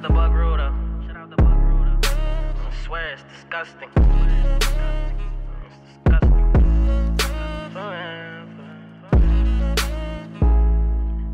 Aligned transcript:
out 0.00 0.08
the 0.08 0.14
bug 0.14 0.32
ruler. 0.32 0.72
Shout 1.06 1.16
out 1.16 1.30
the 1.30 1.36
bug 1.36 1.58
ruler. 1.58 1.98
I 2.02 2.84
swear 2.84 3.12
it's 3.12 3.22
disgusting. 3.34 3.88
It's 5.66 5.78
disgusting. 5.86 6.30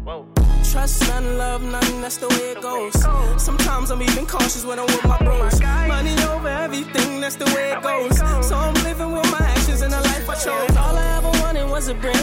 Whoa. 0.05 0.27
Trust 0.71 1.09
none, 1.09 1.39
love 1.39 1.63
none, 1.63 2.01
that's 2.03 2.17
the 2.17 2.29
way 2.29 2.53
it 2.53 2.61
goes. 2.61 2.95
Sometimes 3.43 3.91
I'm 3.91 4.03
even 4.03 4.27
cautious 4.27 4.65
when 4.65 4.79
I'm 4.79 4.87
with 4.87 5.05
my 5.05 5.19
bros. 5.19 5.61
Money 5.61 6.15
over 6.25 6.49
everything, 6.49 7.21
that's 7.21 7.37
the 7.37 7.47
way 7.55 7.73
it 7.73 7.83
goes. 7.83 8.19
So 8.49 8.57
I'm 8.57 8.75
living 8.85 9.13
with 9.13 9.31
my 9.31 9.47
actions 9.47 9.83
and 9.83 9.93
the 9.93 10.01
life 10.01 10.29
I 10.29 10.35
chose. 10.35 10.77
All 10.77 10.97
I 10.97 11.17
ever 11.19 11.31
wanted 11.43 11.71
was 11.71 11.89
a 11.89 11.95
brick. 11.95 12.17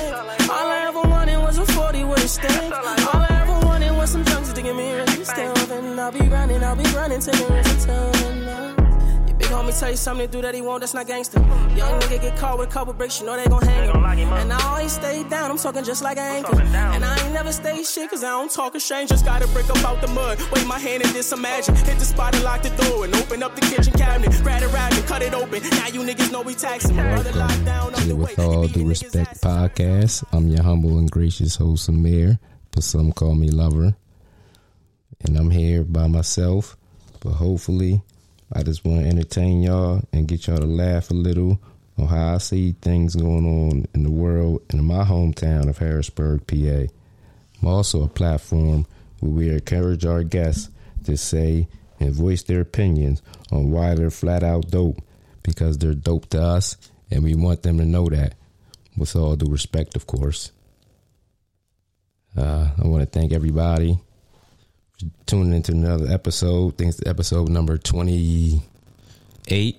All 0.49 0.67
I 0.67 0.85
ever 0.87 1.01
wanted 1.09 1.37
was 1.39 1.57
a 1.57 1.65
40 1.65 2.03
with 2.03 2.23
a 2.23 2.27
stick. 2.27 2.51
All 2.51 3.21
I 3.21 3.27
ever 3.43 3.65
wanted 3.65 3.91
was 3.95 4.09
some 4.09 4.23
drugs 4.23 4.51
to 4.53 4.61
give 4.61 4.75
me 4.75 4.91
a 4.91 5.12
still. 5.93 6.05
I'll 6.05 6.11
be 6.11 6.19
running, 6.27 6.63
I'll 6.63 6.75
be 6.75 6.83
running 6.95 7.19
till 7.19 7.33
the 7.33 7.53
rest 7.53 7.87
until 7.87 9.27
Your 9.27 9.37
big 9.37 9.47
homie 9.47 9.79
tell 9.79 9.91
you 9.91 9.97
something 9.97 10.27
to 10.27 10.31
do 10.31 10.41
that 10.41 10.53
he 10.55 10.61
won't, 10.61 10.81
that's 10.81 10.93
not 10.93 11.07
gangster. 11.07 11.39
Young 11.39 11.99
nigga 12.01 12.21
get 12.21 12.37
caught 12.37 12.57
with 12.59 12.69
a 12.69 12.71
couple 12.71 12.93
bricks, 12.93 13.19
you 13.19 13.25
know 13.25 13.37
they 13.37 13.45
gon' 13.45 13.61
hang 13.61 13.89
him. 13.89 14.33
And 14.33 14.53
I 14.53 14.67
always 14.67 14.91
stay 14.91 15.23
down, 15.29 15.51
I'm 15.51 15.57
talking 15.57 15.83
just 15.83 16.03
like 16.03 16.17
an 16.17 16.37
anchor. 16.37 16.59
And 16.61 17.05
I 17.05 17.23
ain't 17.23 17.33
never 17.33 17.51
stay 17.51 17.83
shit, 17.83 18.09
cause 18.09 18.23
I 18.23 18.29
don't 18.29 18.51
talk 18.51 18.75
a 18.75 18.79
strange. 18.79 19.09
Just 19.09 19.25
gotta 19.25 19.47
break 19.49 19.69
up 19.69 19.83
out 19.85 20.01
the 20.01 20.07
mud, 20.07 20.39
wave 20.51 20.67
my 20.67 20.79
hand 20.79 21.03
and 21.03 21.13
just 21.13 21.31
imagine. 21.33 21.75
Hit 21.75 21.99
the 21.99 22.05
spot 22.05 22.35
and 22.35 22.43
lock 22.43 22.61
the 22.61 22.69
door 22.69 23.05
and 23.05 23.15
open 23.15 23.43
up 23.43 23.55
the 23.55 23.61
kitchen 23.61 23.93
cabinet. 23.93 24.31
Grab 24.43 24.61
it 24.61 24.73
around 24.73 24.93
and 24.93 25.05
cut 25.05 25.21
it 25.21 25.33
open. 25.33 25.61
Now 25.63 25.87
you 25.87 26.01
niggas 26.01 26.31
know 26.31 26.41
we 26.41 26.55
taxing. 26.55 26.95
My 26.95 27.07
brother 27.13 27.31
locked 27.33 27.65
down 27.65 27.93
on 27.93 28.07
the. 28.07 28.15
With 28.15 28.39
all 28.39 28.67
due 28.67 28.87
respect, 28.87 29.41
podcast. 29.41 30.23
I'm 30.31 30.47
your 30.47 30.63
humble 30.63 30.97
and 30.97 31.09
gracious 31.09 31.55
host, 31.55 31.89
Amir, 31.89 32.39
but 32.71 32.83
some 32.83 33.11
call 33.11 33.35
me 33.35 33.49
Lover. 33.49 33.95
And 35.25 35.37
I'm 35.37 35.49
here 35.49 35.83
by 35.83 36.07
myself, 36.07 36.75
but 37.21 37.31
hopefully, 37.31 38.01
I 38.51 38.63
just 38.63 38.83
want 38.83 39.03
to 39.03 39.07
entertain 39.07 39.61
y'all 39.63 40.01
and 40.11 40.27
get 40.27 40.47
y'all 40.47 40.57
to 40.57 40.65
laugh 40.65 41.09
a 41.09 41.13
little 41.13 41.59
on 41.97 42.07
how 42.07 42.35
I 42.35 42.37
see 42.39 42.73
things 42.73 43.15
going 43.15 43.45
on 43.45 43.85
in 43.93 44.03
the 44.03 44.11
world 44.11 44.61
and 44.69 44.79
in 44.79 44.85
my 44.85 45.03
hometown 45.03 45.69
of 45.69 45.77
Harrisburg, 45.77 46.45
PA. 46.45 46.91
I'm 47.61 47.67
also 47.67 48.03
a 48.03 48.09
platform 48.09 48.85
where 49.19 49.31
we 49.31 49.49
encourage 49.49 50.05
our 50.05 50.23
guests 50.23 50.69
to 51.05 51.15
say 51.15 51.67
and 51.99 52.13
voice 52.13 52.43
their 52.43 52.61
opinions 52.61 53.21
on 53.51 53.71
why 53.71 53.95
they're 53.95 54.11
flat 54.11 54.43
out 54.43 54.69
dope 54.69 55.01
because 55.41 55.77
they're 55.77 55.93
dope 55.93 56.29
to 56.29 56.41
us 56.41 56.77
and 57.09 57.23
we 57.23 57.35
want 57.35 57.63
them 57.63 57.77
to 57.77 57.85
know 57.85 58.09
that 58.09 58.33
with 58.97 59.15
all 59.15 59.35
due 59.35 59.51
respect, 59.51 59.95
of 59.95 60.05
course. 60.05 60.51
Uh, 62.35 62.71
I 62.77 62.87
want 62.87 63.01
to 63.01 63.19
thank 63.19 63.31
everybody 63.31 63.99
tuning 65.25 65.53
into 65.53 65.71
another 65.71 66.11
episode. 66.11 66.73
I 66.73 66.77
think 66.77 66.89
it's 66.89 67.05
episode 67.05 67.49
number 67.49 67.77
28. 67.77 69.77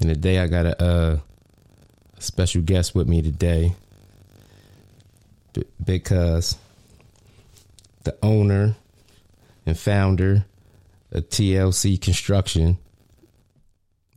And 0.00 0.08
today 0.08 0.38
I 0.38 0.46
got 0.46 0.66
a, 0.66 1.20
special 2.18 2.62
guest 2.62 2.94
with 2.94 3.06
me 3.06 3.20
today 3.20 3.74
b- 5.52 5.64
because 5.84 6.56
the 8.04 8.16
owner 8.22 8.74
and 9.66 9.78
founder 9.78 10.44
of 11.12 11.28
TLC 11.28 12.00
Construction. 12.00 12.78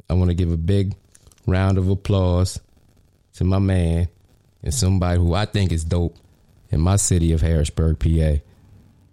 I 0.10 0.14
want 0.14 0.30
to 0.30 0.36
give 0.36 0.52
a 0.52 0.58
big 0.58 0.96
round 1.46 1.78
of 1.78 1.90
applause 1.90 2.60
to 3.34 3.44
my 3.44 3.60
man 3.60 4.08
and 4.64 4.74
somebody 4.74 5.20
who 5.20 5.34
I 5.34 5.46
think 5.46 5.72
is 5.72 5.84
dope 5.84 6.16
in 6.70 6.80
my 6.80 6.96
city 6.96 7.34
of 7.34 7.42
Harrisburg, 7.42 8.00
PA, 8.00 8.42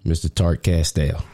Mr. 0.04 0.32
Tart 0.32 0.62
Castell. 0.62 1.24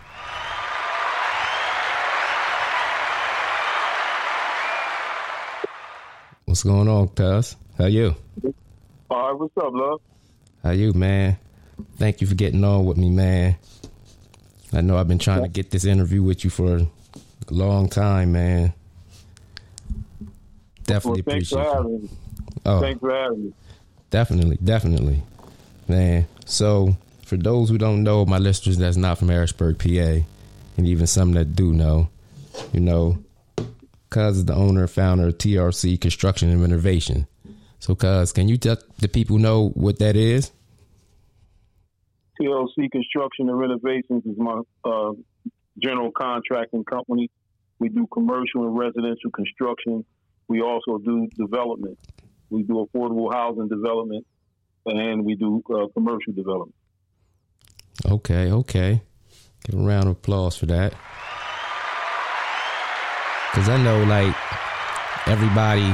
What's 6.44 6.62
going 6.62 6.88
on, 6.88 7.08
Cuz? 7.08 7.56
How 7.78 7.86
you? 7.86 8.14
All 9.10 9.30
right, 9.30 9.38
what's 9.38 9.56
up, 9.56 9.72
love? 9.72 10.00
How 10.62 10.70
you, 10.70 10.92
man? 10.92 11.38
Thank 11.96 12.20
you 12.20 12.26
for 12.26 12.34
getting 12.34 12.62
on 12.64 12.84
with 12.86 12.96
me, 12.96 13.10
man. 13.10 13.56
I 14.72 14.80
know 14.80 14.96
I've 14.96 15.08
been 15.08 15.18
trying 15.18 15.42
to 15.42 15.48
get 15.48 15.70
this 15.70 15.84
interview 15.84 16.22
with 16.22 16.44
you 16.44 16.50
for 16.50 16.76
a 16.76 16.86
long 17.50 17.88
time, 17.88 18.32
man. 18.32 18.72
Definitely 20.84 21.22
well, 21.22 21.36
appreciate 21.36 21.62
you. 21.62 22.08
Oh, 22.66 22.80
Thanks 22.80 23.00
for 23.00 23.10
having 23.10 23.44
me. 23.44 23.52
definitely, 24.10 24.58
definitely, 24.62 25.22
man. 25.88 26.26
So, 26.44 26.96
for 27.30 27.36
those 27.36 27.68
who 27.68 27.78
don't 27.78 28.02
know, 28.02 28.26
my 28.26 28.38
listeners 28.38 28.76
that's 28.76 28.96
not 28.96 29.16
from 29.16 29.28
Harrisburg, 29.28 29.78
PA, 29.78 30.26
and 30.76 30.84
even 30.84 31.06
some 31.06 31.30
that 31.34 31.54
do 31.54 31.72
know, 31.72 32.08
you 32.72 32.80
know, 32.80 33.18
Cuz 34.10 34.38
is 34.38 34.44
the 34.46 34.54
owner 34.54 34.80
and 34.80 34.90
founder 34.90 35.28
of 35.28 35.38
TLC 35.38 35.96
Construction 35.96 36.50
and 36.50 36.60
Renovation. 36.60 37.28
So, 37.78 37.94
Cuz, 37.94 38.32
can 38.32 38.48
you 38.48 38.58
let 38.64 38.82
the 38.98 39.06
people 39.06 39.38
know 39.38 39.68
what 39.74 40.00
that 40.00 40.16
is? 40.16 40.50
TLC 42.40 42.90
Construction 42.90 43.48
and 43.48 43.56
Renovations 43.56 44.26
is 44.26 44.36
my 44.36 44.60
uh, 44.84 45.12
general 45.78 46.10
contracting 46.10 46.82
company. 46.82 47.30
We 47.78 47.90
do 47.90 48.08
commercial 48.12 48.66
and 48.66 48.76
residential 48.76 49.30
construction. 49.30 50.04
We 50.48 50.62
also 50.62 50.98
do 50.98 51.28
development. 51.38 51.96
We 52.50 52.64
do 52.64 52.84
affordable 52.84 53.32
housing 53.32 53.68
development, 53.68 54.26
and 54.84 55.24
we 55.24 55.36
do 55.36 55.62
uh, 55.72 55.86
commercial 55.94 56.32
development. 56.32 56.74
Okay, 58.06 58.50
okay. 58.50 59.02
Give 59.64 59.78
a 59.78 59.82
round 59.82 60.04
of 60.04 60.12
applause 60.12 60.56
for 60.56 60.66
that. 60.66 60.94
Cause 63.52 63.68
I 63.68 63.82
know 63.82 64.04
like 64.04 64.34
everybody 65.26 65.92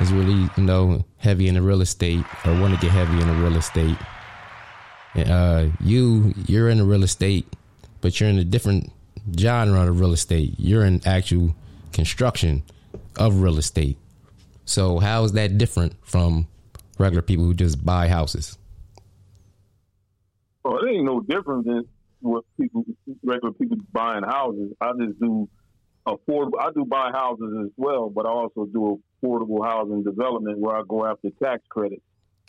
is 0.00 0.12
really, 0.12 0.48
you 0.56 0.62
know, 0.62 1.04
heavy 1.18 1.46
in 1.46 1.54
the 1.54 1.62
real 1.62 1.82
estate 1.82 2.24
or 2.44 2.58
want 2.58 2.74
to 2.74 2.80
get 2.80 2.90
heavy 2.90 3.20
in 3.20 3.28
the 3.28 3.34
real 3.34 3.56
estate. 3.56 3.96
And 5.14 5.30
uh 5.30 5.66
you 5.80 6.34
you're 6.46 6.68
in 6.68 6.78
the 6.78 6.84
real 6.84 7.04
estate, 7.04 7.46
but 8.00 8.18
you're 8.18 8.30
in 8.30 8.38
a 8.38 8.44
different 8.44 8.90
genre 9.38 9.86
of 9.86 10.00
real 10.00 10.12
estate. 10.12 10.54
You're 10.58 10.84
in 10.84 11.06
actual 11.06 11.54
construction 11.92 12.62
of 13.16 13.40
real 13.40 13.58
estate. 13.58 13.98
So 14.64 14.98
how 14.98 15.24
is 15.24 15.32
that 15.32 15.58
different 15.58 15.94
from 16.02 16.48
regular 16.98 17.22
people 17.22 17.44
who 17.44 17.54
just 17.54 17.84
buy 17.84 18.08
houses? 18.08 18.58
Well, 20.66 20.84
it 20.84 20.90
ain't 20.90 21.04
no 21.04 21.20
different 21.20 21.64
than 21.66 21.84
what 22.20 22.44
people, 22.60 22.84
regular 23.22 23.52
people 23.52 23.76
buying 23.92 24.24
houses. 24.24 24.72
I 24.80 24.92
just 24.98 25.20
do 25.20 25.48
affordable. 26.06 26.58
I 26.60 26.70
do 26.74 26.84
buy 26.84 27.10
houses 27.12 27.66
as 27.66 27.70
well, 27.76 28.10
but 28.10 28.26
I 28.26 28.30
also 28.30 28.66
do 28.66 29.00
affordable 29.22 29.64
housing 29.64 30.02
development 30.02 30.58
where 30.58 30.76
I 30.76 30.82
go 30.88 31.06
after 31.06 31.30
tax 31.42 31.62
credits. 31.68 32.02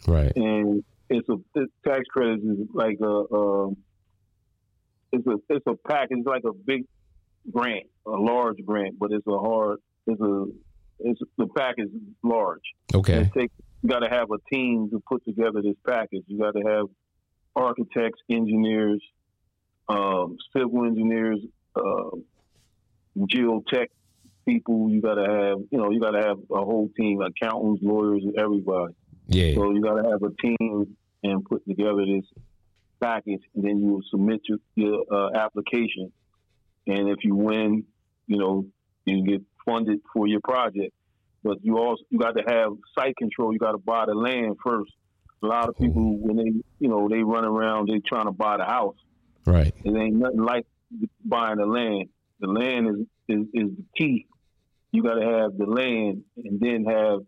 Right. 0.08 0.32
and 0.36 0.84
it's 1.10 1.28
a 1.28 1.36
it's 1.56 1.72
tax 1.86 2.02
credits 2.12 2.44
is 2.44 2.68
like 2.74 2.98
a 3.02 3.34
um, 3.34 3.78
it's 5.12 5.26
a 5.28 5.38
it's 5.50 5.66
a 5.68 5.76
package 5.88 6.20
like 6.26 6.44
a 6.46 6.54
big 6.54 6.86
grant, 7.52 7.88
a 8.06 8.12
large 8.12 8.58
grant, 8.66 8.98
but 9.00 9.12
it's 9.12 9.28
a 9.28 9.38
hard 9.38 9.80
it's 10.06 10.22
a 10.22 10.46
it's 11.00 11.20
the 11.38 11.48
package 11.56 11.88
is 11.94 12.02
large. 12.24 12.62
Okay. 12.94 13.22
It 13.22 13.34
takes 13.34 13.54
you 13.84 13.90
got 13.90 14.00
to 14.00 14.10
have 14.10 14.30
a 14.32 14.38
team 14.54 14.90
to 14.92 15.02
put 15.08 15.24
together 15.26 15.62
this 15.62 15.76
package. 15.86 16.24
You 16.28 16.40
got 16.40 16.56
to 16.56 16.62
have 16.62 16.86
architects, 17.58 18.20
engineers, 18.30 19.02
um, 19.90 20.38
civil 20.56 20.86
engineers, 20.86 21.40
uh, 21.76 22.10
geotech 23.18 23.88
people. 24.46 24.90
You 24.90 25.02
got 25.02 25.16
to 25.16 25.24
have 25.24 25.58
you 25.72 25.78
know 25.78 25.92
you 25.92 26.00
got 26.00 26.12
to 26.12 26.22
have 26.22 26.38
a 26.52 26.64
whole 26.64 26.90
team, 26.98 27.22
accountants, 27.22 27.82
lawyers, 27.84 28.24
everybody. 28.38 28.94
Yeah. 29.28 29.56
So 29.56 29.72
you 29.72 29.82
got 29.82 30.02
to 30.02 30.10
have 30.10 30.22
a 30.24 30.34
team 30.42 30.96
and 31.24 31.44
put 31.46 31.66
together 31.68 32.06
this 32.06 32.26
package, 33.02 33.42
and 33.56 33.64
then 33.64 33.80
you 33.80 33.94
will 33.94 34.04
submit 34.10 34.42
your, 34.48 34.60
your 34.76 35.04
uh, 35.12 35.30
application. 35.36 36.12
And 36.86 37.10
if 37.10 37.18
you 37.24 37.36
win, 37.36 37.84
you 38.28 38.38
know 38.38 38.66
you 39.06 39.26
get 39.26 39.42
funded 39.66 40.00
for 40.14 40.28
your 40.28 40.42
project. 40.42 40.94
But 41.44 41.58
you 41.64 41.78
also 41.78 42.04
you 42.10 42.20
got 42.20 42.36
to 42.36 42.44
have 42.48 42.72
site 42.98 43.16
control. 43.18 43.54
You 43.54 43.60
got 43.60 43.72
to 43.72 43.78
buy 43.78 44.06
the 44.06 44.16
land 44.16 44.58
first. 44.66 44.92
A 45.44 45.46
lot 45.46 45.70
of 45.70 45.78
people 45.78 46.18
when 46.20 46.38
they 46.38 46.52
you 46.80 46.90
know 46.90 47.08
they 47.10 47.22
run 47.24 47.46
around, 47.46 47.90
they 47.90 48.00
trying 48.00 48.26
to 48.26 48.32
buy 48.32 48.58
the 48.58 48.66
house. 48.66 48.96
Right. 49.46 49.74
It 49.84 49.96
ain't 49.96 50.16
nothing 50.16 50.42
like 50.42 50.66
buying 51.24 51.58
the 51.58 51.66
land. 51.66 52.10
The 52.40 52.48
land 52.48 52.88
is 52.88 53.06
is, 53.30 53.46
is 53.54 53.70
the 53.78 53.84
key. 53.98 54.28
You 54.92 55.04
got 55.04 55.16
to 55.16 55.26
have 55.26 55.58
the 55.58 55.66
land, 55.66 56.24
and 56.38 56.60
then 56.60 56.86
have, 56.86 57.20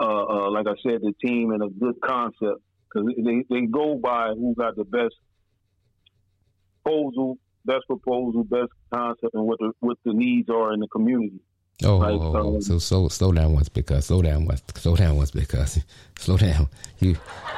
uh, 0.00 0.24
uh, 0.24 0.50
like 0.50 0.66
I 0.66 0.74
said, 0.82 1.02
the 1.02 1.12
team 1.24 1.50
and 1.52 1.62
a 1.62 1.68
good 1.68 2.00
concept 2.02 2.62
because 2.92 3.08
they 3.16 3.44
they 3.48 3.66
go 3.66 3.96
by 3.96 4.28
who 4.34 4.54
got 4.54 4.76
the 4.76 4.84
best 4.84 5.14
proposal, 6.82 7.38
best 7.64 7.86
proposal, 7.86 8.44
best 8.44 8.70
concept, 8.92 9.34
and 9.34 9.44
what 9.44 9.58
the 9.58 9.72
what 9.80 9.98
the 10.04 10.12
needs 10.12 10.48
are 10.48 10.72
in 10.72 10.80
the 10.80 10.88
community. 10.88 11.40
Oh, 11.84 11.96
Like, 11.98 12.20
oh, 12.20 12.36
oh, 12.36 12.60
so 12.60 12.78
so 12.78 13.08
slow 13.08 13.32
down 13.32 13.54
once 13.54 13.68
because 13.68 14.06
slow 14.06 14.22
down 14.22 14.44
once 14.44 14.62
slow 14.74 14.96
down 14.96 15.16
once 15.16 15.30
because 15.30 15.80
slow 16.18 16.36
down. 16.36 16.68
You 17.00 17.16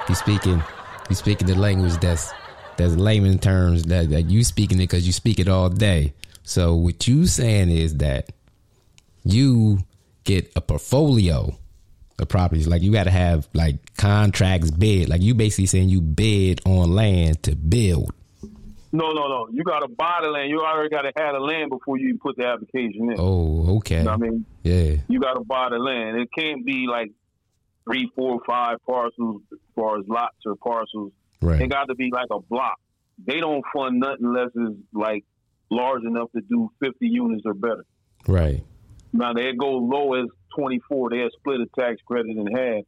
you 0.09 0.15
speaking 0.15 0.63
you 1.09 1.17
speaking 1.17 1.47
the 1.47 1.55
language 1.55 1.97
that's 1.99 2.33
that's 2.77 2.95
layman 2.95 3.39
terms 3.39 3.85
that, 3.85 4.11
that 4.11 4.23
you 4.31 4.45
speaking 4.45 4.79
it 4.79 4.85
because 4.85 5.07
you 5.07 5.13
speak 5.13 5.39
it 5.39 5.49
all 5.49 5.69
day. 5.69 6.15
So 6.43 6.75
what 6.75 7.07
you 7.07 7.27
saying 7.27 7.71
is 7.71 7.97
that 7.99 8.31
you 9.25 9.79
get 10.25 10.51
a 10.57 10.61
portfolio 10.61 11.57
of 12.19 12.29
properties. 12.29 12.67
Like 12.67 12.83
you 12.83 12.93
got 12.93 13.05
to 13.05 13.11
have 13.11 13.49
like 13.53 13.77
contracts 13.97 14.71
bid. 14.71 15.09
Like 15.09 15.23
you 15.23 15.35
basically 15.35 15.67
saying 15.67 15.89
you 15.89 16.01
bid 16.01 16.61
on 16.65 16.95
land 16.95 17.43
to 17.45 17.55
build. 17.55 18.13
No, 18.93 19.11
no, 19.13 19.27
no. 19.27 19.49
You 19.51 19.65
got 19.65 19.81
to 19.81 19.89
buy 19.89 20.21
the 20.23 20.29
land. 20.29 20.51
You 20.51 20.61
already 20.61 20.91
got 20.91 21.03
to 21.03 21.13
have 21.17 21.33
the 21.33 21.41
land 21.41 21.71
before 21.71 21.97
you 21.97 22.19
put 22.19 22.37
the 22.37 22.47
application 22.47 23.11
in. 23.11 23.17
Oh, 23.19 23.79
okay. 23.79 23.99
You 23.99 24.05
know 24.05 24.11
what 24.11 24.27
I 24.27 24.31
mean? 24.31 24.45
Yeah. 24.63 24.97
You 25.09 25.19
got 25.19 25.35
to 25.35 25.45
buy 25.45 25.69
the 25.71 25.79
land. 25.79 26.21
It 26.21 26.29
can't 26.37 26.65
be 26.65 26.87
like 26.91 27.11
three, 27.85 28.11
four, 28.15 28.41
five 28.47 28.77
parcels 28.87 29.41
as 29.51 29.59
far 29.75 29.99
as 29.99 30.05
lots 30.07 30.37
or 30.45 30.57
parcels. 30.57 31.13
Right. 31.41 31.63
It 31.63 31.71
got 31.71 31.87
to 31.87 31.95
be 31.95 32.11
like 32.13 32.29
a 32.31 32.41
block. 32.41 32.79
They 33.25 33.41
don't 33.41 33.65
fund 33.75 34.01
nothing 34.01 34.27
unless 34.27 34.51
it's 34.55 34.79
like 34.93 35.25
large 35.71 36.05
enough 36.05 36.31
to 36.33 36.43
do 36.43 36.71
50 36.81 37.07
units 37.07 37.43
or 37.47 37.55
better. 37.55 37.85
Right. 38.29 38.63
Now 39.13 39.33
they 39.33 39.53
go 39.59 39.71
low 39.71 40.15
as 40.15 40.29
24. 40.59 41.11
They 41.11 41.29
split 41.39 41.61
a 41.61 41.81
tax 41.81 41.97
credit 42.07 42.37
in 42.37 42.47
half 42.47 42.85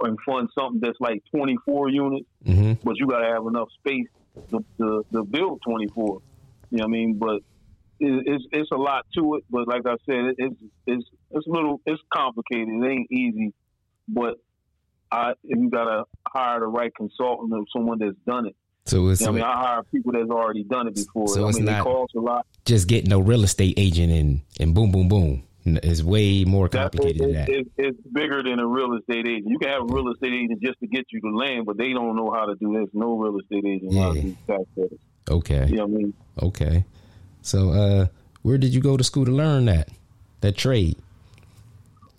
and 0.00 0.18
fund 0.26 0.48
something 0.58 0.80
that's 0.82 1.00
like 1.00 1.22
24 1.34 1.88
units, 1.88 2.26
hmm 2.44 2.72
but 2.82 2.96
you 2.96 3.06
got 3.06 3.20
to 3.20 3.32
have 3.32 3.46
enough 3.46 3.68
space 3.78 4.08
to, 4.50 4.64
to, 4.78 5.06
to 5.12 5.24
build 5.24 5.60
24. 5.66 6.20
You 6.70 6.78
know 6.78 6.82
what 6.82 6.84
I 6.84 6.88
mean? 6.88 7.18
But 7.18 7.36
it, 8.00 8.24
it's 8.26 8.44
it's 8.52 8.70
a 8.72 8.76
lot 8.76 9.06
to 9.16 9.36
it. 9.36 9.44
But 9.50 9.68
like 9.68 9.82
I 9.86 9.96
said, 10.06 10.16
it, 10.26 10.34
it's 10.38 10.56
it's 10.86 11.04
it's 11.30 11.46
a 11.46 11.50
little 11.50 11.80
it's 11.86 12.02
complicated. 12.12 12.68
It 12.68 12.86
ain't 12.86 13.10
easy. 13.12 13.52
But 14.08 14.34
I 15.10 15.30
if 15.44 15.58
you 15.58 15.70
got 15.70 15.84
to 15.84 16.04
hire 16.26 16.60
the 16.60 16.66
right 16.66 16.92
consultant 16.96 17.52
or 17.52 17.64
someone 17.72 17.98
that's 17.98 18.16
done 18.26 18.46
it. 18.46 18.56
So 18.86 19.08
it's 19.08 19.20
You 19.20 19.28
know 19.28 19.32
I 19.32 19.34
mean, 19.36 19.44
I 19.44 19.52
hire 19.54 19.82
people 19.84 20.12
that's 20.12 20.28
already 20.30 20.64
done 20.64 20.88
it 20.88 20.94
before. 20.94 21.28
So 21.28 21.44
I 21.46 21.48
it's 21.48 21.56
mean, 21.58 21.66
not- 21.66 21.80
it 21.80 21.84
costs 21.84 22.14
a 22.16 22.20
lot. 22.20 22.46
just 22.64 22.88
getting 22.88 23.12
a 23.12 23.20
real 23.20 23.44
estate 23.44 23.74
agent 23.76 24.12
and 24.12 24.40
and 24.60 24.74
boom, 24.74 24.90
boom, 24.90 25.08
boom. 25.08 25.42
It's 25.66 26.02
way 26.02 26.44
more 26.44 26.68
complicated 26.68 27.16
it, 27.16 27.24
than 27.24 27.32
that. 27.32 27.48
it, 27.48 27.66
it's 27.78 27.98
bigger 28.12 28.42
than 28.42 28.58
a 28.60 28.66
real 28.66 28.96
estate 28.98 29.26
agent. 29.26 29.46
You 29.48 29.58
can 29.58 29.70
have 29.70 29.82
a 29.82 29.86
real 29.94 30.12
estate 30.12 30.32
agent 30.34 30.60
just 30.62 30.78
to 30.80 30.86
get 30.86 31.06
you 31.10 31.20
the 31.22 31.30
land, 31.30 31.64
but 31.66 31.78
they 31.78 31.92
don't 31.92 32.16
know 32.16 32.30
how 32.34 32.44
to 32.46 32.54
do 32.56 32.78
this. 32.78 32.88
No 32.92 33.16
real 33.16 33.38
estate 33.38 33.64
agent 33.64 33.92
knows 33.92 34.02
how 34.04 34.12
to 34.12 34.18
Yeah. 34.18 34.22
do 34.22 34.36
tax 34.46 34.62
credits. 34.74 35.02
Okay. 35.30 35.66
You 35.68 35.76
know 35.76 35.86
what 35.86 35.94
I 35.94 36.02
mean? 36.02 36.14
Okay. 36.42 36.84
So 37.40 37.70
uh 37.70 38.06
where 38.42 38.58
did 38.58 38.74
you 38.74 38.80
go 38.82 38.96
to 38.98 39.04
school 39.04 39.24
to 39.24 39.32
learn 39.32 39.64
that? 39.66 39.88
That 40.42 40.56
trade? 40.56 40.96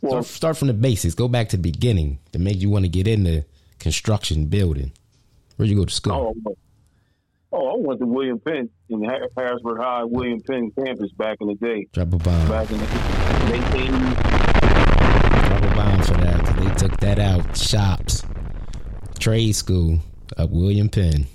Well, 0.02 0.24
Start, 0.24 0.26
start 0.26 0.58
from 0.58 0.68
the 0.70 0.74
basics. 0.74 1.14
Go 1.14 1.28
back 1.28 1.50
to 1.50 1.58
the 1.58 1.62
beginning 1.62 2.18
to 2.32 2.40
make 2.40 2.60
you 2.60 2.70
want 2.72 2.86
to 2.86 2.90
get 2.90 3.08
into 3.08 3.46
construction 3.80 4.46
building. 4.48 4.92
Where'd 5.56 5.70
you 5.70 5.76
go 5.78 5.86
to 5.86 5.94
school? 5.94 6.34
oh, 6.48 6.56
oh, 7.56 7.68
I 7.68 7.76
went 7.78 8.00
to 8.02 8.06
William 8.06 8.40
Penn 8.40 8.70
in 8.90 9.04
Harrisburg 9.38 9.80
High, 9.80 10.04
William 10.04 10.42
Penn 10.42 10.72
campus 10.78 11.12
back 11.14 11.38
in 11.42 11.48
the 11.48 11.56
day. 11.56 11.88
Drop 11.94 12.14
a 12.14 12.18
bomb. 12.18 12.50
Back 12.50 12.70
in 12.70 12.78
the 12.78 12.86
late 13.50 13.62
80s. 13.90 14.16
Drop 15.48 15.64
a 15.64 15.76
bomb 15.76 16.02
for 16.04 16.14
that. 16.16 16.58
They 16.58 16.88
took 16.88 17.00
that 17.00 17.20
out. 17.20 17.58
Shops. 17.58 18.24
Trade 19.20 19.54
school 19.54 20.00
up 20.38 20.50
William 20.50 20.90
Penn. 20.90 21.26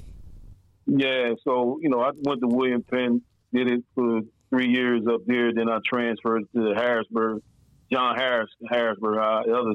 Yeah, 0.87 1.35
so, 1.45 1.79
you 1.81 1.89
know, 1.89 2.01
I 2.01 2.11
went 2.15 2.41
to 2.41 2.49
William 2.49 2.83
Penn, 2.83 3.23
did 3.53 3.71
it 3.71 3.85
for 3.95 4.21
three 4.51 4.69
years 4.69 5.03
up 5.09 5.21
there. 5.27 5.55
Then 5.55 5.69
I 5.69 5.79
transferred 5.87 6.45
to 6.55 6.75
Harrisburg, 6.77 7.43
John 7.93 8.17
Harris, 8.17 8.51
Harrisburg 8.69 9.19
High, 9.19 9.43
the 9.47 9.55
other 9.55 9.75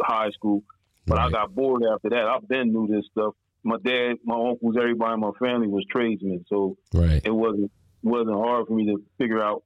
high 0.00 0.30
school. 0.30 0.62
But 1.06 1.18
I 1.18 1.30
got 1.30 1.52
bored 1.52 1.82
after 1.92 2.10
that. 2.10 2.28
I've 2.28 2.46
been 2.48 2.72
knew 2.72 2.86
this 2.86 3.04
stuff. 3.10 3.34
My 3.64 3.76
dad, 3.84 4.14
my 4.24 4.34
uncles, 4.34 4.76
everybody 4.76 5.14
in 5.14 5.20
my 5.20 5.30
family 5.38 5.68
was 5.68 5.84
tradesmen, 5.90 6.44
so 6.48 6.76
Right. 6.94 7.20
it 7.24 7.34
wasn't 7.34 7.70
wasn't 8.02 8.34
hard 8.36 8.66
for 8.66 8.74
me 8.74 8.86
to 8.86 9.00
figure 9.18 9.40
out 9.40 9.62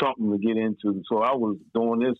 something 0.00 0.30
to 0.30 0.38
get 0.38 0.56
into. 0.56 1.02
So 1.08 1.18
I 1.18 1.34
was 1.34 1.56
doing 1.74 1.98
this 1.98 2.16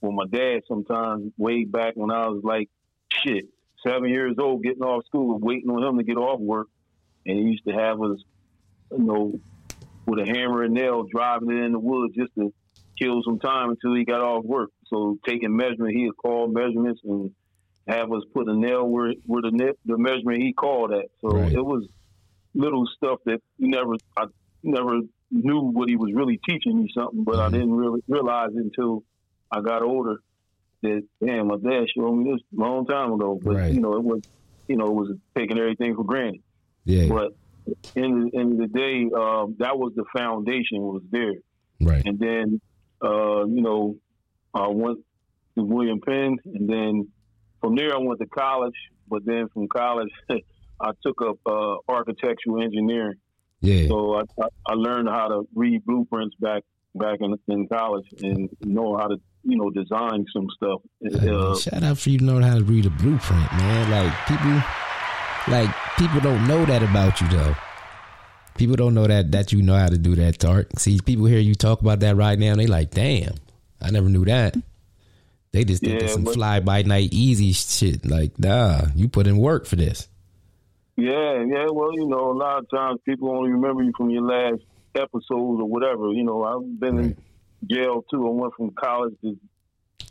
with 0.00 0.12
my 0.14 0.26
dad 0.30 0.62
sometimes 0.68 1.32
way 1.36 1.64
back 1.64 1.94
when 1.96 2.12
I 2.12 2.28
was 2.28 2.42
like 2.44 2.70
shit, 3.12 3.46
seven 3.84 4.08
years 4.08 4.36
old, 4.38 4.62
getting 4.62 4.82
off 4.82 5.04
school, 5.06 5.38
waiting 5.38 5.70
on 5.70 5.82
him 5.82 5.98
to 5.98 6.04
get 6.04 6.16
off 6.16 6.38
work, 6.40 6.68
and 7.26 7.36
he 7.36 7.44
used 7.44 7.64
to 7.66 7.72
have 7.72 8.00
us, 8.00 8.18
you 8.92 8.98
know, 9.04 9.40
with 10.06 10.20
a 10.20 10.26
hammer 10.26 10.62
and 10.62 10.74
nail 10.74 11.04
driving 11.04 11.50
it 11.50 11.64
in 11.64 11.72
the 11.72 11.78
woods 11.78 12.14
just 12.14 12.34
to 12.36 12.52
kill 12.98 13.22
some 13.24 13.38
time 13.38 13.70
until 13.70 13.94
he 13.94 14.04
got 14.04 14.20
off 14.20 14.44
work. 14.44 14.70
So 14.86 15.18
taking 15.26 15.56
measurement, 15.56 15.96
he'd 15.96 16.16
call 16.16 16.48
measurements 16.48 17.00
and 17.04 17.30
have 17.88 18.12
us 18.12 18.22
put 18.34 18.48
a 18.48 18.54
nail 18.54 18.86
where 18.86 19.12
where 19.26 19.42
the 19.42 19.50
ne- 19.50 19.78
the 19.84 19.98
measurement 19.98 20.42
he 20.42 20.52
called 20.52 20.92
at. 20.92 21.06
So 21.20 21.28
Right. 21.30 21.52
it 21.52 21.64
was 21.64 21.86
little 22.54 22.86
stuff 22.96 23.18
that 23.26 23.40
never 23.58 23.94
I 24.16 24.26
never 24.62 25.00
knew 25.30 25.60
what 25.60 25.88
he 25.88 25.96
was 25.96 26.12
really 26.12 26.38
teaching 26.48 26.78
me 26.82 26.90
something, 26.94 27.24
but 27.24 27.38
I 27.38 27.48
Mhm. 27.48 27.52
didn't 27.52 27.74
really 27.74 28.00
realize 28.08 28.50
it 28.54 28.58
until 28.58 29.02
I 29.50 29.60
got 29.62 29.82
older 29.82 30.20
that 30.82 31.02
damn 31.24 31.48
my 31.48 31.56
dad 31.56 31.86
showed 31.94 32.12
me 32.14 32.32
this 32.32 32.40
a 32.56 32.60
long 32.60 32.86
time 32.86 33.12
ago. 33.12 33.38
But 33.42 33.54
Right. 33.56 33.74
you 33.74 33.80
know 33.80 33.94
it 33.96 34.04
was 34.04 34.22
you 34.68 34.76
know 34.76 34.86
it 34.86 34.94
was 34.94 35.16
taking 35.36 35.58
everything 35.58 35.94
for 35.96 36.04
granted. 36.04 36.42
Yeah. 36.84 37.08
But 37.08 37.32
in 37.94 38.24
the 38.24 38.38
end 38.38 38.52
of 38.52 38.58
the 38.58 38.66
day, 38.66 39.04
um, 39.16 39.54
that 39.58 39.78
was 39.78 39.92
the 39.94 40.04
foundation 40.16 40.82
was 40.82 41.02
there. 41.10 41.34
Right. 41.80 42.02
And 42.04 42.18
then, 42.18 42.60
uh, 43.00 43.44
you 43.46 43.60
know, 43.62 43.96
I 44.52 44.66
went 44.68 44.98
to 45.56 45.62
William 45.64 46.00
Penn, 46.00 46.38
and 46.44 46.68
then 46.68 47.08
from 47.62 47.76
there 47.76 47.94
I 47.94 47.98
went 47.98 48.20
to 48.20 48.26
college. 48.26 48.74
But 49.08 49.24
then 49.24 49.48
from 49.52 49.68
college, 49.68 50.10
I 50.80 50.90
took 51.04 51.22
up 51.22 51.38
uh, 51.46 51.76
architectural 51.88 52.62
engineering. 52.62 53.16
Yeah. 53.60 53.88
So 53.88 54.16
I, 54.16 54.22
I, 54.66 54.74
learned 54.74 55.08
how 55.08 55.28
to 55.28 55.48
read 55.54 55.84
blueprints 55.84 56.34
back 56.40 56.64
back 56.96 57.18
in, 57.20 57.36
in 57.46 57.68
college 57.68 58.06
and 58.20 58.50
know 58.62 58.96
how 58.96 59.06
to 59.06 59.16
you 59.44 59.56
know 59.56 59.70
design 59.70 60.26
some 60.32 60.48
stuff. 60.56 60.80
Uh, 61.14 61.56
shout 61.56 61.82
out 61.84 61.98
for 61.98 62.10
you 62.10 62.18
knowing 62.18 62.42
how 62.42 62.58
to 62.58 62.64
read 62.64 62.86
a 62.86 62.90
blueprint, 62.90 63.52
man. 63.52 63.90
Like 63.90 64.26
people, 64.26 64.62
like 65.46 65.70
people 65.96 66.20
don't 66.20 66.48
know 66.48 66.64
that 66.64 66.82
about 66.82 67.20
you 67.20 67.28
though. 67.28 67.54
People 68.56 68.74
don't 68.74 68.94
know 68.94 69.06
that 69.06 69.30
that 69.30 69.52
you 69.52 69.62
know 69.62 69.76
how 69.76 69.88
to 69.88 69.98
do 69.98 70.16
that, 70.16 70.40
Tark. 70.40 70.78
See, 70.78 71.00
people 71.00 71.26
hear 71.26 71.38
you 71.38 71.54
talk 71.54 71.82
about 71.82 72.00
that 72.00 72.16
right 72.16 72.38
now, 72.38 72.52
and 72.52 72.60
they 72.60 72.66
like, 72.66 72.90
damn, 72.90 73.34
I 73.80 73.90
never 73.90 74.08
knew 74.08 74.24
that. 74.24 74.56
They 75.52 75.64
just 75.64 75.82
think 75.82 75.98
Yeah, 76.00 76.04
it's 76.04 76.14
some 76.14 76.24
but- 76.24 76.34
fly 76.34 76.60
by 76.60 76.82
night 76.82 77.10
easy 77.12 77.52
shit. 77.52 78.06
Like, 78.06 78.38
nah, 78.38 78.86
you 78.96 79.08
put 79.08 79.26
in 79.26 79.36
work 79.36 79.66
for 79.66 79.76
this. 79.76 80.08
Yeah, 80.96 81.44
yeah. 81.44 81.66
Well, 81.70 81.92
you 81.94 82.06
know, 82.06 82.30
a 82.32 82.36
lot 82.36 82.58
of 82.58 82.70
times 82.70 83.00
people 83.04 83.30
only 83.30 83.50
remember 83.50 83.82
you 83.82 83.92
from 83.96 84.10
your 84.10 84.22
last 84.22 84.62
episodes 84.94 85.60
or 85.60 85.64
whatever. 85.68 86.10
You 86.12 86.22
know, 86.24 86.42
I've 86.44 86.80
been 86.80 86.96
Right. 86.96 87.04
in 87.06 87.16
jail 87.70 88.04
too. 88.10 88.26
I 88.26 88.30
went 88.30 88.54
from 88.54 88.70
college 88.70 89.14
to 89.22 89.36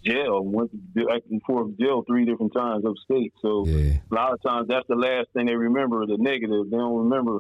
jail. 0.04 0.44
Went 0.44 0.72
to 0.72 1.06
back 1.06 1.22
and 1.30 1.42
forth 1.44 1.78
jail 1.80 2.04
three 2.08 2.26
different 2.26 2.54
times 2.54 2.84
upstate. 2.86 3.34
So 3.42 3.66
Yeah, 3.68 3.94
a 4.12 4.14
lot 4.14 4.34
of 4.34 4.42
times 4.44 4.68
that's 4.68 4.88
the 4.88 4.96
last 4.96 5.28
thing 5.34 5.48
they 5.48 5.56
remember, 5.56 6.06
the 6.06 6.18
negative. 6.18 6.70
They 6.70 6.78
don't 6.78 6.98
remember 7.10 7.40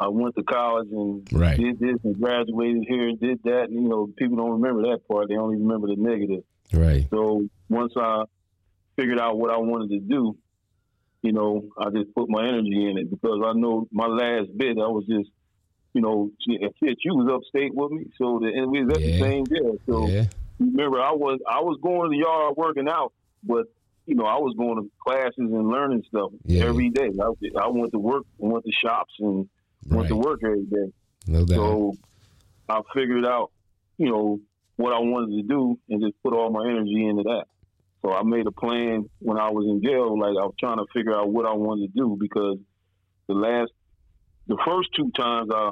I 0.00 0.08
went 0.08 0.34
to 0.36 0.42
college 0.42 0.88
and 0.90 1.26
Right. 1.32 1.58
did 1.58 1.78
this 1.78 1.96
and 2.04 2.18
graduated 2.20 2.84
here 2.88 3.08
and 3.08 3.18
did 3.20 3.40
that. 3.44 3.68
And, 3.70 3.74
you 3.82 3.88
know, 3.88 4.08
people 4.16 4.36
don't 4.36 4.60
remember 4.60 4.82
that 4.90 5.06
part. 5.08 5.28
They 5.28 5.36
only 5.36 5.56
remember 5.56 5.86
the 5.86 5.96
negative. 5.96 6.42
Right. 6.76 7.06
So 7.10 7.46
once 7.68 7.92
I 7.96 8.24
figured 8.96 9.18
out 9.20 9.38
what 9.38 9.50
I 9.50 9.58
wanted 9.58 9.90
to 9.90 10.00
do, 10.00 10.36
you 11.22 11.32
know, 11.32 11.68
I 11.78 11.90
just 11.90 12.14
put 12.14 12.28
my 12.28 12.46
energy 12.46 12.90
in 12.90 12.98
it 12.98 13.10
because 13.10 13.40
I 13.44 13.52
know 13.54 13.86
my 13.90 14.06
last 14.06 14.48
bit, 14.56 14.76
I 14.78 14.86
was 14.88 15.04
just, 15.08 15.30
you 15.94 16.02
know, 16.02 16.30
shit, 16.46 16.60
you 17.04 17.14
was 17.14 17.32
upstate 17.32 17.74
with 17.74 17.90
me, 17.92 18.04
so 18.18 18.38
the, 18.42 18.48
and 18.48 18.70
we 18.70 18.84
was 18.84 18.94
at 18.96 19.00
Yeah. 19.02 19.18
the 19.18 19.22
same 19.24 19.46
jail. 19.46 19.76
So 19.88 20.08
Yeah, 20.10 20.24
remember, 20.58 21.00
I 21.00 21.12
was 21.12 21.40
I 21.48 21.60
was 21.60 21.78
going 21.82 22.10
to 22.10 22.16
the 22.16 22.22
yard 22.24 22.54
working 22.56 22.88
out, 22.88 23.12
but 23.42 23.66
you 24.06 24.14
know, 24.16 24.26
I 24.26 24.36
was 24.36 24.54
going 24.58 24.76
to 24.76 24.90
classes 25.02 25.32
and 25.38 25.68
learning 25.68 26.02
stuff 26.08 26.30
Yeah. 26.44 26.64
every 26.64 26.90
day. 26.90 27.08
I, 27.18 27.30
I 27.58 27.68
went 27.68 27.92
to 27.92 27.98
work, 27.98 28.24
went 28.36 28.64
to 28.64 28.72
shops, 28.72 29.14
and 29.18 29.48
went 29.88 30.02
right. 30.02 30.08
to 30.08 30.16
work 30.16 30.40
every 30.44 30.64
day. 30.66 30.92
No 31.26 31.46
doubt. 31.46 31.56
So 31.56 31.92
I 32.68 32.80
figured 32.94 33.24
out, 33.24 33.50
you 33.96 34.10
know, 34.10 34.40
what 34.76 34.92
I 34.92 34.98
wanted 34.98 35.36
to 35.36 35.42
do 35.42 35.78
and 35.88 36.02
just 36.02 36.14
put 36.22 36.34
all 36.34 36.50
my 36.50 36.68
energy 36.68 37.06
into 37.06 37.22
that. 37.24 37.44
So 38.02 38.12
I 38.12 38.22
made 38.22 38.46
a 38.46 38.52
plan 38.52 39.08
when 39.20 39.38
I 39.38 39.50
was 39.50 39.66
in 39.66 39.82
jail, 39.82 40.18
like 40.18 40.36
I 40.40 40.44
was 40.44 40.54
trying 40.58 40.76
to 40.76 40.86
figure 40.92 41.14
out 41.14 41.30
what 41.30 41.46
I 41.46 41.52
wanted 41.54 41.92
to 41.92 41.98
do 41.98 42.16
because 42.18 42.58
the 43.28 43.34
last, 43.34 43.72
the 44.46 44.58
first 44.66 44.90
two 44.94 45.10
times 45.16 45.50
I 45.54 45.70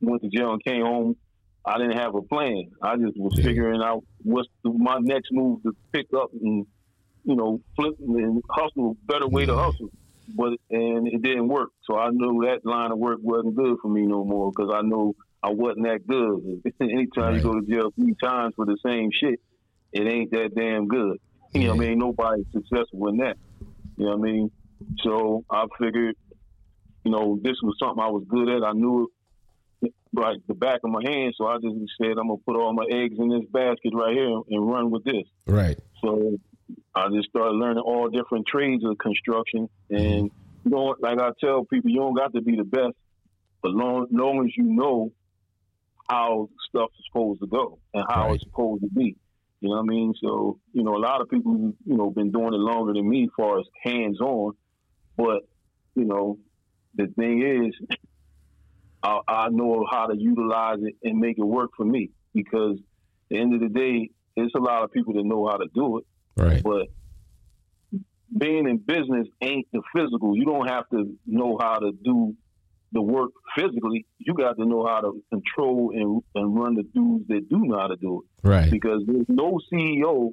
went 0.00 0.22
to 0.22 0.28
jail 0.28 0.52
and 0.52 0.64
came 0.64 0.82
home, 0.82 1.16
I 1.64 1.78
didn't 1.78 1.98
have 1.98 2.16
a 2.16 2.22
plan. 2.22 2.70
I 2.82 2.96
just 2.96 3.16
was 3.16 3.38
figuring 3.40 3.80
out 3.80 4.02
what's 4.22 4.48
the, 4.64 4.72
my 4.72 4.98
next 5.00 5.28
move 5.30 5.62
to 5.62 5.72
pick 5.92 6.06
up 6.16 6.30
and, 6.32 6.66
you 7.22 7.36
know, 7.36 7.60
flip 7.76 7.94
and 8.00 8.42
hustle, 8.50 8.96
better 9.06 9.28
way 9.28 9.46
to 9.46 9.54
hustle 9.54 9.90
but 10.28 10.52
and 10.70 11.08
it 11.08 11.22
didn't 11.22 11.48
work. 11.48 11.70
So 11.84 11.98
I 11.98 12.10
knew 12.10 12.44
that 12.46 12.64
line 12.64 12.92
of 12.92 12.98
work 12.98 13.18
wasn't 13.22 13.56
good 13.56 13.76
for 13.82 13.88
me 13.88 14.02
no 14.02 14.24
more 14.24 14.50
because 14.50 14.72
I 14.74 14.82
knew 14.82 15.14
I 15.42 15.50
wasn't 15.50 15.84
that 15.86 16.06
good. 16.06 16.62
Anytime 16.80 17.24
Right. 17.24 17.36
you 17.36 17.42
go 17.42 17.60
to 17.60 17.66
jail 17.66 17.90
three 17.94 18.14
times 18.22 18.54
for 18.54 18.64
the 18.64 18.76
same 18.84 19.10
shit, 19.12 19.40
it 19.92 20.06
ain't 20.06 20.30
that 20.32 20.54
damn 20.54 20.86
good. 20.86 21.18
You 21.52 21.64
know 21.64 21.74
what 21.74 21.84
I 21.84 21.88
mean? 21.88 21.98
Nobody's 21.98 22.46
successful 22.52 23.08
in 23.08 23.18
that. 23.18 23.36
You 23.96 24.06
know 24.06 24.16
what 24.16 24.28
I 24.28 24.32
mean? 24.32 24.50
So 25.02 25.44
I 25.50 25.66
figured 25.78 26.16
you 27.04 27.10
know, 27.10 27.38
this 27.42 27.56
was 27.62 27.76
something 27.78 28.02
I 28.02 28.08
was 28.08 28.24
good 28.28 28.48
at. 28.48 28.62
I 28.62 28.72
knew 28.72 29.10
it 29.82 29.92
like 30.14 30.38
the 30.46 30.54
back 30.54 30.80
of 30.84 30.90
my 30.90 31.02
hand, 31.04 31.34
so 31.36 31.46
I 31.46 31.56
just 31.56 31.74
said 32.00 32.12
I'm 32.12 32.28
gonna 32.28 32.36
put 32.46 32.56
all 32.56 32.72
my 32.72 32.86
eggs 32.90 33.16
in 33.18 33.28
this 33.28 33.44
basket 33.50 33.92
right 33.92 34.14
here 34.14 34.40
and 34.48 34.70
run 34.70 34.90
with 34.90 35.04
this. 35.04 35.24
Right. 35.46 35.78
So 36.02 36.38
I 36.94 37.08
just 37.08 37.28
started 37.30 37.54
learning 37.54 37.82
all 37.84 38.08
different 38.08 38.46
trades 38.46 38.84
of 38.84 38.98
construction, 38.98 39.68
and 39.90 40.30
mm-hmm. 40.30 40.68
you 40.68 40.70
know, 40.70 40.94
like 41.00 41.18
I 41.18 41.30
tell 41.40 41.64
people, 41.64 41.90
you 41.90 41.98
don't 41.98 42.14
got 42.14 42.34
to 42.34 42.40
be 42.40 42.56
the 42.56 42.64
best, 42.64 42.94
but 43.62 43.72
long 43.72 44.06
long 44.10 44.44
as 44.44 44.56
you 44.56 44.64
know 44.64 45.12
how 46.12 46.48
stuff 46.68 46.90
is 46.98 47.04
supposed 47.10 47.40
to 47.40 47.46
go 47.46 47.78
and 47.94 48.04
how 48.08 48.26
Right. 48.26 48.34
it's 48.34 48.44
supposed 48.44 48.82
to 48.82 48.88
be. 48.90 49.16
You 49.60 49.68
know 49.68 49.76
what 49.76 49.82
I 49.82 49.86
mean? 49.86 50.12
So, 50.22 50.58
you 50.72 50.82
know, 50.82 50.96
a 50.96 50.98
lot 50.98 51.20
of 51.20 51.30
people, 51.30 51.72
you 51.84 51.96
know, 51.96 52.10
been 52.10 52.32
doing 52.32 52.52
it 52.52 52.58
longer 52.58 52.92
than 52.92 53.08
me 53.08 53.24
as 53.24 53.30
far 53.36 53.60
as 53.60 53.66
hands 53.82 54.20
on. 54.20 54.52
But, 55.16 55.42
you 55.94 56.04
know, 56.04 56.38
the 56.94 57.06
thing 57.18 57.42
is, 57.42 57.96
I, 59.02 59.20
I 59.28 59.48
know 59.50 59.86
how 59.90 60.06
to 60.06 60.16
utilize 60.18 60.78
it 60.82 60.94
and 61.02 61.18
make 61.18 61.38
it 61.38 61.44
work 61.44 61.70
for 61.76 61.84
me 61.84 62.10
because 62.34 62.76
at 62.78 62.84
the 63.30 63.38
end 63.38 63.54
of 63.54 63.60
the 63.60 63.68
day, 63.68 64.10
it's 64.36 64.54
a 64.54 64.60
lot 64.60 64.82
of 64.82 64.92
people 64.92 65.14
that 65.14 65.24
know 65.24 65.46
how 65.46 65.58
to 65.58 65.68
do 65.74 65.98
it. 65.98 66.04
Right. 66.36 66.62
But 66.62 66.88
being 68.36 68.68
in 68.68 68.78
business 68.78 69.28
ain't 69.42 69.68
the 69.72 69.82
physical. 69.94 70.36
You 70.36 70.44
don't 70.44 70.68
have 70.68 70.88
to 70.90 71.16
know 71.26 71.58
how 71.60 71.78
to 71.78 71.92
do 71.92 72.34
the 72.92 73.02
work 73.02 73.30
physically. 73.56 74.06
You 74.18 74.34
got 74.34 74.56
to 74.58 74.64
know 74.66 74.84
how 74.86 75.00
to 75.00 75.22
control 75.30 75.92
and, 75.94 76.22
and 76.34 76.54
run 76.54 76.74
the 76.74 76.82
dudes 76.82 77.26
that 77.28 77.48
do 77.48 77.58
know 77.64 77.78
how 77.78 77.86
to 77.88 77.96
do 77.96 78.22
it. 78.22 78.46
Right. 78.46 78.70
Because 78.70 79.02
there's 79.06 79.26
no 79.28 79.58
CEO 79.72 80.32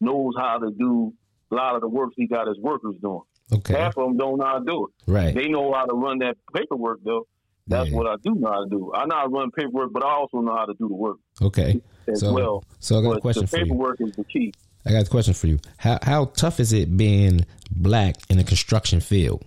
knows 0.00 0.34
how 0.38 0.58
to 0.58 0.70
do 0.70 1.12
a 1.50 1.54
lot 1.54 1.74
of 1.74 1.80
the 1.82 1.88
work 1.88 2.10
he 2.16 2.26
got 2.26 2.46
his 2.46 2.58
workers 2.58 2.94
doing. 3.02 3.20
Okay. 3.52 3.74
Half 3.74 3.96
of 3.98 4.04
them 4.08 4.16
don't 4.16 4.38
know 4.38 4.44
how 4.46 4.58
to 4.58 4.64
do 4.64 4.86
it. 4.88 5.10
Right. 5.10 5.34
They 5.34 5.48
know 5.48 5.72
how 5.72 5.86
to 5.86 5.94
run 5.94 6.18
that 6.18 6.36
paperwork 6.54 7.00
though. 7.04 7.26
That's 7.66 7.90
Yeah. 7.90 7.96
what 7.96 8.06
I 8.06 8.16
do 8.22 8.34
know 8.34 8.50
how 8.50 8.64
to 8.64 8.70
do. 8.70 8.92
I 8.94 9.04
know 9.06 9.16
how 9.16 9.22
to 9.24 9.28
run 9.28 9.50
paperwork, 9.50 9.92
but 9.92 10.04
I 10.04 10.10
also 10.10 10.38
know 10.40 10.54
how 10.54 10.64
to 10.66 10.74
do 10.74 10.88
the 10.88 10.94
work 10.94 11.16
Okay. 11.42 11.80
as 12.06 12.20
So, 12.20 12.32
well. 12.32 12.64
so 12.80 12.98
I 12.98 13.02
got 13.02 13.16
a 13.18 13.20
question 13.20 13.42
the 13.42 13.46
for 13.48 13.58
you. 13.58 13.64
paperwork 13.64 14.00
is 14.00 14.12
the 14.16 14.24
key. 14.24 14.52
I 14.86 14.92
got 14.92 15.06
a 15.06 15.10
question 15.10 15.34
for 15.34 15.46
you. 15.48 15.58
How 15.78 15.98
how 16.02 16.26
tough 16.26 16.60
is 16.60 16.72
it 16.72 16.96
being 16.96 17.44
black 17.70 18.16
in 18.30 18.38
the 18.38 18.44
construction 18.44 19.00
field? 19.00 19.44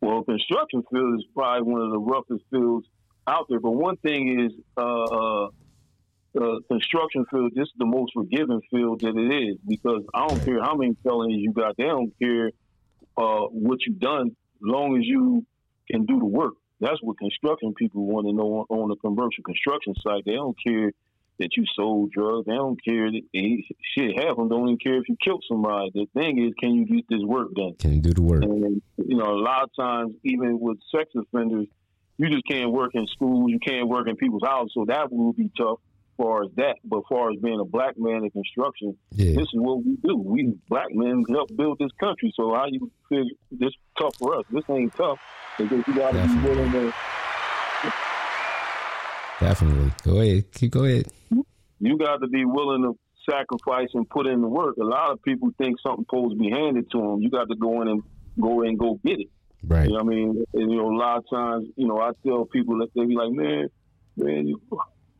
Well, 0.00 0.22
construction 0.22 0.82
field 0.90 1.18
is 1.18 1.26
probably 1.34 1.70
one 1.72 1.82
of 1.82 1.90
the 1.90 1.98
roughest 1.98 2.44
fields 2.50 2.86
out 3.26 3.46
there. 3.48 3.60
But 3.60 3.72
one 3.72 3.96
thing 3.98 4.40
is, 4.40 4.52
uh, 4.76 5.04
uh, 5.04 5.48
uh, 6.38 6.60
construction 6.68 7.24
field. 7.30 7.52
This 7.54 7.66
is 7.66 7.74
the 7.78 7.86
most 7.86 8.12
forgiving 8.14 8.60
field 8.70 9.00
that 9.00 9.16
it 9.16 9.50
is 9.50 9.56
because 9.66 10.02
I 10.14 10.28
don't 10.28 10.44
care 10.44 10.62
how 10.62 10.74
many 10.74 10.96
felonies 11.02 11.40
you 11.40 11.52
got. 11.52 11.76
They 11.76 11.84
don't 11.84 12.12
care 12.22 12.52
uh, 13.16 13.46
what 13.50 13.78
you've 13.86 13.98
done, 13.98 14.28
as 14.28 14.62
long 14.62 14.96
as 14.96 15.04
you 15.06 15.44
can 15.90 16.06
do 16.06 16.18
the 16.18 16.24
work. 16.24 16.54
That's 16.80 16.98
what 17.02 17.18
construction 17.18 17.74
people 17.74 18.06
want 18.06 18.26
to 18.26 18.32
know 18.32 18.64
on, 18.70 18.78
on 18.78 18.90
a 18.90 18.96
commercial 18.96 19.42
construction 19.44 19.94
site. 20.02 20.24
They 20.24 20.34
don't 20.34 20.56
care 20.64 20.92
that 21.40 21.56
you 21.56 21.64
sold 21.74 22.12
drugs. 22.12 22.46
They 22.46 22.54
don't 22.54 22.78
care 22.84 23.10
that 23.10 23.22
they, 23.34 23.64
shit. 23.96 24.16
Half 24.18 24.32
of 24.32 24.36
them 24.36 24.48
don't 24.50 24.68
even 24.68 24.78
care 24.78 24.96
if 24.96 25.08
you 25.08 25.16
killed 25.22 25.44
somebody. 25.48 25.90
The 25.94 26.06
thing 26.14 26.38
is, 26.38 26.52
can 26.60 26.74
you 26.74 26.86
get 26.86 27.06
this 27.08 27.22
work 27.24 27.52
done? 27.54 27.74
Can 27.78 27.94
you 27.94 28.00
do 28.00 28.14
the 28.14 28.22
work? 28.22 28.42
And 28.44 28.80
you 28.98 29.16
know, 29.16 29.30
a 29.32 29.40
lot 29.40 29.64
of 29.64 29.70
times, 29.78 30.14
even 30.22 30.60
with 30.60 30.78
sex 30.94 31.10
offenders, 31.16 31.66
you 32.18 32.28
just 32.30 32.46
can't 32.48 32.70
work 32.70 32.90
in 32.94 33.06
schools. 33.08 33.50
You 33.50 33.58
can't 33.58 33.88
work 33.88 34.06
in 34.06 34.16
people's 34.16 34.42
houses. 34.44 34.72
So 34.74 34.84
that 34.86 35.10
will 35.10 35.32
be 35.32 35.50
tough 35.56 35.78
as 35.80 36.24
far 36.24 36.44
as 36.44 36.50
that. 36.56 36.76
But 36.84 36.98
as 36.98 37.04
far 37.08 37.30
as 37.32 37.38
being 37.40 37.58
a 37.58 37.64
black 37.64 37.94
man 37.98 38.24
in 38.24 38.30
construction, 38.30 38.96
Yeah. 39.12 39.32
this 39.32 39.48
is 39.48 39.54
what 39.54 39.82
we 39.84 39.96
do. 40.04 40.16
We 40.18 40.52
black 40.68 40.88
men 40.94 41.24
help 41.30 41.48
build 41.56 41.78
this 41.78 41.92
country. 41.98 42.32
So 42.36 42.54
how 42.54 42.66
you 42.68 42.90
figure 43.08 43.24
this 43.50 43.72
tough 43.98 44.14
for 44.16 44.36
us? 44.36 44.44
This 44.50 44.64
ain't 44.68 44.94
tough 44.94 45.18
because 45.56 45.82
you 45.88 45.94
got 45.94 46.12
to 46.12 46.28
be 46.28 46.48
willing 46.48 46.72
to. 46.72 46.92
Definitely. 49.40 49.90
Go 50.04 50.20
ahead. 50.20 50.52
Keep 50.52 50.70
go 50.72 50.84
ahead. 50.84 51.06
You 51.80 51.98
got 51.98 52.18
to 52.18 52.28
be 52.28 52.44
willing 52.44 52.82
to 52.82 52.98
sacrifice 53.28 53.88
and 53.94 54.08
put 54.08 54.26
in 54.26 54.42
the 54.42 54.48
work. 54.48 54.76
A 54.76 54.84
lot 54.84 55.10
of 55.10 55.22
people 55.22 55.50
think 55.56 55.76
something 55.80 56.04
supposed 56.04 56.36
to 56.36 56.38
be 56.38 56.50
handed 56.50 56.90
to 56.90 56.98
them. 56.98 57.22
You 57.22 57.30
got 57.30 57.48
to 57.48 57.56
go 57.56 57.80
in 57.82 57.88
and 57.88 58.02
go 58.38 58.62
in 58.62 58.70
and 58.70 58.78
go 58.78 59.00
get 59.04 59.20
it. 59.20 59.28
Right. 59.66 59.86
You 59.86 59.96
know 59.96 60.04
what 60.04 60.12
I 60.12 60.16
mean? 60.16 60.44
And, 60.54 60.70
you 60.70 60.76
know, 60.78 60.90
a 60.90 60.96
lot 60.96 61.18
of 61.18 61.24
times, 61.30 61.68
you 61.76 61.86
know, 61.86 61.98
I 61.98 62.10
tell 62.26 62.44
people 62.44 62.78
that 62.78 62.88
they 62.94 63.04
be 63.04 63.14
like, 63.14 63.30
man, 63.30 63.68
man, 64.16 64.46
you 64.46 64.60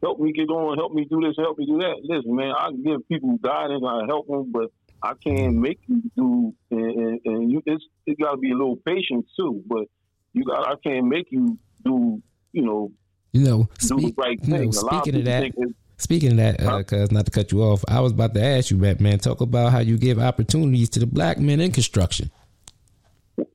help 0.02 0.18
me 0.18 0.32
get 0.32 0.48
on, 0.48 0.76
help 0.78 0.92
me 0.92 1.04
do 1.04 1.20
this, 1.20 1.36
help 1.36 1.58
me 1.58 1.66
do 1.66 1.78
that. 1.78 1.96
Listen, 2.02 2.34
man, 2.34 2.52
I 2.56 2.68
can 2.68 2.82
give 2.82 3.08
people 3.08 3.36
guidance, 3.38 3.82
I 3.86 4.04
help 4.06 4.26
them, 4.28 4.50
but 4.50 4.70
I 5.02 5.12
can't 5.14 5.54
mm-hmm. 5.54 5.60
make 5.60 5.80
you 5.86 6.02
do, 6.16 6.54
and, 6.70 6.90
and, 6.90 7.20
and 7.24 7.50
you, 7.50 7.62
it's 7.64 7.84
it 8.06 8.18
got 8.18 8.32
to 8.32 8.36
be 8.36 8.50
a 8.50 8.56
little 8.56 8.76
patient 8.76 9.26
too. 9.38 9.62
But 9.66 9.84
you 10.32 10.44
got, 10.44 10.68
I 10.68 10.74
can't 10.82 11.06
make 11.06 11.26
you 11.30 11.58
do, 11.84 12.22
you 12.52 12.62
know, 12.62 12.92
You 13.32 13.44
know, 13.44 13.68
do 13.78 13.86
speak, 13.86 14.16
the 14.16 14.22
right 14.22 14.38
you 14.42 14.48
know, 14.48 14.58
thing. 14.58 14.68
a 14.76 14.80
lot 14.80 15.04
speaking 15.04 15.20
of 15.20 15.24
that, 15.26 15.52
speaking 15.98 16.30
of 16.32 16.36
that, 16.38 16.60
uh, 16.60 16.82
cause 16.82 17.12
not 17.12 17.26
to 17.26 17.30
cut 17.30 17.52
you 17.52 17.62
off, 17.62 17.84
I 17.86 18.00
was 18.00 18.12
about 18.12 18.34
to 18.34 18.44
ask 18.44 18.70
you, 18.70 18.76
Matt, 18.76 19.00
man, 19.00 19.18
talk 19.18 19.40
about 19.40 19.70
how 19.72 19.78
you 19.78 19.96
give 19.96 20.18
opportunities 20.18 20.88
to 20.90 21.00
the 21.00 21.06
black 21.06 21.38
men 21.38 21.60
in 21.60 21.70
construction. 21.70 22.30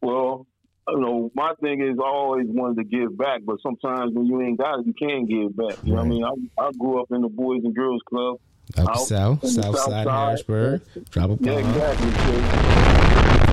well, 0.01 0.47
you 0.87 0.99
know, 0.99 1.31
my 1.33 1.53
thing 1.61 1.81
is 1.81 1.97
I 1.99 2.07
always 2.07 2.45
wanted 2.47 2.77
to 2.77 2.83
give 2.83 3.17
back, 3.17 3.41
but 3.43 3.57
sometimes 3.61 4.13
when 4.13 4.27
you 4.27 4.41
ain't 4.41 4.59
got 4.59 4.79
it, 4.79 4.85
you 4.85 4.93
can't 4.93 5.27
give 5.27 5.55
back. 5.55 5.77
You 5.83 5.93
know 5.93 6.03
what 6.03 6.05
I 6.05 6.09
mean? 6.09 6.23
I, 6.57 6.67
I 6.67 6.71
grew 6.77 7.01
up 7.01 7.11
in 7.11 7.21
the 7.21 7.29
Boys 7.29 7.63
and 7.63 7.75
Girls 7.75 8.01
Club. 8.07 8.37
Up 8.77 8.89
Out 8.89 8.97
south, 8.97 9.47
south 9.47 9.65
south 9.65 9.79
side, 9.79 10.05
side. 10.05 10.07
Harrisburg, 10.07 10.81
drop 11.11 11.29
a 11.29 11.37
Yeah, 11.39 11.59
exactly. 11.59 12.11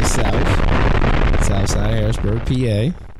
South, 0.07 1.45
south 1.45 1.71
side, 1.71 1.95
Harrisburg, 1.95 2.47
PA. 2.47 3.12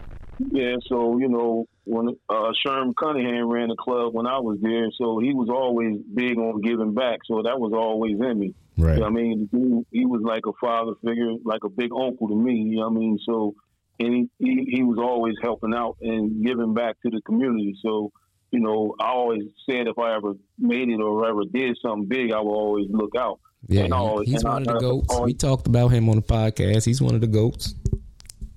Yeah, 0.51 0.77
so 0.89 1.19
you 1.19 1.29
know 1.29 1.67
when 1.85 2.09
uh, 2.29 2.53
Sherm 2.67 2.95
Cunningham 3.01 3.49
ran 3.49 3.69
the 3.69 3.77
club 3.77 4.15
when 4.15 4.27
I 4.27 4.39
was 4.39 4.59
there, 4.61 4.89
so 4.99 5.19
he 5.19 5.33
was 5.35 5.49
always 5.51 5.99
big 6.15 6.39
on 6.39 6.61
giving 6.61 6.95
back. 6.95 7.21
So 7.27 7.43
that 7.45 7.59
was 7.61 7.73
always 7.75 8.19
in 8.21 8.39
me. 8.39 8.55
Right. 8.77 8.95
You 8.95 9.01
know 9.01 9.07
I 9.07 9.11
mean, 9.11 9.49
dude, 9.53 9.87
he 9.93 10.07
was 10.07 10.23
like 10.25 10.43
a 10.47 10.53
father 10.61 10.93
figure, 11.05 11.33
like 11.45 11.65
a 11.65 11.69
big 11.69 11.91
uncle 11.93 12.29
to 12.29 12.35
me. 12.37 12.55
You 12.55 12.77
know 12.81 12.89
what 12.89 12.97
I 12.97 13.01
mean? 13.01 13.19
So 13.27 13.55
and 14.01 14.15
he, 14.15 14.29
he 14.39 14.67
he 14.77 14.83
was 14.83 14.99
always 14.99 15.35
helping 15.43 15.75
out 15.75 15.97
and 16.01 16.45
giving 16.45 16.75
back 16.75 16.97
to 17.03 17.11
the 17.11 17.21
community. 17.23 17.77
So 17.85 18.11
you 18.51 18.61
know, 18.61 18.95
I 19.01 19.09
always 19.09 19.43
said 19.71 19.87
if 19.89 19.99
I 19.99 20.15
ever 20.17 20.35
made 20.59 20.89
it 20.91 21.01
or 21.01 21.27
ever 21.27 21.45
did 21.51 21.77
something 21.81 22.07
big, 22.09 22.33
I 22.33 22.41
would 22.41 22.51
always 22.53 22.87
look 22.91 23.13
out. 23.17 23.41
Yeah, 23.69 23.85
And 23.85 23.95
he- 23.95 23.99
always- 23.99 24.29
he's 24.29 24.41
and 24.43 24.49
I- 24.49 24.53
one 24.55 24.63
of 24.63 24.69
the 24.69 24.81
goats. 24.81 25.07
always- 25.15 25.27
We 25.27 25.35
talked 25.35 25.67
about 25.69 25.89
him 25.89 26.09
on 26.09 26.17
the 26.17 26.23
podcast. 26.23 26.85
He's 26.85 27.01
one 27.01 27.15
of 27.15 27.21
the 27.23 27.29
goats. 27.29 27.75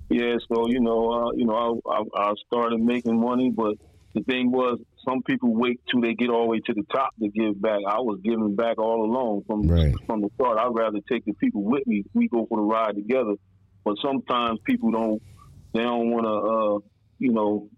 Yeah, 0.08 0.36
so 0.52 0.68
you 0.68 0.80
know, 0.80 1.10
uh, 1.10 1.30
you 1.34 1.46
know, 1.46 1.80
I, 1.88 1.92
I, 1.92 2.28
I 2.30 2.32
started 2.46 2.80
making 2.80 3.20
money, 3.20 3.50
but 3.54 3.74
the 4.14 4.22
thing 4.22 4.50
was, 4.52 4.78
some 5.06 5.22
people 5.22 5.54
wait 5.54 5.80
till 5.90 6.00
they 6.00 6.14
get 6.14 6.30
all 6.30 6.44
the 6.44 6.48
way 6.50 6.60
to 6.66 6.74
the 6.74 6.84
top 6.92 7.10
to 7.20 7.28
give 7.28 7.60
back. 7.60 7.80
I 7.88 7.98
was 8.00 8.20
giving 8.24 8.54
back 8.56 8.78
all 8.78 9.04
along 9.04 9.42
from 9.46 9.68
Right. 9.68 9.94
from 10.06 10.20
the 10.22 10.28
start. 10.34 10.58
I'd 10.58 10.74
rather 10.74 11.00
take 11.10 11.24
the 11.24 11.34
people 11.34 11.62
with 11.64 11.86
me. 11.86 12.04
We 12.14 12.28
go 12.28 12.46
for 12.48 12.58
the 12.58 12.62
ride 12.64 12.94
together. 12.94 13.34
But 13.84 13.96
sometimes 14.02 14.58
people 14.64 14.90
don't. 14.90 15.22
They 15.74 15.82
don't 15.82 16.10
want 16.10 16.24
to, 16.24 16.30
uh, 16.30 16.88
you 17.18 17.32
know, 17.32 17.68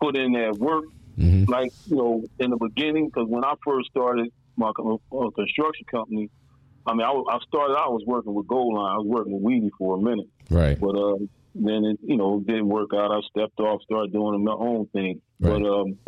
put 0.00 0.16
in 0.16 0.32
that 0.32 0.56
work 0.58 0.84
hmm 1.18 1.44
like 1.48 1.70
you 1.86 1.96
know 1.96 2.22
in 2.38 2.50
the 2.50 2.56
beginning. 2.56 3.06
Because 3.12 3.28
when 3.28 3.44
I 3.44 3.54
first 3.66 3.88
started 3.90 4.28
my 4.56 4.68
uh, 4.68 5.30
construction 5.34 5.86
company, 5.90 6.28
I 6.86 6.94
mean, 6.94 7.02
I, 7.06 7.10
I 7.12 7.38
started. 7.46 7.74
I 7.74 7.88
was 7.88 8.02
working 8.06 8.34
with 8.34 8.46
Gold 8.46 8.74
Line. 8.74 8.92
I 8.92 8.96
was 8.98 9.06
working 9.06 9.32
with 9.34 9.42
Weedy 9.42 9.70
for 9.78 9.96
a 9.96 10.00
minute. 10.00 10.28
Right. 10.50 10.78
But 10.80 10.96
um, 10.96 11.28
then 11.54 11.84
it, 11.84 11.98
you 12.02 12.16
know, 12.16 12.40
didn't 12.40 12.68
work 12.68 12.90
out. 12.94 13.10
I 13.12 13.20
stepped 13.30 13.60
off, 13.60 13.82
started 13.82 14.12
doing 14.12 14.42
my 14.44 14.52
own 14.52 14.86
thing. 14.86 15.20
Right. 15.40 15.62
But 15.62 15.68
um, 15.68 15.98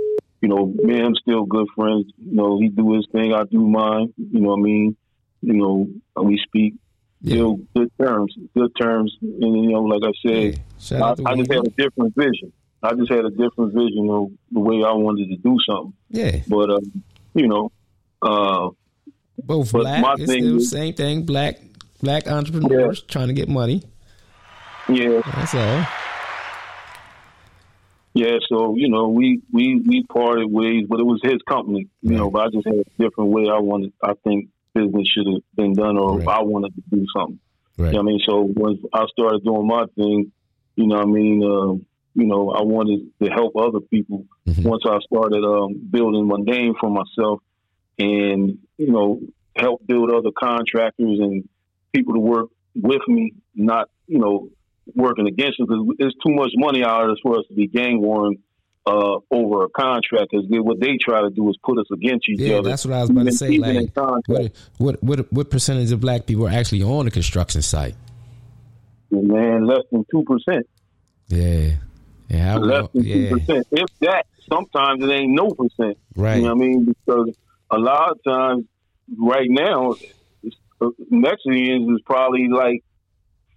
you 0.41 0.49
know, 0.49 0.67
me 0.67 0.97
and 0.99 1.07
him 1.07 1.15
still 1.15 1.45
good 1.45 1.69
friends. 1.75 2.07
You 2.19 2.35
know, 2.35 2.59
he 2.61 2.69
do 2.69 2.95
his 2.95 3.07
thing, 3.13 3.33
I 3.33 3.45
do 3.45 3.67
mine. 3.67 4.13
You 4.19 4.41
know 4.41 4.51
what 4.51 4.59
I 4.59 4.63
mean? 4.63 4.97
You 5.41 5.53
know, 5.55 5.89
we 6.23 6.39
speak 6.47 6.75
Yeah. 7.23 7.35
still 7.37 7.61
good 7.75 7.91
terms, 7.99 8.35
good 8.55 8.73
terms. 8.79 9.17
And 9.23 9.65
you 9.65 9.73
know, 9.73 9.83
like 9.83 10.03
I 10.03 10.13
said, 10.27 10.61
I, 11.01 11.15
I 11.25 11.37
just 11.37 11.51
had 11.53 11.67
a 11.67 11.71
different 11.71 12.15
vision. 12.15 12.53
I 12.83 12.93
just 12.95 13.11
had 13.11 13.25
a 13.25 13.31
different 13.31 13.73
vision 13.73 14.09
of 14.11 14.31
the 14.53 14.61
way 14.61 14.83
I 14.85 14.93
wanted 14.93 15.29
to 15.31 15.37
do 15.37 15.57
something. 15.67 15.95
Yeah. 16.11 16.41
But 16.47 16.71
um, 16.71 17.03
you 17.35 17.49
know, 17.49 17.73
uh, 18.21 18.69
Both 19.43 19.73
But 19.73 19.81
black. 19.81 20.19
It's 20.21 20.31
still 20.33 20.51
the 20.53 20.57
is- 20.57 20.71
same 20.71 20.95
thing. 20.95 21.25
Black 21.27 21.61
black 22.03 22.27
entrepreneurs 22.29 23.03
trying 23.03 23.29
to 23.29 23.35
get 23.35 23.49
money. 23.49 23.83
yeah, 24.89 25.21
That's 25.35 25.55
all. 25.55 25.87
Yeah, 28.17 28.37
so 28.49 28.77
you 28.77 28.89
know, 28.89 29.09
we 29.09 29.41
we 29.53 29.81
we 29.85 30.05
parted 30.05 30.47
ways, 30.51 30.87
but 30.89 31.01
it 31.01 31.05
was 31.05 31.21
his 31.23 31.43
company, 31.49 31.89
you 32.03 32.13
know. 32.17 32.31
But 32.31 32.43
I 32.47 32.49
just 32.51 32.65
had 32.67 32.77
a 32.77 32.85
different 33.03 33.31
way. 33.31 33.49
I 33.49 33.59
wanted, 33.59 33.93
I 34.03 34.13
think 34.23 34.51
business 34.73 35.09
should 35.09 35.27
have 35.27 35.43
been 35.57 35.73
done, 35.73 35.99
or 35.99 36.19
Right. 36.19 36.29
I 36.29 36.43
wanted 36.43 36.75
to 36.77 36.83
do 36.97 37.05
something. 37.17 37.41
Right. 37.77 37.89
You 37.89 37.93
know 37.95 37.99
what 37.99 38.09
I 38.09 38.13
mean? 38.13 38.21
So 38.25 38.53
once 38.55 38.79
I 38.93 39.07
started 39.07 39.43
doing 39.43 39.67
my 39.67 39.87
thing, 39.97 40.31
you 40.77 40.87
know, 40.87 40.97
what 40.99 41.09
I 41.09 41.11
mean, 41.11 41.43
uh, 41.43 41.73
you 42.15 42.27
know, 42.27 42.51
I 42.51 42.63
wanted 42.63 43.01
to 43.21 43.31
help 43.31 43.57
other 43.57 43.81
people. 43.81 44.27
Mhm. 44.47 44.65
Once 44.65 44.85
I 44.87 44.99
started 45.01 45.43
um, 45.45 45.75
building 45.91 46.29
my 46.29 46.37
name 46.39 46.75
for 46.81 46.91
myself, 46.91 47.41
and 47.99 48.59
you 48.77 48.91
know, 48.91 49.21
help 49.57 49.87
build 49.87 50.11
other 50.11 50.31
contractors 50.37 51.19
and 51.21 51.49
people 51.93 52.15
to 52.15 52.21
work 52.21 52.49
with 52.75 53.03
me, 53.09 53.33
not 53.55 53.89
you 54.07 54.19
know, 54.19 54.49
working 54.95 55.27
against 55.27 55.61
us 55.61 55.67
because 55.69 55.87
there's 55.99 56.15
too 56.27 56.35
much 56.35 56.51
money 56.57 56.85
out 56.85 57.05
of 57.05 57.11
this 57.11 57.21
for 57.23 57.39
us 57.39 57.45
to 57.49 57.55
be 57.55 57.67
gang 57.67 58.01
warring 58.01 58.43
uh, 58.87 59.19
over 59.31 59.65
a 59.65 59.69
contract. 59.69 60.31
Because 60.31 60.47
what 60.49 60.81
they 60.81 60.99
try 61.01 61.23
to 61.23 61.31
do 61.31 61.49
is 61.49 61.57
put 61.65 61.79
us 61.79 61.87
against 61.93 62.29
each 62.29 62.41
other. 62.41 62.49
Yeah, 62.49 62.59
other. 62.59 62.69
that's 62.71 62.85
what 62.85 62.95
I 62.95 63.01
was 63.01 63.11
about 63.11 63.27
to 63.27 63.33
say. 63.33 63.51
even 63.51 63.91
Like, 63.97 63.97
what, 64.27 64.53
what 64.79 65.03
what 65.03 65.33
what 65.33 65.51
percentage 65.51 65.93
of 65.93 66.01
black 66.01 66.27
people 66.27 66.47
are 66.47 66.53
actually 66.53 66.83
on 66.83 67.05
the 67.05 67.11
construction 67.11 67.63
site? 67.63 67.95
man, 69.11 69.67
less 69.67 69.85
than 69.91 70.05
two 70.11 70.25
percent. 70.25 70.67
Yeah, 71.29 71.77
yeah, 72.29 72.57
less 72.57 72.89
than 72.93 73.03
two 73.03 73.09
yeah, 73.09 73.31
percent. 73.31 73.67
If 73.71 73.87
that, 74.01 74.27
sometimes 74.49 75.03
it 75.03 75.11
ain't 75.11 75.33
no 75.33 75.51
percent. 75.51 75.99
right. 76.17 76.37
You 76.37 76.43
know 76.43 76.55
what 76.55 76.65
I 76.65 76.67
mean? 76.67 76.85
Because 76.85 77.37
a 77.75 77.79
lot 77.79 78.13
of 78.13 78.19
times, 78.27 78.65
right 79.19 79.49
now, 79.49 79.95
Mexicans 81.11 81.91
is 81.91 82.03
probably 82.05 82.49
like 82.49 82.83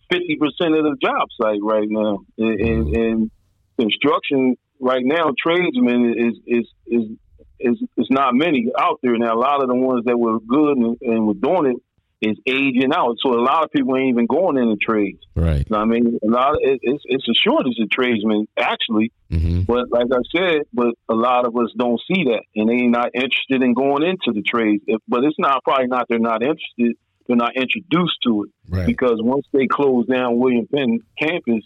fifty 0.09 0.37
percent 0.37 0.75
of 0.75 0.83
the 0.83 0.95
job 1.01 1.27
site 1.41 1.59
right 1.61 1.87
now, 1.89 2.19
and, 2.37 2.59
and, 2.59 2.85
mm-hmm. 2.85 2.95
and 2.95 3.31
construction 3.79 4.55
right 4.79 5.03
now, 5.03 5.31
tradesmen 5.41 6.13
is 6.17 6.35
is 6.45 6.67
is 6.85 7.03
is 7.59 7.83
is 7.97 8.07
not 8.09 8.33
many 8.33 8.67
out 8.79 8.99
there 9.01 9.17
now. 9.17 9.35
A 9.35 9.39
lot 9.39 9.61
of 9.61 9.67
the 9.69 9.75
ones 9.75 10.05
that 10.05 10.17
were 10.17 10.39
good 10.39 10.77
and, 10.77 10.97
and 11.01 11.27
were 11.27 11.33
doing 11.33 11.71
it 11.71 11.77
is 12.19 12.35
aging 12.47 12.91
out, 12.93 13.15
so 13.23 13.31
a 13.33 13.41
lot 13.41 13.63
of 13.63 13.71
people 13.71 13.95
ain't 13.95 14.09
even 14.09 14.25
going 14.25 14.57
into 14.57 14.75
trades. 14.77 15.19
Right. 15.35 15.59
You 15.59 15.65
know 15.69 15.77
what 15.77 15.83
I 15.83 15.85
mean, 15.85 16.19
a 16.23 16.27
lot 16.27 16.53
of, 16.53 16.59
it, 16.61 16.79
it's 16.81 17.03
it's 17.05 17.27
a 17.29 17.33
shortage 17.35 17.77
of 17.79 17.89
tradesmen 17.91 18.47
actually. 18.57 19.11
hmm 19.29 19.61
But 19.61 19.91
like 19.91 20.07
I 20.11 20.21
said, 20.35 20.61
but 20.73 20.95
a 21.09 21.13
lot 21.13 21.45
of 21.45 21.55
us 21.55 21.71
don't 21.77 22.01
see 22.11 22.23
that, 22.25 22.41
and 22.55 22.67
they 22.69 22.87
not 22.87 23.09
interested 23.13 23.61
in 23.61 23.73
going 23.75 24.03
into 24.03 24.31
the 24.33 24.41
trades. 24.41 24.83
If, 24.87 24.99
but 25.07 25.23
it's 25.23 25.37
not 25.37 25.63
probably 25.63 25.87
not 25.87 26.07
they're 26.09 26.17
not 26.17 26.41
interested. 26.41 26.95
They're 27.27 27.35
not 27.35 27.55
introduced 27.55 28.17
to 28.23 28.45
it 28.45 28.51
Right. 28.69 28.85
because 28.87 29.19
once 29.21 29.45
they 29.53 29.67
close 29.67 30.07
down 30.07 30.37
William 30.39 30.65
Penn 30.73 30.99
campus, 31.21 31.63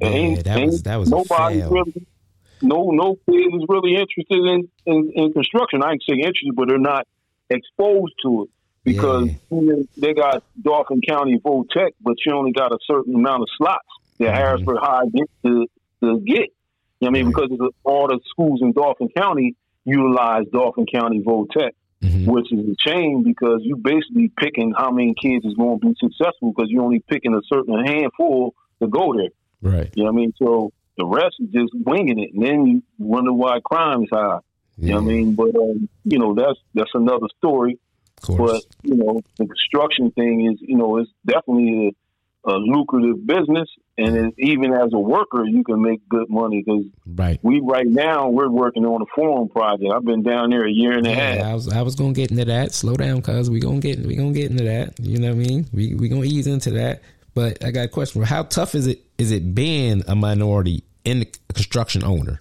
ain't, 0.00 0.44
that 0.44 0.64
was- 0.64 0.82
that 0.84 0.96
was 0.96 1.10
nobody 1.10 1.62
really. 1.62 2.06
No, 2.60 2.90
no 2.90 3.16
kid 3.30 3.54
is 3.54 3.64
really 3.68 3.94
interested 3.94 4.44
in, 4.44 4.68
in, 4.84 5.12
in 5.14 5.32
construction. 5.32 5.80
I 5.82 5.92
ain't 5.92 6.02
say 6.08 6.16
interested, 6.16 6.56
but 6.56 6.68
they're 6.68 6.78
not 6.78 7.06
exposed 7.50 8.14
to 8.24 8.44
it 8.44 8.50
because 8.84 9.28
they 9.96 10.14
got 10.14 10.42
Dauphin 10.60 11.00
County 11.06 11.40
Tech, 11.70 11.94
but 12.00 12.16
you 12.24 12.32
only 12.34 12.52
got 12.52 12.72
a 12.72 12.78
certain 12.86 13.14
amount 13.14 13.42
of 13.42 13.48
slots 13.56 13.86
that 14.18 14.34
Mhm. 14.34 14.36
Harrisburg 14.36 14.78
High 14.80 15.04
gets 15.12 15.32
to, 15.44 15.66
to 16.02 16.20
get. 16.20 16.48
You 17.00 17.06
know 17.06 17.06
what 17.06 17.08
I 17.08 17.10
mean? 17.10 17.26
Right. 17.26 17.48
Because 17.50 17.70
all 17.84 18.08
the 18.08 18.18
schools 18.30 18.60
in 18.62 18.72
Dauphin 18.72 19.08
County 19.16 19.54
utilize 19.84 20.44
Dauphin 20.52 20.86
County 20.86 21.22
Tech, 21.56 21.74
hmm 22.02 22.30
which 22.30 22.52
is 22.52 22.60
a 22.60 22.74
shame 22.78 23.22
because 23.24 23.60
you 23.62 23.76
basically 23.76 24.30
picking 24.38 24.72
how 24.76 24.90
many 24.90 25.14
kids 25.14 25.44
is 25.44 25.54
going 25.54 25.80
to 25.80 25.88
be 25.88 25.94
successful 25.98 26.52
because 26.52 26.70
you're 26.70 26.82
only 26.84 27.00
picking 27.08 27.34
a 27.34 27.40
certain 27.52 27.84
handful 27.84 28.54
to 28.80 28.88
go 28.88 29.14
there. 29.14 29.30
Right. 29.60 29.90
You 29.94 30.04
know 30.04 30.12
what 30.12 30.18
I 30.18 30.20
mean? 30.20 30.32
So 30.38 30.72
the 30.96 31.06
rest 31.06 31.36
is 31.40 31.48
just 31.50 31.72
winging 31.74 32.18
it, 32.18 32.34
and 32.34 32.42
then 32.42 32.66
you 32.66 32.82
wonder 32.98 33.32
why 33.32 33.58
crime 33.64 34.02
is 34.02 34.08
high. 34.12 34.38
You 34.76 34.90
know 34.90 35.02
what 35.02 35.02
I 35.02 35.06
mean? 35.06 35.34
But 35.34 35.56
um, 35.56 35.88
you 36.04 36.18
know 36.18 36.34
that's 36.34 36.58
that's 36.74 36.90
another 36.94 37.26
story. 37.38 37.78
But 38.26 38.62
you 38.82 38.96
know, 38.96 39.20
the 39.36 39.46
construction 39.46 40.10
thing 40.12 40.50
is, 40.52 40.58
you 40.60 40.76
know, 40.76 40.98
it's 40.98 41.10
definitely 41.26 41.94
a, 42.44 42.50
a 42.50 42.54
lucrative 42.54 43.26
business, 43.26 43.68
and 43.96 44.16
it, 44.16 44.34
even 44.38 44.72
as 44.72 44.92
a 44.92 44.98
worker, 44.98 45.44
you 45.44 45.64
can 45.64 45.82
make 45.82 46.06
good 46.08 46.28
money 46.28 46.62
because 46.64 46.84
right. 47.06 47.38
we 47.42 47.60
right 47.60 47.86
now 47.86 48.28
we're 48.28 48.50
working 48.50 48.84
on 48.84 49.02
a 49.02 49.06
forum 49.14 49.48
project. 49.48 49.90
I've 49.94 50.04
been 50.04 50.22
down 50.22 50.50
there 50.50 50.66
a 50.66 50.70
year 50.70 50.92
and 50.92 51.06
a 51.06 51.14
half. 51.14 51.44
I 51.44 51.54
was 51.54 51.68
I 51.68 51.82
was 51.82 51.94
gonna 51.94 52.12
get 52.12 52.30
into 52.30 52.44
that. 52.46 52.74
Slow 52.74 52.96
down, 52.96 53.22
cause 53.22 53.50
we 53.50 53.60
gonna 53.60 53.80
get 53.80 54.00
we 54.00 54.16
gonna 54.16 54.32
get 54.32 54.50
into 54.50 54.64
that. 54.64 54.98
You 55.00 55.18
know 55.18 55.28
what 55.28 55.44
I 55.44 55.48
mean? 55.48 55.66
We 55.72 55.94
we 55.94 56.08
gonna 56.08 56.24
ease 56.24 56.46
into 56.46 56.70
that. 56.72 57.02
But 57.34 57.64
I 57.64 57.70
got 57.70 57.84
a 57.84 57.88
question: 57.88 58.22
How 58.22 58.42
tough 58.42 58.74
is 58.74 58.86
it 58.86 59.02
is 59.16 59.30
it 59.30 59.54
being 59.54 60.02
a 60.08 60.14
minority 60.14 60.84
in 61.04 61.20
the 61.20 61.28
construction 61.54 62.04
owner? 62.04 62.40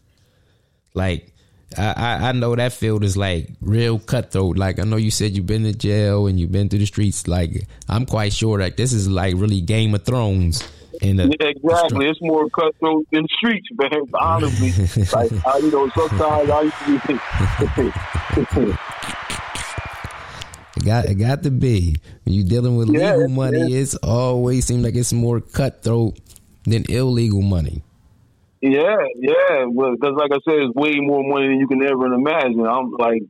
Like 0.93 1.34
I, 1.75 2.30
I 2.30 2.32
know 2.32 2.56
that 2.56 2.71
field 2.73 3.03
is 3.03 3.17
like 3.17 3.49
real 3.62 3.99
cutthroat. 3.99 4.58
Like 4.58 4.80
I 4.80 4.84
know 4.84 4.95
you 4.95 5.12
said 5.12 5.36
you've 5.36 5.45
been 5.47 5.63
to 5.63 5.73
jail 5.73 6.27
and 6.27 6.39
you've 6.39 6.51
been 6.51 6.69
through 6.69 6.80
the 6.80 6.86
streets. 6.86 7.27
Like 7.27 7.67
I'm 7.89 8.06
quite 8.06 8.32
sure 8.34 8.58
that 8.60 8.77
this 8.77 8.93
is 8.93 9.10
like 9.10 9.36
really 9.36 9.60
Game 9.62 9.93
of 9.95 10.03
Thrones. 10.06 10.63
In 11.01 11.17
the 11.17 11.25
Yeah, 11.39 11.47
exactly. 11.49 12.08
It's 12.08 12.19
more 12.21 12.49
cutthroat 12.49 13.06
than 13.12 13.23
the 13.23 13.30
streets, 13.38 13.67
man. 13.73 14.01
Honestly, 14.19 14.71
like 15.13 15.32
I, 15.45 15.58
you 15.60 15.69
know, 15.71 15.88
sometimes 15.89 16.49
I 16.49 16.62
used 16.88 17.03
to 17.06 17.73
be. 18.65 18.73
It 20.77 20.86
got 20.86 21.06
it 21.06 21.15
got 21.15 21.41
to 21.43 21.49
be 21.51 21.95
when 22.23 22.36
you're 22.36 22.47
dealing 22.47 22.77
with 22.77 22.89
Yeah, 22.89 23.15
legal 23.15 23.30
money. 23.30 23.60
yeah. 23.73 23.80
It's 23.80 23.95
always 23.95 24.65
seems 24.67 24.84
like 24.84 24.95
it's 24.95 25.12
more 25.12 25.41
cutthroat 25.41 26.19
than 26.65 26.86
illegal 26.89 27.41
money. 27.41 27.82
Yeah, 28.62 28.98
yeah. 29.15 29.65
Well, 29.70 29.91
because 29.91 30.15
like 30.17 30.32
I 30.32 30.39
said, 30.48 30.60
it's 30.65 30.76
way 30.76 31.00
more 31.00 31.24
money 31.24 31.48
than 31.48 31.60
you 31.60 31.67
can 31.67 31.84
ever 31.84 32.06
imagine. 32.13 32.65
I'm 32.65 32.91
like, 32.98 33.22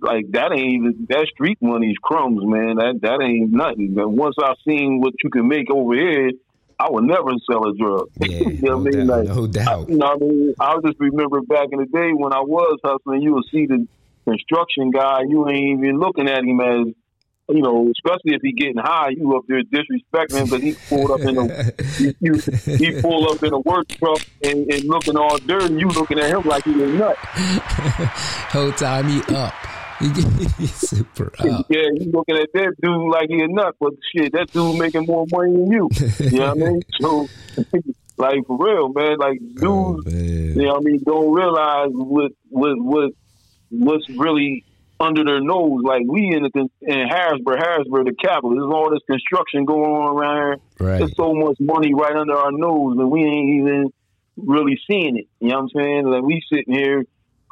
like 0.00 0.24
that 0.32 0.52
ain't 0.52 0.72
even 0.72 1.06
that 1.10 1.26
street 1.32 1.58
money 1.60 1.88
is 1.88 1.96
crumbs, 2.02 2.40
man. 2.42 2.76
That 2.76 3.00
that 3.02 3.20
ain't 3.22 3.52
nothing. 3.52 3.92
But 3.94 4.08
once 4.08 4.36
I've 4.42 4.56
seen 4.66 5.00
what 5.00 5.12
you 5.22 5.28
can 5.30 5.48
make 5.48 5.70
over 5.70 5.94
here, 5.94 6.30
I 6.78 6.86
would 6.90 7.04
never 7.04 7.32
sell 7.50 7.68
a 7.68 7.76
drug. 7.76 8.06
Yeah, 8.18 8.38
you 8.40 8.58
know 8.62 8.76
no 8.76 8.78
what 8.78 8.94
I 8.94 8.96
mean? 8.96 9.06
doubt, 9.06 9.18
Like, 9.18 9.28
no 9.28 9.46
doubt. 9.46 9.88
you 9.88 9.96
know 9.98 10.06
what 10.06 10.22
I 10.22 10.26
mean? 10.26 10.54
I 10.58 10.74
just 10.84 10.96
remember 10.98 11.40
back 11.42 11.68
in 11.72 11.78
the 11.80 11.86
day 11.86 12.10
when 12.14 12.32
I 12.32 12.40
was 12.40 12.78
hustling, 12.82 13.20
you 13.22 13.34
would 13.34 13.44
see 13.52 13.66
the 13.66 13.86
construction 14.26 14.90
guy, 14.90 15.20
you 15.28 15.46
ain't 15.48 15.80
even 15.84 15.98
looking 15.98 16.28
at 16.28 16.40
him 16.44 16.60
as, 16.60 16.94
you 17.52 17.62
know, 17.62 17.90
especially 17.96 18.34
if 18.34 18.42
he 18.42 18.52
getting 18.52 18.76
high, 18.78 19.10
you 19.10 19.36
up 19.36 19.44
there 19.48 19.62
disrespecting 19.62 20.38
him 20.38 20.44
because 20.46 20.62
he 20.62 20.74
pulled 20.88 21.10
up 21.10 21.20
in 21.20 21.36
a 21.36 21.72
you, 21.98 22.14
you, 22.20 22.34
he 22.76 23.00
pulled 23.00 23.30
up 23.36 23.42
in 23.42 23.52
a 23.52 23.58
work 23.60 23.88
truck 23.88 24.20
and, 24.44 24.72
and 24.72 24.84
looking 24.84 25.16
all 25.16 25.36
dirty. 25.38 25.74
You 25.74 25.88
looking 25.88 26.18
at 26.18 26.30
him 26.30 26.42
like 26.42 26.64
he 26.64 26.72
was 26.72 26.90
nuts. 26.92 27.18
Whole 28.52 28.72
time 28.72 29.08
he 29.08 29.20
up, 29.34 29.54
he 30.00 30.66
super 30.66 31.32
up. 31.38 31.66
Yeah, 31.68 31.88
you 31.94 32.10
looking 32.12 32.36
at 32.36 32.48
that 32.54 32.74
dude 32.82 33.10
like 33.12 33.28
he 33.28 33.40
a 33.42 33.48
nut, 33.48 33.74
but 33.80 33.92
shit, 34.14 34.32
that 34.32 34.50
dude 34.52 34.78
making 34.78 35.06
more 35.06 35.26
money 35.30 35.52
than 35.52 35.70
you. 35.70 35.88
You 36.20 36.38
know 36.38 36.54
what 36.54 36.62
I 36.66 36.70
mean? 36.70 36.82
So, 37.00 37.28
like 38.18 38.46
for 38.46 38.58
real, 38.58 38.92
man, 38.92 39.16
like 39.18 39.38
oh, 39.62 40.00
dudes, 40.02 40.06
Oh, 40.06 40.10
man. 40.10 40.24
you 40.54 40.62
know 40.62 40.68
what 40.74 40.76
I 40.76 40.84
mean, 40.84 41.02
don't 41.04 41.32
realize 41.32 41.88
what 41.92 42.32
what 42.50 42.78
what 42.78 43.12
what's 43.70 44.08
really 44.10 44.64
under 45.00 45.24
their 45.24 45.40
nose. 45.40 45.80
Like 45.82 46.02
we 46.06 46.30
in 46.34 46.42
the 46.42 46.68
in 46.82 47.08
Harrisburg, 47.08 47.58
Harrisburg, 47.58 48.06
the 48.06 48.14
capital. 48.14 48.50
There's 48.50 48.72
all 48.72 48.90
this 48.90 49.00
construction 49.10 49.64
going 49.64 49.90
on 49.90 50.16
around 50.16 50.36
here. 50.36 50.56
Right. 50.88 50.98
There's 50.98 51.16
so 51.16 51.32
much 51.34 51.56
money 51.58 51.94
right 51.94 52.14
under 52.14 52.36
our 52.36 52.52
nose, 52.52 52.96
and 52.98 53.10
we 53.10 53.20
ain't 53.24 53.60
even 53.60 53.92
really 54.36 54.78
seeing 54.88 55.16
it. 55.16 55.26
You 55.40 55.48
know 55.48 55.56
what 55.56 55.62
I'm 55.62 55.68
saying? 55.82 56.06
Like 56.06 56.22
we 56.22 56.42
sitting 56.52 56.74
here 56.74 57.04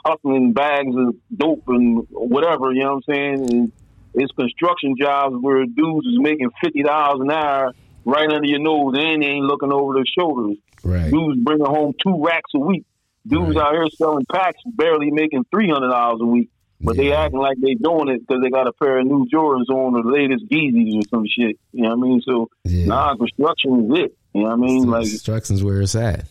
hustling 0.05 0.53
bags 0.53 0.95
of 0.95 1.17
dope 1.35 1.65
and 1.69 2.07
whatever. 2.11 2.73
You 2.73 2.85
know 2.85 2.95
what 2.97 3.05
I'm 3.09 3.15
saying? 3.15 3.51
And 3.53 3.73
it's 4.15 4.33
construction 4.33 4.95
jobs 5.01 5.35
where 5.41 5.65
dudes 5.65 6.07
is 6.07 6.19
making 6.19 6.51
fifty 6.63 6.83
dollars 6.83 7.21
an 7.23 7.31
hour 7.31 7.73
right 8.05 8.31
under 8.31 8.47
your 8.47 8.61
nose, 8.61 8.95
and 8.97 9.23
they 9.23 9.27
ain't 9.27 9.47
looking 9.47 9.73
over 9.73 9.95
their 9.95 10.05
shoulders. 10.19 10.57
Right. 10.85 11.11
Dudes 11.11 11.41
bringing 11.43 11.67
home 11.67 11.95
two 12.03 12.23
racks 12.25 12.51
a 12.55 12.59
week. 12.59 12.85
Dudes 13.27 13.57
Right. 13.57 13.65
out 13.67 13.73
here 13.73 13.87
selling 13.95 14.25
packs, 14.33 14.59
barely 14.67 15.11
making 15.11 15.45
three 15.51 15.69
hundred 15.69 15.89
dollars 15.91 16.21
a 16.23 16.27
week. 16.27 16.49
But 16.81 16.97
they 16.97 17.13
acting 17.13 17.41
like 17.41 17.59
they 17.61 17.75
doing 17.75 18.09
it 18.09 18.21
because 18.27 18.41
they 18.43 18.51
got 18.51 18.69
a 18.69 18.73
pair 18.73 18.99
of 19.01 19.07
new 19.07 19.27
Jordans 19.33 19.69
on 19.69 19.97
or 19.97 20.03
the 20.05 20.11
latest 20.11 20.47
Yeezys 20.49 20.99
or 20.99 21.03
some 21.11 21.25
shit. 21.27 21.59
You 21.73 21.83
know 21.83 21.97
what 21.97 22.07
I 22.07 22.09
mean? 22.09 22.21
So 22.21 22.51
Yeah. 22.65 22.87
nah, 22.87 23.17
construction 23.17 23.85
is 23.93 23.99
it. 24.05 24.17
You 24.33 24.43
know 24.43 24.49
what 24.51 24.53
I 24.53 24.57
mean? 24.57 24.87
Like 24.89 25.03
Construction's 25.09 25.65
where 25.65 25.81
it's 25.83 25.97
at. 25.97 26.25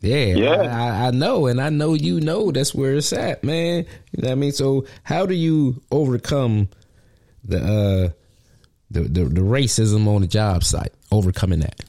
Yeah, 0.00 0.16
Yeah. 0.36 0.78
I, 0.78 1.06
I 1.08 1.10
know, 1.10 1.46
and 1.46 1.60
I 1.60 1.68
know 1.70 1.94
you 1.94 2.20
know 2.20 2.50
that's 2.50 2.74
where 2.74 2.94
it's 2.94 3.12
at, 3.12 3.44
man. 3.44 3.84
You 4.12 4.22
know 4.22 4.28
what 4.28 4.32
I 4.32 4.34
mean? 4.36 4.52
So, 4.52 4.84
how 5.02 5.26
do 5.26 5.34
you 5.34 5.82
overcome 5.90 6.68
the 7.44 7.58
uh 7.58 8.08
the 8.90 9.00
the, 9.02 9.24
the 9.24 9.40
racism 9.40 10.06
on 10.06 10.20
the 10.22 10.26
job 10.26 10.64
site? 10.64 10.92
Overcoming 11.12 11.60
that, 11.60 11.82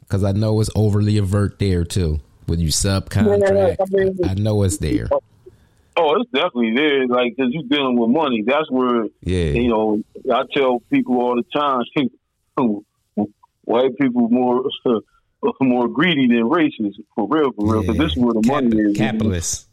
because 0.00 0.24
I 0.24 0.32
know 0.32 0.60
it's 0.60 0.70
overly 0.74 1.18
overt 1.18 1.58
there 1.58 1.84
too. 1.84 2.20
When 2.46 2.58
you 2.60 2.68
subcontract, 2.68 3.40
Yeah, 3.40 3.76
I 3.80 3.84
mean- 4.04 4.18
I 4.24 4.34
know 4.34 4.62
it's 4.64 4.78
there. 4.78 5.08
Oh, 5.96 6.20
it's 6.20 6.30
definitely 6.30 6.74
there. 6.74 7.06
Like, 7.06 7.36
cause 7.36 7.48
you're 7.50 7.64
dealing 7.68 7.98
with 7.98 8.10
money. 8.10 8.42
That's 8.46 8.70
where, 8.70 9.04
Yeah, 9.22 9.44
you 9.60 9.68
know, 9.68 10.02
I 10.32 10.42
tell 10.54 10.80
people 10.90 11.20
all 11.20 11.36
the 11.36 11.44
time, 11.52 11.82
white 13.64 13.96
people 14.00 14.28
more 14.28 14.62
more 15.60 15.88
greedy 15.88 16.28
than 16.28 16.44
racist. 16.48 16.94
For 17.14 17.26
real, 17.28 17.52
for 17.52 17.72
real. 17.72 17.84
Cause 17.84 17.96
Yeah. 17.96 18.02
this 18.04 18.12
is 18.12 18.18
where 18.18 18.34
the 18.34 18.42
money 18.46 18.70
Capi- 18.70 18.90
is. 18.90 18.96
capitalist. 18.96 19.68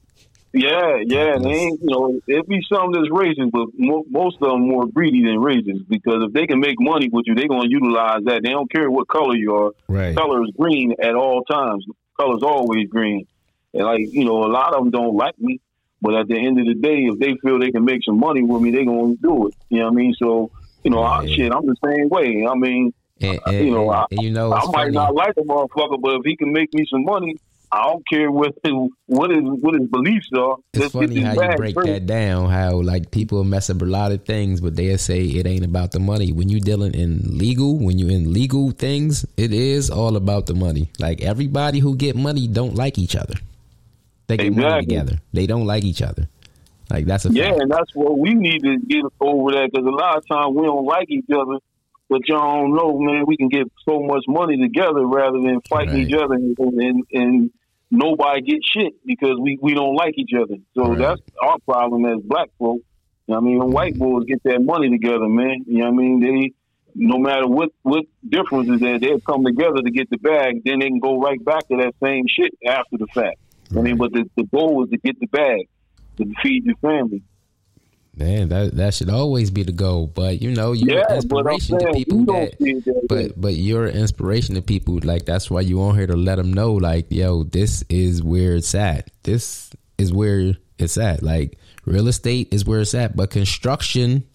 Yeah, 0.52 0.98
yeah. 1.06 1.36
And 1.36 1.46
they 1.46 1.52
ain't, 1.52 1.80
you 1.80 1.88
know, 1.90 2.20
it 2.28 2.48
be 2.48 2.60
some 2.74 2.92
that's 2.92 3.08
racist, 3.10 3.52
but 3.52 3.68
mo- 3.78 4.06
most 4.10 4.38
of 4.42 4.50
them 4.50 4.68
more 4.68 4.88
greedy 4.88 5.22
than 5.24 5.38
racist. 5.38 5.88
Because 5.88 6.24
if 6.28 6.34
they 6.34 6.48
can 6.48 6.60
make 6.60 6.76
money 6.80 7.08
with 7.12 7.26
you, 7.28 7.36
they're 7.36 7.48
gonna 7.48 7.70
utilize 7.70 8.24
that. 8.26 8.42
They 8.44 8.50
don't 8.50 8.70
care 8.72 8.90
what 8.90 9.08
color 9.08 9.36
you 9.36 9.54
are. 9.56 9.72
Right. 9.88 10.16
Color 10.18 10.44
is 10.44 10.52
green 10.58 10.96
at 11.02 11.14
all 11.14 11.44
times. 11.44 11.86
Color's 12.20 12.42
always 12.44 12.88
green. 12.90 13.28
And 13.76 13.84
like, 13.84 14.02
you 14.12 14.26
know, 14.26 14.44
a 14.44 14.50
lot 14.52 14.74
of 14.74 14.82
them 14.84 14.90
don't 14.92 15.16
like 15.16 15.38
me. 15.40 15.62
But 16.02 16.16
at 16.16 16.28
the 16.28 16.38
end 16.38 16.60
of 16.60 16.66
the 16.66 16.76
day, 16.76 17.06
if 17.12 17.20
they 17.20 17.36
feel 17.44 17.60
they 17.60 17.72
can 17.72 17.84
make 17.84 18.04
some 18.06 18.20
money 18.20 18.42
with 18.42 18.62
me, 18.62 18.72
they 18.72 18.86
gonna 18.86 19.16
do 19.22 19.48
it. 19.48 19.56
You 19.70 19.80
know 19.80 19.86
what 19.86 19.92
I 19.92 19.96
mean? 19.96 20.14
So, 20.18 20.52
you 20.84 20.92
know, 20.92 21.04
I, 21.04 21.26
shit, 21.28 21.52
I'm 21.54 21.66
the 21.66 21.76
same 21.86 22.10
way. 22.10 22.46
I 22.50 22.56
mean, 22.56 22.94
And, 23.22 23.40
and, 23.46 23.66
you 23.66 23.72
know, 23.72 23.90
I, 23.90 24.06
and 24.12 24.22
you 24.22 24.32
know, 24.32 24.54
I 24.54 24.66
might 24.66 24.72
funny. 24.74 24.92
not 24.92 25.14
like 25.14 25.36
the 25.36 25.42
motherfucker, 25.42 26.00
but 26.02 26.16
if 26.16 26.22
he 26.24 26.38
can 26.38 26.54
make 26.54 26.74
me 26.74 26.86
some 26.90 27.04
money, 27.04 27.36
I 27.72 27.84
don't 27.84 28.04
care 28.08 28.32
what 28.32 28.54
what 29.06 29.30
his 29.30 29.42
what 29.44 29.76
his 29.80 29.90
beliefs 29.90 30.30
are. 30.36 30.58
It's 30.74 30.94
funny 30.94 31.22
how 31.22 31.34
you 31.34 31.58
break 31.58 31.76
first. 31.76 31.88
that 31.88 32.06
down. 32.06 32.50
How 32.50 32.78
like 32.82 33.12
people 33.12 33.44
mess 33.44 33.70
up 33.70 33.82
a 33.82 33.86
lot 33.86 34.12
of 34.12 34.26
things, 34.26 34.62
but 34.62 34.76
they 34.76 34.96
say 34.98 35.26
it 35.26 35.46
ain't 35.46 35.66
about 35.66 35.92
the 35.92 36.00
money. 36.00 36.32
When 36.32 36.50
you 36.50 36.60
dealing 36.60 36.94
in 36.94 37.38
legal, 37.38 37.78
when 37.78 38.00
you're 38.00 38.12
in 38.12 38.34
legal 38.34 38.72
things, 38.72 39.26
it 39.38 39.54
is 39.54 39.90
all 39.90 40.16
about 40.16 40.48
the 40.48 40.56
money. 40.56 40.90
Like 40.98 41.22
everybody 41.22 41.80
who 41.80 41.96
get 41.96 42.16
money 42.16 42.48
don't 42.48 42.76
like 42.76 42.98
each 42.98 43.16
other. 43.16 43.36
They 44.30 44.38
get 44.38 44.56
money 44.56 44.86
together. 44.86 45.18
They 45.34 45.48
don't 45.48 45.66
like 45.66 45.84
each 45.84 46.02
other. 46.02 46.28
Like 46.90 47.06
that's 47.06 47.26
a 47.26 47.32
Yeah, 47.34 47.50
fact. 47.50 47.62
and 47.62 47.72
that's 47.72 47.94
what 47.96 48.18
we 48.18 48.34
need 48.34 48.64
to 48.64 48.78
get 48.88 49.04
over 49.20 49.52
that 49.54 49.70
because 49.72 49.86
a 49.86 49.90
lot 49.90 50.18
of 50.18 50.28
times 50.28 50.56
we 50.56 50.66
don't 50.66 50.86
like 50.86 51.10
each 51.10 51.30
other. 51.34 51.58
But 52.10 52.22
y'all 52.28 52.62
don't 52.62 52.74
know, 52.76 52.98
man. 53.00 53.26
We 53.28 53.38
can 53.38 53.50
get 53.50 53.68
so 53.88 54.00
much 54.00 54.24
money 54.28 54.58
together 54.60 55.06
rather 55.06 55.40
than 55.40 55.62
fighting 55.70 55.94
Right. 55.94 56.08
each 56.08 56.14
other, 56.14 56.34
and, 56.34 56.58
and, 56.58 57.04
and 57.14 57.52
nobody 57.92 58.42
get 58.42 58.60
shit 58.64 58.94
because 59.06 59.38
we, 59.40 59.60
we 59.62 59.76
don't 59.76 59.96
like 59.96 60.16
each 60.18 60.32
other. 60.36 60.56
So 60.76 60.90
Right. 60.90 60.98
that's 60.98 61.22
our 61.44 61.60
problem 61.60 62.06
as 62.06 62.20
black 62.24 62.50
folks. 62.58 62.84
You 63.28 63.34
know 63.34 63.38
I 63.38 63.42
mean, 63.42 63.60
when 63.60 63.70
white 63.72 63.94
mm-hmm. 63.94 64.04
boys 64.04 64.26
get 64.26 64.42
that 64.46 64.60
money 64.62 64.90
together, 64.90 65.28
man. 65.28 65.66
You 65.68 65.80
know 65.80 65.92
what 65.92 65.94
I 65.94 65.98
mean? 65.98 66.20
They 66.20 66.52
no 66.96 67.20
matter 67.20 67.48
what 67.48 67.70
what 67.84 68.06
difference 68.28 68.70
is 68.70 68.80
there, 68.80 68.98
they'll 69.00 69.20
come 69.20 69.46
together 69.46 69.84
to 69.84 69.92
get 69.92 70.10
the 70.10 70.18
bag. 70.18 70.62
Then 70.66 70.80
they 70.80 70.88
can 70.88 71.00
go 71.00 71.20
right 71.20 71.44
back 71.46 71.68
to 71.68 71.78
that 71.78 71.94
same 72.02 72.26
shit 72.28 72.52
after 72.66 72.98
the 72.98 73.06
fact. 73.14 73.38
I 73.76 73.82
mean, 73.82 73.98
but 73.98 74.12
the, 74.12 74.30
the 74.36 74.44
goal 74.46 74.84
is 74.84 74.90
to 74.90 74.98
get 74.98 75.20
the 75.20 75.28
bag 75.28 75.68
to 76.18 76.26
feed 76.42 76.66
your 76.66 76.76
family. 76.78 77.22
Man, 78.16 78.50
that 78.50 78.76
that 78.76 78.94
should 78.96 79.10
always 79.10 79.50
be 79.50 79.64
the 79.64 79.72
goal. 79.72 80.08
But 80.08 80.42
you 80.42 80.52
know, 80.52 80.74
you're 80.74 80.98
Yeah, 80.98 81.16
inspiration 81.16 81.80
to 81.80 81.94
people 81.94 82.26
that. 82.26 82.58
that. 82.60 83.06
But 83.08 83.40
but 83.40 83.54
you're 83.54 83.86
an 83.86 83.96
inspiration 83.96 84.56
to 84.56 84.62
people. 84.62 85.00
Like 85.04 85.26
that's 85.26 85.50
why 85.50 85.62
you 85.62 85.82
on 85.84 85.96
here 85.96 86.08
to 86.08 86.18
let 86.18 86.36
them 86.36 86.52
know. 86.52 86.74
Like 86.74 87.08
yo, 87.12 87.44
this 87.44 87.84
is 87.88 88.22
where 88.22 88.56
it's 88.56 88.76
at. 88.76 89.10
This 89.24 89.72
is 89.98 90.12
where 90.12 90.56
it's 90.78 90.98
at. 90.98 91.24
Like 91.24 91.58
real 91.86 92.08
estate 92.10 92.54
is 92.54 92.66
where 92.66 92.82
it's 92.82 92.94
at, 92.94 93.16
but 93.16 93.30
construction 93.30 94.26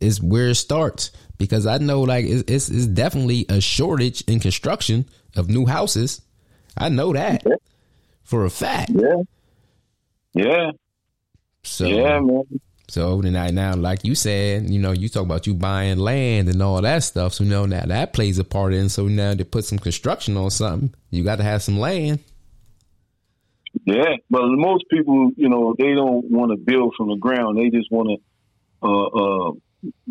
is 0.00 0.20
where 0.20 0.48
it 0.48 0.56
starts. 0.56 1.10
Because 1.38 1.66
I 1.66 1.78
know 1.78 2.02
like 2.02 2.26
it's 2.26 2.44
it's, 2.50 2.68
it's 2.68 2.86
definitely 2.86 3.46
a 3.48 3.62
shortage 3.62 4.22
in 4.22 4.40
construction 4.40 5.08
of 5.36 5.48
new 5.48 5.64
houses. 5.64 6.20
I 6.76 6.90
know 6.90 7.14
that. 7.14 7.42
For 8.26 8.44
a 8.44 8.50
fact. 8.50 8.90
Yeah. 8.90 9.22
Yeah. 10.34 10.70
So 11.62 11.86
yeah, 11.86 12.20
man. 12.20 12.42
So 12.88 13.20
I 13.24 13.50
now, 13.50 13.74
like 13.74 14.04
you 14.04 14.14
said, 14.14 14.70
you 14.70 14.78
know, 14.78 14.92
you 14.92 15.08
talk 15.08 15.24
about 15.24 15.46
you 15.46 15.54
buying 15.54 15.98
land 15.98 16.48
and 16.48 16.62
all 16.62 16.80
that 16.82 17.02
stuff. 17.02 17.34
So 17.34 17.44
you 17.44 17.50
know 17.50 17.66
now 17.66 17.84
that 17.86 18.12
plays 18.12 18.38
a 18.38 18.44
part 18.44 18.74
in. 18.74 18.88
So 18.88 19.08
now 19.08 19.34
to 19.34 19.44
put 19.44 19.64
some 19.64 19.78
construction 19.78 20.36
on 20.36 20.50
something, 20.50 20.94
you 21.10 21.24
got 21.24 21.36
to 21.36 21.42
have 21.42 21.62
some 21.62 21.78
land. 21.78 22.20
Yeah. 23.84 24.16
But 24.30 24.42
most 24.46 24.84
people, 24.90 25.30
you 25.36 25.48
know, 25.48 25.74
they 25.78 25.94
don't 25.94 26.30
want 26.30 26.52
to 26.52 26.56
build 26.56 26.94
from 26.96 27.08
the 27.08 27.16
ground. 27.16 27.58
They 27.58 27.70
just 27.70 27.90
want 27.90 28.20
to 28.20 28.86
uh, 28.86 29.06
uh, 29.06 29.52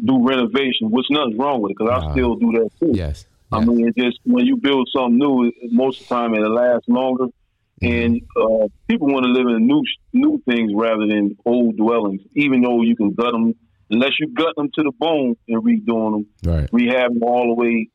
do 0.04 0.28
renovation, 0.28 0.91
which 0.91 1.06
nothing's 1.10 1.38
wrong 1.38 1.62
with 1.62 1.71
it 1.71 1.78
because 1.78 2.04
I 2.04 2.12
still 2.12 2.36
do 2.36 2.51
that 2.54 2.69
too. 2.80 2.91
Yes. 2.93 3.25
I 3.51 3.63
mean, 3.63 3.88
it 3.88 3.95
just 3.95 4.19
when 4.25 4.45
you 4.45 4.58
build 4.58 4.89
something 4.93 5.17
new, 5.17 5.51
most 5.71 6.01
of 6.01 6.08
the 6.08 6.15
time 6.15 6.34
it'll 6.34 6.54
last 6.54 6.89
longer. 6.89 7.28
And 7.82 8.22
uh, 8.38 8.68
people 8.88 9.08
want 9.08 9.26
to 9.26 9.32
live 9.32 9.48
in 9.48 9.68
new 9.68 9.84
new 10.14 10.42
things 10.48 10.72
rather 10.74 11.08
than 11.08 11.38
old 11.46 11.76
dwellings, 11.76 12.22
even 12.34 12.62
though 12.62 12.82
you 12.82 12.96
can 12.96 13.14
gut 13.14 13.34
them, 13.34 13.54
unless 13.90 14.12
you 14.20 14.34
gut 14.34 14.56
them 14.56 14.70
to 14.76 14.84
the 14.84 14.92
bone 14.98 15.36
and 15.48 15.64
redoing 15.64 16.26
them. 16.44 16.54
right. 16.54 16.70
rehab 16.72 17.14
them 17.14 17.24
all 17.24 17.48
the 17.48 17.54
way, 17.54 17.90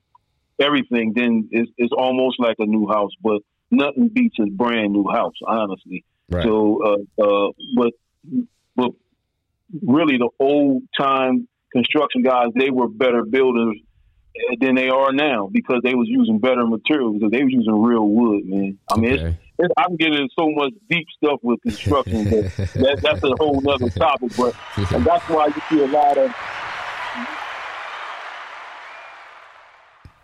everything, 0.61 1.13
then 1.15 1.49
it's, 1.51 1.71
it's 1.79 1.93
almost 1.97 2.39
like 2.39 2.57
a 2.59 2.67
new 2.67 2.89
house. 2.89 3.13
But 3.23 3.41
nothing 3.71 4.09
beats 4.09 4.37
a 4.39 4.47
brand 4.51 4.93
new 4.93 5.09
house, 5.09 5.35
honestly. 5.47 6.05
Right. 6.29 6.45
So, 6.45 7.07
uh, 7.19 7.23
uh, 7.23 7.53
but 7.75 7.93
but 8.77 8.91
really, 9.83 10.19
the 10.19 10.29
old 10.39 10.83
time 10.99 11.49
construction 11.73 12.23
guys, 12.23 12.49
they 12.55 12.71
were 12.71 12.89
better 12.89 13.25
builders 13.25 13.77
uh, 14.37 14.57
than 14.61 14.75
they 14.75 14.89
are 14.89 15.13
now 15.13 15.49
because 15.51 15.81
they 15.83 15.95
was 15.95 16.07
using 16.09 16.39
better 16.39 16.67
materials 16.67 17.17
because 17.19 17.31
they 17.31 17.43
was 17.43 17.53
using 17.53 17.83
real 17.83 18.07
wood, 18.07 18.45
man. 18.45 18.79
I 18.91 18.99
mean, 18.99 19.13
Okay. 19.15 19.25
it's, 19.29 19.39
I'm 19.77 19.97
getting 19.97 20.29
so 20.39 20.51
much 20.51 20.73
deep 20.89 21.07
stuff 21.17 21.41
with 21.43 21.61
construction, 21.63 22.25
but 22.25 22.57
that, 22.75 23.01
that's 23.03 23.23
a 23.23 23.33
whole 23.39 23.63
other 23.71 23.91
topic. 23.91 24.33
But 24.37 24.55
and 24.93 25.05
that's 25.05 25.29
why 25.29 25.47
you 25.49 25.63
see 25.69 25.83
a 25.83 25.87
lot 25.87 26.17
of. 26.19 26.35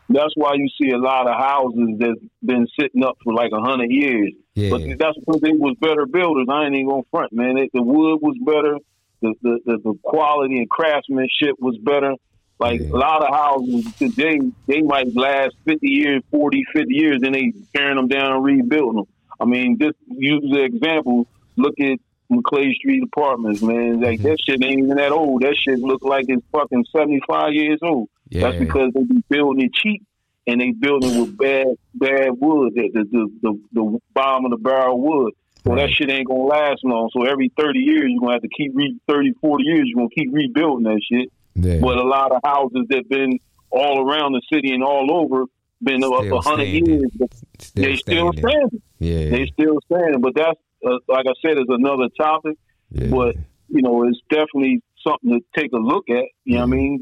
That's 0.08 0.32
why 0.36 0.52
you 0.54 0.68
see 0.80 0.90
a 0.92 0.98
lot 0.98 1.26
of 1.28 1.34
houses 1.36 1.96
that's 1.98 2.20
been 2.44 2.66
sitting 2.78 3.04
up 3.04 3.16
for 3.24 3.34
like 3.34 3.50
a 3.52 3.60
hundred 3.60 3.90
years. 3.90 4.32
Yeah. 4.54 4.70
But 4.70 4.82
that's 4.98 5.18
because 5.18 5.40
they 5.40 5.50
was 5.52 5.76
better 5.80 6.06
builders. 6.06 6.46
I 6.48 6.64
ain't 6.64 6.74
even 6.74 6.88
gonna 6.88 7.02
front, 7.10 7.32
man. 7.32 7.58
It, 7.58 7.70
the 7.74 7.82
wood 7.82 8.20
was 8.22 8.36
better. 8.40 8.78
The, 9.20 9.34
the 9.42 9.58
the 9.66 9.78
the 9.82 9.98
quality 10.04 10.58
and 10.58 10.70
craftsmanship 10.70 11.56
was 11.58 11.76
better. 11.78 12.14
Like 12.60 12.80
Yeah. 12.80 12.90
a 12.90 12.96
lot 12.96 13.22
of 13.22 13.34
houses 13.34 13.92
today, 13.96 14.38
they 14.68 14.80
might 14.80 15.14
last 15.14 15.56
50 15.66 15.86
years, 15.88 16.22
40, 16.30 16.64
50 16.72 16.94
years, 16.94 17.20
then 17.20 17.32
they 17.32 17.52
tearing 17.76 17.96
them 17.96 18.08
down 18.08 18.32
and 18.32 18.44
rebuilding 18.44 18.96
them. 18.96 19.06
I 19.40 19.44
mean, 19.44 19.78
just 19.80 19.96
use 20.08 20.42
the 20.50 20.62
example. 20.64 21.26
Look 21.56 21.74
at 21.80 21.98
Maclay 22.30 22.74
Street 22.74 23.02
Apartments, 23.04 23.62
man. 23.62 24.00
Like 24.00 24.18
Mm-hmm. 24.20 24.28
that 24.28 24.38
shit 24.40 24.64
ain't 24.64 24.78
even 24.80 24.96
that 24.96 25.12
old. 25.12 25.42
That 25.42 25.56
shit 25.56 25.78
look 25.78 26.02
like 26.04 26.26
it's 26.28 26.44
fucking 26.52 26.84
75 26.94 27.52
years 27.54 27.78
old. 27.82 28.08
Yeah. 28.28 28.42
That's 28.50 28.58
because 28.58 28.92
they 28.94 29.02
be 29.04 29.22
building 29.28 29.64
it 29.66 29.72
cheap 29.74 30.02
and 30.46 30.60
they 30.60 30.70
building 30.72 31.20
with 31.20 31.36
bad 31.38 31.66
bad 31.94 32.30
wood, 32.40 32.72
the 32.74 32.90
the 32.92 33.04
the, 33.10 33.28
the, 33.42 33.60
the 33.72 33.98
bottom 34.14 34.44
of 34.46 34.50
the 34.52 34.56
barrel 34.58 35.00
wood. 35.00 35.34
So 35.64 35.74
that 35.74 35.90
shit 35.90 36.08
ain't 36.10 36.28
gonna 36.28 36.44
last 36.44 36.84
long. 36.84 37.10
So 37.12 37.24
every 37.24 37.50
30 37.58 37.80
years, 37.80 38.04
you're 38.08 38.20
gonna 38.20 38.34
have 38.34 38.42
to 38.42 38.48
keep 38.48 38.70
re 38.74 38.96
30, 39.08 39.32
40 39.40 39.64
years, 39.64 39.82
you're 39.86 39.96
gonna 39.96 40.08
keep 40.16 40.32
rebuilding 40.32 40.84
that 40.84 41.00
shit. 41.10 41.32
yeah. 41.56 41.80
But 41.80 41.98
a 41.98 42.04
lot 42.04 42.30
of 42.32 42.40
houses 42.44 42.86
that 42.90 43.08
been 43.08 43.40
all 43.70 44.08
around 44.08 44.32
the 44.32 44.42
city 44.52 44.72
and 44.72 44.84
all 44.84 45.12
over 45.12 45.44
been 45.82 46.02
up 46.04 46.20
Still 46.20 46.38
a 46.38 46.40
hundred 46.40 46.64
years. 46.64 47.10
But 47.18 47.34
Still 47.58 47.84
they 47.84 47.96
still 47.96 48.32
standing. 48.32 48.48
standing. 48.50 48.82
Yeah. 48.98 49.30
They 49.30 49.46
still 49.52 49.78
standing. 49.90 50.20
But 50.20 50.34
that's 50.34 50.58
uh, 50.86 50.98
like 51.08 51.26
I 51.26 51.32
said, 51.42 51.58
is 51.58 51.66
another 51.68 52.08
topic. 52.18 52.58
yeah. 52.90 53.08
But 53.08 53.36
you 53.68 53.82
know, 53.82 54.06
it's 54.06 54.20
definitely 54.30 54.82
something 55.06 55.30
to 55.30 55.60
take 55.60 55.72
a 55.72 55.78
look 55.78 56.08
at. 56.08 56.24
You 56.44 56.54
know 56.54 56.60
what 56.60 56.62
I 56.62 56.66
mean? 56.66 57.00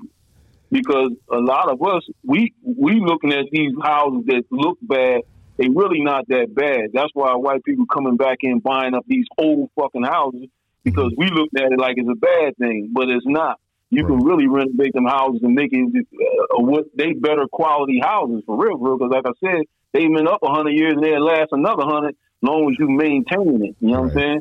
Because 0.70 1.10
a 1.30 1.38
lot 1.38 1.70
of 1.70 1.80
us, 1.82 2.02
we 2.24 2.52
we 2.62 3.00
looking 3.00 3.32
at 3.32 3.46
these 3.52 3.72
houses 3.82 4.24
that 4.26 4.42
look 4.50 4.78
bad. 4.82 5.22
They 5.56 5.68
really 5.68 6.00
not 6.02 6.26
that 6.28 6.52
bad. 6.52 6.90
That's 6.92 7.10
why 7.14 7.34
white 7.36 7.62
people 7.64 7.86
coming 7.86 8.16
back 8.16 8.38
in 8.40 8.58
buying 8.58 8.94
up 8.94 9.04
these 9.06 9.26
old 9.38 9.70
fucking 9.78 10.02
houses 10.02 10.48
because 10.82 11.12
we 11.16 11.26
look 11.30 11.48
at 11.56 11.70
it 11.72 11.78
like 11.78 11.94
it's 11.96 12.08
a 12.08 12.16
bad 12.16 12.56
thing, 12.56 12.90
but 12.92 13.08
it's 13.08 13.24
not. 13.26 13.60
You 13.94 14.06
can 14.06 14.18
really 14.24 14.46
renovate 14.46 14.92
them 14.92 15.06
houses 15.06 15.40
and 15.42 15.54
make 15.54 15.70
it 15.72 15.84
uh, 15.86 16.62
what 16.62 16.84
they 16.96 17.12
better 17.12 17.46
quality 17.50 18.00
houses 18.02 18.42
for 18.46 18.56
real, 18.56 18.76
real. 18.78 18.98
Because 18.98 19.12
like 19.12 19.26
I 19.26 19.32
said, 19.44 19.62
they've 19.92 20.12
been 20.14 20.28
up 20.28 20.42
a 20.42 20.48
hundred 20.48 20.72
years 20.72 20.94
and 20.94 21.02
they'll 21.02 21.24
last 21.24 21.48
another 21.52 21.84
hundred, 21.84 22.16
long 22.42 22.70
as 22.70 22.76
you 22.78 22.88
maintain 22.88 23.62
it. 23.64 23.76
You 23.80 23.92
know 23.92 24.02
what 24.02 24.10
I'm 24.12 24.18
saying? 24.18 24.40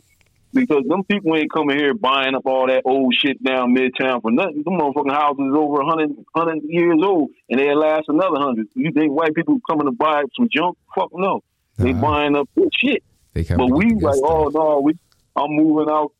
Because 0.53 0.83
them 0.87 1.03
people 1.03 1.35
ain't 1.35 1.51
coming 1.51 1.77
here 1.77 1.95
buying 1.95 2.35
up 2.35 2.45
all 2.45 2.67
that 2.67 2.83
old 2.85 3.15
shit 3.19 3.43
down 3.43 3.73
midtown 3.75 4.21
for 4.21 4.31
nothing. 4.31 4.61
Them 4.63 4.77
motherfucking 4.77 5.11
houses 5.11 5.45
is 5.49 5.55
over 5.55 5.81
100, 5.83 6.11
100 6.31 6.61
years 6.65 6.99
old 7.03 7.31
and 7.49 7.59
they'll 7.59 7.79
last 7.79 8.05
another 8.07 8.37
hundred. 8.37 8.67
You 8.75 8.91
think 8.91 9.11
white 9.11 9.33
people 9.33 9.59
coming 9.67 9.85
to 9.87 9.91
buy 9.91 10.21
some 10.37 10.47
junk? 10.51 10.77
Fuck 10.95 11.09
no. 11.13 11.41
They 11.77 11.93
buying 11.93 12.35
up 12.35 12.47
good 12.55 12.69
shit. 12.77 13.03
They 13.33 13.43
But 13.43 13.71
we 13.71 13.95
like, 13.95 14.15
stuff. 14.15 14.29
oh 14.29 14.51
no, 14.53 14.79
we 14.81 14.93
I'm 15.35 15.51
moving 15.51 15.89
out 15.91 16.11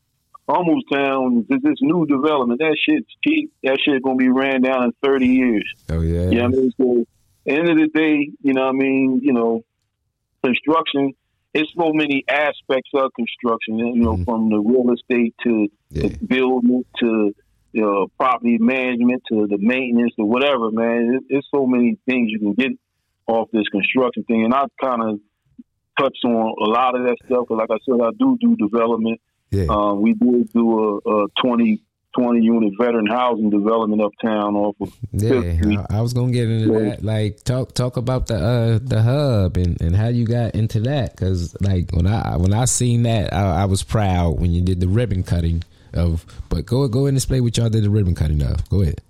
almost 0.48 0.86
town 0.92 1.46
to 1.50 1.58
this 1.62 1.78
new 1.82 2.06
development. 2.06 2.60
That 2.60 2.78
shit's 2.88 3.08
cheap. 3.26 3.52
That 3.64 3.78
shit 3.84 4.04
gonna 4.04 4.16
be 4.16 4.30
ran 4.30 4.62
down 4.62 4.84
in 4.86 4.92
thirty 5.04 5.28
years. 5.28 5.66
Oh 5.90 6.02
yeah. 6.02 6.30
You 6.30 6.36
know 6.38 6.44
what 6.46 6.54
I 6.54 6.58
mean? 6.58 6.72
So 6.80 7.06
end 7.46 7.70
of 7.70 7.78
the 7.78 7.88
day, 7.94 8.30
you 8.42 8.54
know 8.54 8.62
what 8.62 8.70
I 8.76 8.78
mean, 8.78 9.20
you 9.24 9.34
know, 9.34 9.62
construction 10.44 11.14
it's 11.54 11.70
so 11.78 11.94
many 11.94 12.24
aspects 12.28 12.90
of 12.96 13.12
construction, 13.14 13.78
you 13.78 14.02
know, 14.02 14.16
Mhm. 14.18 14.26
from 14.26 14.50
the 14.50 14.60
real 14.60 14.92
estate 14.92 15.36
to 15.44 15.68
Yeah. 15.92 16.08
the 16.08 16.18
building 16.26 16.84
to 17.00 17.34
you 17.76 17.82
know, 17.82 18.08
property 18.20 18.60
management 18.60 19.24
to 19.32 19.48
the 19.48 19.58
maintenance 19.58 20.14
to 20.14 20.24
whatever, 20.24 20.70
man. 20.70 21.16
It, 21.16 21.38
it's 21.38 21.48
so 21.50 21.66
many 21.66 21.98
things 22.06 22.30
you 22.30 22.38
can 22.38 22.54
get 22.54 22.72
off 23.26 23.50
this 23.52 23.68
construction 23.70 24.24
thing. 24.26 24.46
And 24.46 24.54
I 24.54 24.66
kind 24.80 25.02
of 25.02 25.20
touched 26.00 26.24
on 26.24 26.54
a 26.62 26.70
lot 26.70 26.96
of 26.96 27.04
that 27.08 27.16
stuff. 27.26 27.48
Cause 27.48 27.58
like 27.58 27.72
I 27.72 27.78
said, 27.84 28.00
I 28.00 28.12
do 28.18 28.38
do 28.40 28.56
development. 28.58 29.20
Yeah. 29.54 29.66
Um, 29.70 30.02
we 30.02 30.13
did 30.13 30.52
do 30.52 31.00
a, 31.06 31.24
a 31.26 31.28
20, 31.46 31.82
20 32.18 32.42
unit 32.42 32.74
veteran 32.80 33.06
housing 33.08 33.50
development 33.50 34.02
uptown 34.02 34.56
off 34.56 34.76
of 34.82 34.92
Yeah, 35.12 35.84
I, 35.89 35.98
I 35.98 36.02
was 36.02 36.13
gonna 36.13 36.32
get 36.32 36.50
into 36.50 36.74
Yeah. 36.74 36.89
that. 36.89 37.04
Like, 37.04 37.44
talk 37.44 37.74
talk 37.74 37.98
about 37.98 38.28
the 38.28 38.36
uh 38.36 38.80
the 38.82 39.02
hub 39.02 39.58
and, 39.58 39.80
and 39.82 39.96
how 39.96 40.08
you 40.10 40.26
got 40.26 40.56
into 40.56 40.80
that. 40.82 41.16
Because 41.16 41.56
like 41.62 41.92
when 41.92 42.08
I 42.08 42.38
when 42.38 42.54
I 42.54 42.66
seen 42.66 43.04
that, 43.04 43.34
I, 43.34 43.62
I 43.62 43.66
was 43.66 43.84
proud 43.84 44.39
when 44.39 44.52
you 44.52 44.62
did 44.62 44.80
the 44.80 44.88
ribbon 44.88 45.24
cutting 45.24 45.63
of. 45.94 46.26
But 46.50 46.66
go 46.66 46.88
go 46.88 47.00
ahead 47.02 47.10
and 47.10 47.18
explain 47.18 47.44
what 47.44 47.56
y'all 47.58 47.70
did 47.70 47.84
the 47.84 47.89
ribbon 47.89 48.16
cutting 48.16 48.42
of. 48.44 48.68
Go 48.70 48.82
ahead. 48.82 49.02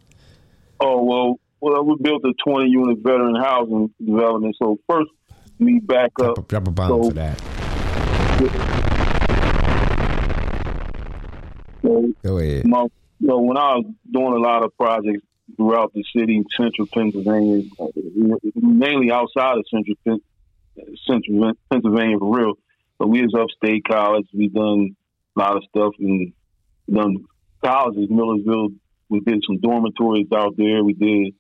Oh 0.80 1.04
well, 1.04 1.40
well, 1.62 1.84
we 1.86 1.96
built 2.02 2.24
a 2.26 2.34
20 2.46 2.70
unit 2.70 2.98
veteran 3.00 3.36
housing 3.36 3.90
development. 4.06 4.56
So 4.62 4.78
first, 4.90 5.10
we 5.60 5.80
back 5.80 6.12
up. 6.22 6.36
Drop 6.36 6.38
a, 6.38 6.42
drop 6.44 6.68
a 6.68 6.72
bomb 6.72 6.88
So- 7.04 7.10
for 7.10 7.14
that. 7.16 8.93
So 11.84 12.14
Go 12.24 12.38
ahead. 12.40 12.66
my, 12.66 12.84
you 13.20 13.28
know, 13.28 13.40
when 13.40 13.58
I 13.58 13.76
was 13.76 13.86
doing 14.10 14.34
a 14.34 14.40
lot 14.40 14.64
of 14.64 14.76
projects 14.78 15.24
throughout 15.56 15.94
the 15.94 16.04
city, 16.16 16.44
central 16.56 16.88
Pennsylvania, 16.88 17.64
mainly 18.56 19.12
outside 19.12 19.58
of 19.58 19.66
central 19.70 20.20
central 21.08 21.54
Pennsylvania 21.70 22.18
for 22.18 22.38
real. 22.38 22.54
But 22.98 23.10
we 23.10 23.22
was 23.22 23.34
upstate 23.38 23.84
college. 23.86 24.28
We 24.34 24.48
done 24.48 24.96
a 25.36 25.40
lot 25.40 25.58
of 25.58 25.64
stuff 25.70 25.94
and 26.00 26.34
done 26.92 27.26
colleges, 27.64 28.10
Millersville. 28.10 28.70
We 29.10 29.20
did 29.20 29.44
some 29.46 29.60
dormitories 29.60 30.28
out 30.34 30.56
there. 30.58 30.84
We 30.84 30.94
did 30.94 31.34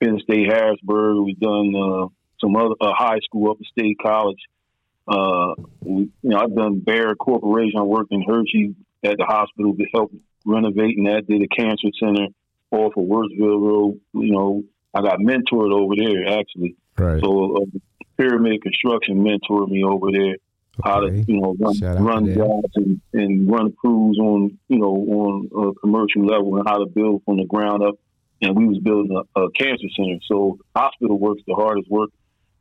Penn 0.00 0.20
State 0.22 0.46
Harrisburg. 0.52 1.24
We 1.24 1.34
done 1.34 1.74
uh, 1.74 2.06
some 2.40 2.56
other 2.56 2.74
uh, 2.80 2.92
high 2.94 3.18
school, 3.24 3.50
upstate 3.50 3.96
college. 4.00 4.38
Uh, 5.06 5.54
we, 5.80 6.02
you 6.02 6.10
know, 6.22 6.38
I've 6.38 6.54
done 6.54 6.82
Bayer 6.84 7.14
Corporation. 7.14 7.78
I 7.78 7.82
worked 7.82 8.12
in 8.12 8.22
Hershey 8.22 8.74
at 9.04 9.16
the 9.16 9.24
hospital 9.24 9.74
to 9.76 9.84
help 9.92 10.12
renovating 10.44 11.04
that. 11.04 11.26
Did 11.26 11.42
a 11.42 11.48
cancer 11.48 11.88
center 11.98 12.28
off 12.70 12.96
of 12.96 13.04
Worthville 13.04 13.60
Road. 13.60 14.00
You 14.12 14.32
know, 14.32 14.62
I 14.94 15.02
got 15.02 15.18
mentored 15.18 15.72
over 15.72 15.94
there 15.96 16.38
actually. 16.38 16.76
Right. 16.96 17.20
So 17.22 17.56
uh, 17.56 17.78
Pyramid 18.16 18.62
Construction 18.62 19.24
mentored 19.24 19.68
me 19.68 19.84
over 19.84 20.10
there 20.12 20.36
how 20.84 21.00
to 21.00 21.24
you 21.26 21.40
know 21.40 21.56
run, 21.58 21.74
Shout 21.74 22.00
run 22.00 22.34
jobs 22.34 22.70
and, 22.76 23.00
and 23.12 23.50
run 23.50 23.72
crews 23.72 24.18
on 24.18 24.58
you 24.68 24.78
know 24.78 24.94
on 24.94 25.70
a 25.70 25.80
commercial 25.80 26.24
level 26.24 26.56
and 26.56 26.68
how 26.68 26.78
to 26.78 26.86
build 26.86 27.22
from 27.24 27.38
the 27.38 27.44
ground 27.44 27.82
up. 27.82 27.96
And 28.40 28.56
we 28.56 28.66
was 28.66 28.78
building 28.78 29.16
a, 29.16 29.40
a 29.40 29.50
cancer 29.50 29.88
center. 29.96 30.18
So 30.26 30.58
hospital 30.74 31.18
work's 31.18 31.42
the 31.46 31.54
hardest 31.54 31.90
work 31.90 32.10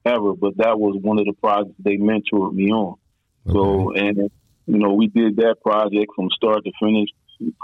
ever, 0.05 0.33
but 0.33 0.57
that 0.57 0.79
was 0.79 0.97
one 1.01 1.19
of 1.19 1.25
the 1.25 1.33
projects 1.33 1.75
they 1.79 1.97
mentored 1.97 2.53
me 2.53 2.71
on. 2.71 2.95
So 3.45 3.93
and 3.93 4.31
you 4.67 4.77
know 4.77 4.93
we 4.93 5.07
did 5.07 5.37
that 5.37 5.55
project 5.63 6.11
from 6.15 6.29
start 6.29 6.63
to 6.65 6.71
finish, 6.79 7.09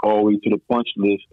all 0.02 0.18
the 0.18 0.22
way 0.22 0.36
to 0.42 0.50
the 0.50 0.58
punch 0.70 0.88
list. 0.96 1.24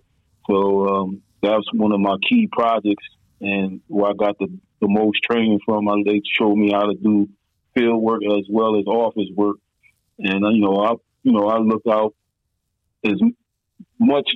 So 0.47 0.87
um, 0.87 1.21
that 1.41 1.51
was 1.51 1.69
one 1.73 1.93
of 1.93 1.99
my 1.99 2.17
key 2.27 2.47
projects, 2.51 3.07
and 3.39 3.81
where 3.87 4.11
I 4.11 4.13
got 4.13 4.37
the, 4.37 4.47
the 4.81 4.87
most 4.87 5.23
training 5.23 5.59
from. 5.65 5.87
I, 5.87 6.03
they 6.05 6.21
showed 6.37 6.55
me 6.55 6.71
how 6.71 6.87
to 6.87 6.95
do 6.95 7.29
field 7.73 8.01
work 8.01 8.21
as 8.23 8.45
well 8.49 8.77
as 8.77 8.85
office 8.85 9.29
work, 9.33 9.57
and 10.19 10.45
uh, 10.45 10.49
you 10.49 10.61
know 10.61 10.75
I 10.75 10.91
you 11.23 11.31
know 11.31 11.47
I 11.47 11.57
look 11.59 11.83
out 11.89 12.13
as 13.05 13.19
much 13.97 14.29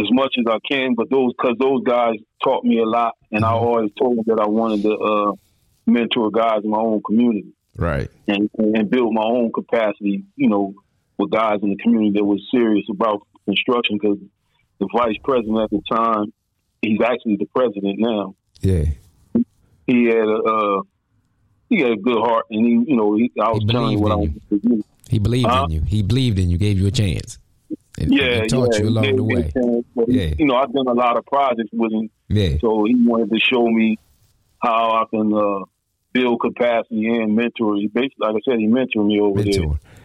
as 0.00 0.06
much 0.10 0.34
as 0.36 0.46
I 0.48 0.58
can, 0.68 0.94
but 0.96 1.10
those 1.10 1.32
because 1.32 1.56
those 1.60 1.84
guys 1.84 2.16
taught 2.42 2.64
me 2.64 2.80
a 2.80 2.86
lot, 2.86 3.14
and 3.30 3.44
I 3.44 3.52
always 3.52 3.92
told 3.96 4.16
them 4.16 4.24
that 4.26 4.42
I 4.42 4.48
wanted 4.48 4.82
to 4.82 4.96
uh, 4.96 5.32
mentor 5.86 6.32
guys 6.32 6.64
in 6.64 6.70
my 6.70 6.78
own 6.78 7.02
community 7.06 7.52
Right. 7.76 8.10
and, 8.28 8.50
and 8.58 8.90
build 8.90 9.14
my 9.14 9.22
own 9.24 9.50
capacity, 9.52 10.24
you 10.36 10.48
know, 10.48 10.74
with 11.18 11.30
guys 11.30 11.58
in 11.62 11.70
the 11.70 11.76
community 11.76 12.12
that 12.18 12.24
was 12.24 12.40
serious 12.50 12.84
about 12.90 13.26
construction 13.46 13.98
because 14.00 14.18
the 14.78 14.88
vice 14.94 15.16
president 15.24 15.58
at 15.60 15.70
the 15.70 15.80
time, 15.90 16.32
he's 16.82 17.00
actually 17.00 17.36
the 17.36 17.46
president 17.54 17.98
now. 17.98 18.34
Yeah. 18.60 18.84
He 19.86 20.04
had 20.06 20.16
a, 20.28 20.42
uh, 20.42 20.82
he 21.68 21.80
had 21.80 21.92
a 21.92 21.96
good 21.96 22.18
heart 22.18 22.46
and 22.50 22.64
he, 22.66 22.72
you 22.92 22.96
know, 22.96 23.14
he, 23.16 23.32
I 23.40 23.50
was 23.50 23.60
He 23.62 23.68
telling 23.68 23.92
you 23.92 24.00
what 24.00 24.12
I 24.12 24.16
was 24.16 24.28
to 24.50 24.58
do. 24.58 24.84
He 25.08 25.18
believed 25.18 25.48
Huh? 25.48 25.64
in 25.66 25.70
you. 25.72 25.82
He 25.82 26.02
believed 26.02 26.38
in 26.38 26.50
you. 26.50 26.58
Gave 26.58 26.78
you 26.78 26.86
a 26.86 26.90
chance. 26.90 27.38
And, 27.98 28.12
Yeah, 28.12 28.40
and 28.40 28.48
taught 28.50 28.74
yeah, 28.74 28.82
you 28.82 28.88
along 28.88 29.04
he 29.04 29.10
the 29.12 29.16
gave 29.16 29.26
me 29.26 29.34
a 29.34 29.36
way. 29.36 29.50
chance, 29.52 29.86
but 29.94 30.08
he- 30.08 30.18
Yeah. 30.20 30.34
You 30.38 30.46
know, 30.46 30.54
I've 30.56 30.72
done 30.72 30.86
a 30.88 30.92
lot 30.94 31.16
of 31.16 31.24
projects 31.26 31.70
with 31.72 31.92
him, 31.92 32.10
Yeah. 32.28 32.56
so 32.60 32.84
he 32.84 32.94
wanted 33.06 33.30
to 33.30 33.38
show 33.40 33.66
me 33.66 33.98
how 34.60 34.92
I 34.92 35.04
can 35.10 35.32
uh, 35.32 35.64
build 36.12 36.40
capacity 36.40 37.06
and 37.08 37.34
mentor. 37.34 37.76
He 37.76 37.88
basically, 37.88 38.16
like 38.20 38.36
I 38.36 38.40
said, 38.50 38.58
he 38.58 38.66
mentored 38.66 39.06
me 39.06 39.20
over 39.20 39.42
there. 39.42 39.62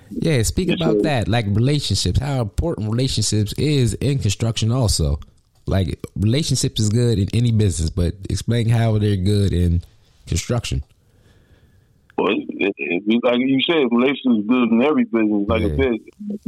Yeah. 0.09 0.41
Speak 0.43 0.69
Yes, 0.69 0.77
about 0.81 1.03
that, 1.03 1.27
like 1.27 1.45
relationships. 1.47 2.19
How 2.19 2.41
important 2.41 2.89
relationships 2.89 3.53
is 3.57 3.93
in 3.95 4.19
construction. 4.19 4.71
Also, 4.71 5.19
like 5.65 5.99
relationships 6.15 6.79
is 6.79 6.89
good 6.89 7.19
in 7.19 7.27
any 7.33 7.51
business, 7.51 7.89
but 7.89 8.15
explain 8.29 8.69
how 8.69 8.97
they're 8.97 9.17
good 9.17 9.51
in 9.51 9.81
construction. 10.25 10.83
Well, 12.17 12.29
it, 12.31 12.73
it, 12.77 13.23
like 13.23 13.37
you 13.37 13.59
said, 13.69 13.83
relationships 13.91 14.39
is 14.39 14.47
good 14.47 14.71
in 14.71 14.81
every 14.81 15.03
business. 15.03 15.45
Like 15.47 15.61
I 15.63 15.75
said, 15.75 15.93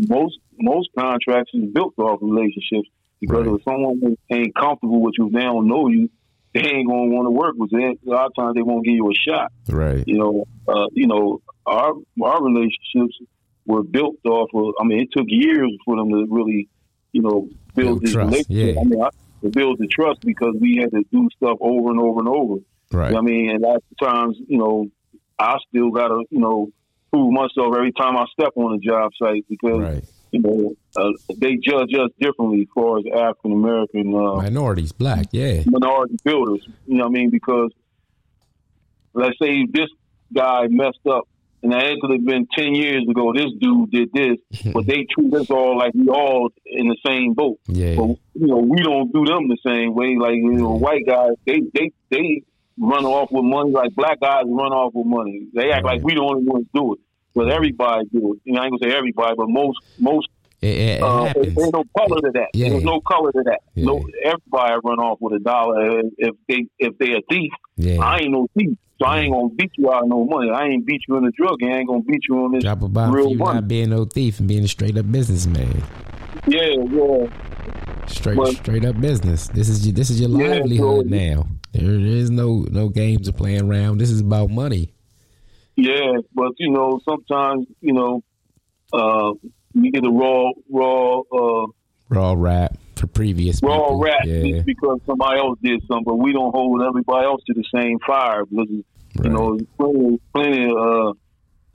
most 0.10 0.40
most 0.58 0.90
contracts 0.98 1.52
is 1.54 1.70
built 1.72 1.94
off 2.00 2.20
relationships 2.22 2.90
because 3.22 3.46
Right. 3.46 3.56
if 3.56 3.64
someone 3.64 4.18
ain't 4.32 4.56
comfortable 4.56 5.02
with 5.02 5.16
you, 5.18 5.30
they 5.32 5.42
don't 5.42 5.68
know 5.68 5.88
you, 5.90 6.10
they 6.54 6.62
ain't 6.62 6.88
gonna 6.90 7.14
want 7.14 7.26
to 7.28 7.32
work 7.32 7.56
with 7.58 7.72
it. 7.74 8.00
A 8.06 8.10
lot 8.10 8.26
of 8.28 8.36
times 8.36 8.56
they 8.56 8.62
won't 8.62 8.86
give 8.86 8.96
you 8.96 9.10
a 9.10 9.14
shot. 9.14 9.52
Right. 9.68 10.04
You 10.08 10.18
know, 10.18 10.46
uh, 10.68 10.88
you 10.94 11.08
know, 11.08 11.42
our 11.66 11.94
our 12.24 12.44
relationships 12.44 13.18
were 13.66 13.84
built 13.84 14.16
off 14.26 14.50
of. 14.54 14.74
I 14.80 14.84
mean, 14.86 15.02
it 15.02 15.10
took 15.16 15.26
years 15.28 15.72
for 15.86 15.96
them 15.98 16.10
to 16.10 16.26
really, 16.30 16.68
you 17.12 17.22
know, 17.22 17.50
Build 17.76 18.02
build 18.02 18.02
this 18.02 18.14
trust, 18.14 18.32
relationship. 18.32 18.76
yeah. 18.76 18.82
I 18.82 18.84
mean, 18.84 19.02
I, 19.02 19.10
to 19.44 19.50
build 19.50 19.78
the 19.80 19.88
trust 19.88 20.22
because 20.22 20.56
we 20.60 20.78
had 20.82 20.92
to 20.92 21.04
do 21.12 21.30
stuff 21.38 21.58
over 21.62 21.92
and 21.92 22.00
over 22.00 22.20
and 22.20 22.28
over. 22.30 22.56
Right. 22.92 23.10
You 23.10 23.14
know 23.14 23.20
I 23.20 23.22
mean, 23.22 23.50
and 23.52 23.62
lots 23.62 23.86
of 23.92 24.08
times, 24.08 24.38
you 24.48 24.58
know, 24.58 24.88
I 25.38 25.58
still 25.70 25.92
gotta, 25.92 26.24
you 26.32 26.40
know, 26.40 26.70
prove 27.14 27.32
myself 27.32 27.76
every 27.76 27.92
time 27.94 28.18
I 28.18 28.26
step 28.34 28.54
on 28.56 28.74
a 28.74 28.80
job 28.80 29.12
site 29.22 29.46
because 29.48 29.82
Right. 29.82 30.04
You 30.32 30.42
know 30.42 30.76
uh, 30.96 31.12
they 31.38 31.56
judge 31.56 31.94
us 31.94 32.10
differently 32.20 32.62
as 32.62 32.68
far 32.74 33.00
as 33.00 33.06
African 33.14 33.52
American 33.54 34.14
uh, 34.14 34.36
Minorities, 34.36 34.92
black. 34.92 35.28
Yeah. 35.32 35.64
minority 35.66 36.18
builders. 36.24 36.68
You 36.86 36.98
know 36.98 37.04
what 37.06 37.10
I 37.10 37.14
mean? 37.14 37.30
Because 37.30 37.72
let's 39.14 39.38
say 39.42 39.66
this 39.72 39.90
guy 40.34 40.68
messed 40.70 41.06
up, 41.10 41.28
and 41.64 41.72
that 41.72 41.98
could 42.02 42.12
have 42.12 42.26
been 42.26 42.48
ten 42.56 42.76
years 42.76 43.04
ago. 43.10 43.34
This 43.34 43.52
dude 43.60 43.92
did 43.92 44.12
this, 44.14 44.38
but 44.74 44.86
they 44.86 45.06
treat 45.10 45.34
us 45.34 45.50
all 45.50 45.78
like 45.78 45.94
we 45.94 46.08
all 46.10 46.50
in 46.66 46.88
the 46.88 46.98
same 47.06 47.34
boat. 47.34 47.60
Yeah. 47.68 47.96
But 47.96 48.10
you 48.36 48.48
know, 48.48 48.58
we 48.58 48.82
don't 48.82 49.12
do 49.12 49.26
them 49.26 49.48
the 49.48 49.58
same 49.66 49.94
way. 49.96 50.16
Like 50.20 50.36
you 50.36 50.54
know, 50.54 50.76
white 50.76 51.06
guys, 51.06 51.32
they 51.46 51.62
they 51.74 51.92
they 52.10 52.44
run 52.82 53.06
off 53.06 53.30
with 53.32 53.44
money 53.44 53.72
like 53.72 53.94
black 53.94 54.20
guys 54.22 54.44
run 54.48 54.72
off 54.72 54.94
with 54.94 55.06
money. 55.06 55.48
They 55.54 55.72
act 55.72 55.86
like 55.86 56.02
we 56.02 56.16
the 56.16 56.22
only 56.22 56.46
ones 56.46 56.66
do 56.74 56.94
it, 56.94 57.00
but 57.40 57.50
everybody 57.52 58.06
do 58.12 58.34
it. 58.34 58.40
You 58.44 58.54
know, 58.54 58.62
I 58.62 58.66
ain't 58.66 58.80
gonna 58.80 58.92
say 58.92 58.98
everybody, 58.98 59.34
but 59.38 59.48
most 59.50 59.78
most. 59.98 60.28
It, 60.62 60.68
it, 60.78 61.02
Uh, 61.02 61.32
there's 61.34 61.56
no 61.72 61.84
color 61.98 62.20
to 62.20 62.32
that. 62.34 62.50
Yeah. 62.54 62.70
There's 62.70 62.84
no 62.84 63.00
color 63.00 63.32
to 63.32 63.44
that. 63.46 63.60
Yeah. 63.76 63.86
No, 63.86 64.06
everybody 64.26 64.74
run 64.84 65.00
off 65.00 65.18
with 65.22 65.34
a 65.40 65.40
dollar. 65.40 66.02
If 66.18 66.36
they 66.50 66.66
if 66.80 66.98
they 66.98 67.12
a 67.14 67.22
thief, 67.30 67.52
Yeah. 67.78 68.02
I 68.02 68.18
ain't 68.20 68.32
no 68.32 68.48
thief, 68.58 68.78
so 69.00 69.06
I 69.08 69.20
ain't 69.20 69.32
gonna 69.34 69.48
beat 69.50 69.72
you 69.78 69.90
out 69.94 70.04
of 70.04 70.10
no 70.10 70.26
money. 70.26 70.50
I 70.52 70.66
ain't 70.66 70.86
beat 70.86 71.02
you 71.08 71.16
in 71.16 71.24
the 71.24 71.32
drug. 71.32 71.64
I 71.64 71.78
ain't 71.78 71.88
gonna 71.88 72.02
beat 72.02 72.24
you 72.28 72.44
on 72.44 72.52
this 72.52 72.64
Drop 72.66 72.82
a 72.82 72.90
bomb 72.90 73.12
for 73.12 73.18
real 73.20 73.30
you 73.32 73.38
money. 73.38 73.54
not 73.54 73.68
being 73.70 73.90
no 73.90 74.04
thief 74.04 74.40
and 74.40 74.50
being 74.50 74.66
a 74.66 74.68
straight 74.68 74.98
up 74.98 75.10
businessman. 75.10 75.82
Yeah, 76.46 76.76
yeah. 76.92 77.28
Straight 78.08 78.36
But- 78.38 78.56
straight 78.58 78.84
up 78.84 79.00
business. 79.00 79.48
This 79.48 79.70
is 79.70 79.86
your, 79.88 79.94
this 79.94 80.10
is 80.10 80.20
your 80.20 80.30
livelihood 80.30 81.10
so- 81.10 81.16
now. 81.16 81.48
There, 81.72 81.84
there 81.84 82.00
is 82.24 82.32
no 82.32 82.66
no 82.72 82.90
games 82.90 83.28
of 83.30 83.38
playing 83.38 83.70
around. 83.70 84.00
This 84.00 84.10
is 84.12 84.20
about 84.22 84.50
money. 84.50 84.92
Yeah, 85.82 86.18
but 86.34 86.52
you 86.58 86.72
know, 86.72 87.00
sometimes 87.08 87.68
you 87.82 87.94
know, 87.94 88.22
uh, 88.94 89.34
you 89.74 89.92
get 89.92 90.04
a 90.06 90.10
raw, 90.12 90.52
raw, 90.70 91.20
uh, 91.20 91.68
Raw 92.10 92.34
rap 92.38 92.76
for 92.96 93.08
previous 93.08 93.62
raw 93.62 93.78
people. 93.78 94.00
rap 94.00 94.26
Yeah. 94.26 94.42
just 94.58 94.66
because 94.66 95.00
somebody 95.06 95.40
else 95.40 95.60
did 95.62 95.82
something. 95.88 96.04
But 96.06 96.16
we 96.16 96.34
don't 96.34 96.52
hold 96.54 96.82
everybody 96.82 97.26
else 97.26 97.42
to 97.48 97.54
the 97.54 97.64
same 97.74 98.00
fire 98.06 98.46
because 98.46 98.68
you 98.70 98.84
know, 99.30 99.56
there's 99.58 99.68
plenty, 99.78 100.20
plenty 100.34 100.66
of 100.72 101.16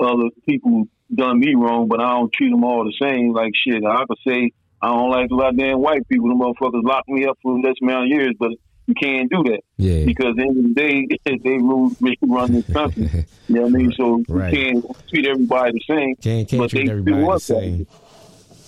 uh, 0.01 0.05
other 0.05 0.29
people 0.49 0.85
done 1.15 1.39
me 1.39 1.55
wrong, 1.55 1.87
but 1.89 2.01
I 2.01 2.11
don't 2.11 2.33
treat 2.33 2.51
them 2.51 2.65
all 2.65 2.85
the 2.85 2.95
same. 3.01 3.33
Like 3.33 3.53
shit, 3.55 3.85
I 3.85 4.05
could 4.07 4.19
say 4.27 4.51
I 4.83 4.89
don't 4.89 5.11
like 5.11 5.31
a 5.31 5.35
lot 5.35 5.51
of 5.51 5.57
damn 5.59 5.81
white 5.81 6.07
people. 6.09 6.29
The 6.29 6.35
motherfuckers 6.35 6.83
locked 6.85 7.09
me 7.09 7.27
up 7.27 7.39
for 7.43 7.57
this 7.63 7.75
amount 7.81 8.05
of 8.05 8.09
years, 8.19 8.35
but 8.39 8.51
you 8.87 8.95
can't 8.95 9.31
do 9.31 9.43
that 9.45 9.61
Yeah. 9.79 10.05
because 10.05 10.27
at 10.31 10.37
the 10.37 10.43
end 10.43 10.59
of 10.59 10.65
the 10.65 10.75
day, 10.75 11.07
they 11.45 11.57
rule, 11.59 11.91
they 12.01 12.17
run 12.23 12.53
this 12.53 12.67
country. 12.73 13.27
You 13.49 13.57
know 13.57 13.63
what 13.63 13.75
I 13.75 13.77
mean? 13.79 13.93
So 13.93 14.23
Right. 14.29 14.53
you 14.55 14.59
can't 14.83 15.09
treat 15.11 15.27
everybody 15.27 15.73
the 15.73 15.81
same. 15.95 16.15
Can't 16.17 16.49
can't 16.49 16.61
but 16.63 16.71
treat 16.71 16.87
they 16.87 16.93
everybody 16.93 17.17
do 17.25 17.33
the 17.33 17.39
same. 17.39 17.87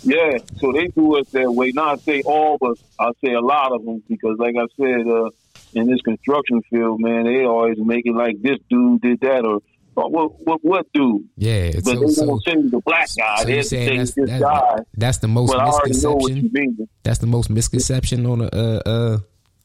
Yeah, 0.03 0.39
so 0.61 0.71
they 0.73 0.87
do 0.89 1.17
us 1.19 1.29
that 1.31 1.51
way. 1.51 1.73
Not 1.73 2.01
say 2.03 2.23
all, 2.23 2.59
but 2.61 2.77
I 3.01 3.11
say 3.25 3.33
a 3.33 3.41
lot 3.41 3.73
of 3.73 3.85
them 3.85 4.03
because, 4.09 4.37
like 4.39 4.55
I 4.57 4.67
said, 4.77 5.07
uh, 5.09 5.31
in 5.75 5.89
this 5.89 6.01
construction 6.03 6.61
field, 6.71 7.01
man, 7.01 7.25
they 7.25 7.45
always 7.45 7.79
make 7.79 8.07
it 8.07 8.15
like 8.15 8.41
this 8.41 8.59
dude 8.71 9.01
did 9.01 9.21
that 9.21 9.45
or, 9.45 9.61
what, 9.95 10.39
what, 10.47 10.61
what 10.63 10.87
dude? 10.93 11.25
Yeah. 11.37 11.71
But 11.75 11.85
So, 11.87 11.95
they 12.01 12.07
so, 12.09 12.27
don't 12.27 12.45
say 12.45 12.53
the 12.55 12.81
black 12.85 13.09
guy. 13.19 13.37
so 13.39 13.45
they 13.47 13.55
you're 13.55 13.63
saying 13.63 13.99
that's, 13.99 14.13
this 14.15 14.29
that- 14.31 14.41
guy. 14.43 14.77
that's 14.95 15.19
the 15.19 15.29
most 15.29 15.53
But 15.53 15.61
I 15.61 15.65
know 15.65 15.71
what 15.71 15.89
misconception. 15.89 16.37
you 16.37 16.51
mean. 16.53 16.89
That's 17.03 17.19
the 17.19 17.27
most 17.27 17.49
misconception 17.51 18.27
on 18.27 18.43
a 18.43 18.49
uh, 18.53 18.83
uh, 18.87 19.19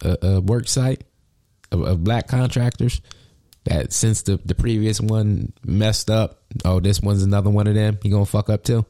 uh, 0.03 0.15
uh, 0.21 0.41
work 0.41 0.67
site 0.67 1.03
of, 1.71 1.81
of 1.81 2.03
black 2.03 2.27
contractors. 2.27 3.01
That 3.65 3.93
since 3.93 4.23
the 4.23 4.37
the 4.43 4.55
previous 4.55 4.99
one 4.99 5.53
messed 5.63 6.09
up, 6.09 6.41
oh, 6.65 6.79
this 6.79 6.99
one's 7.01 7.21
another 7.23 7.49
one 7.51 7.67
of 7.67 7.75
them. 7.75 7.99
He 8.01 8.09
gonna 8.09 8.25
fuck 8.25 8.49
up 8.49 8.63
too. 8.63 8.85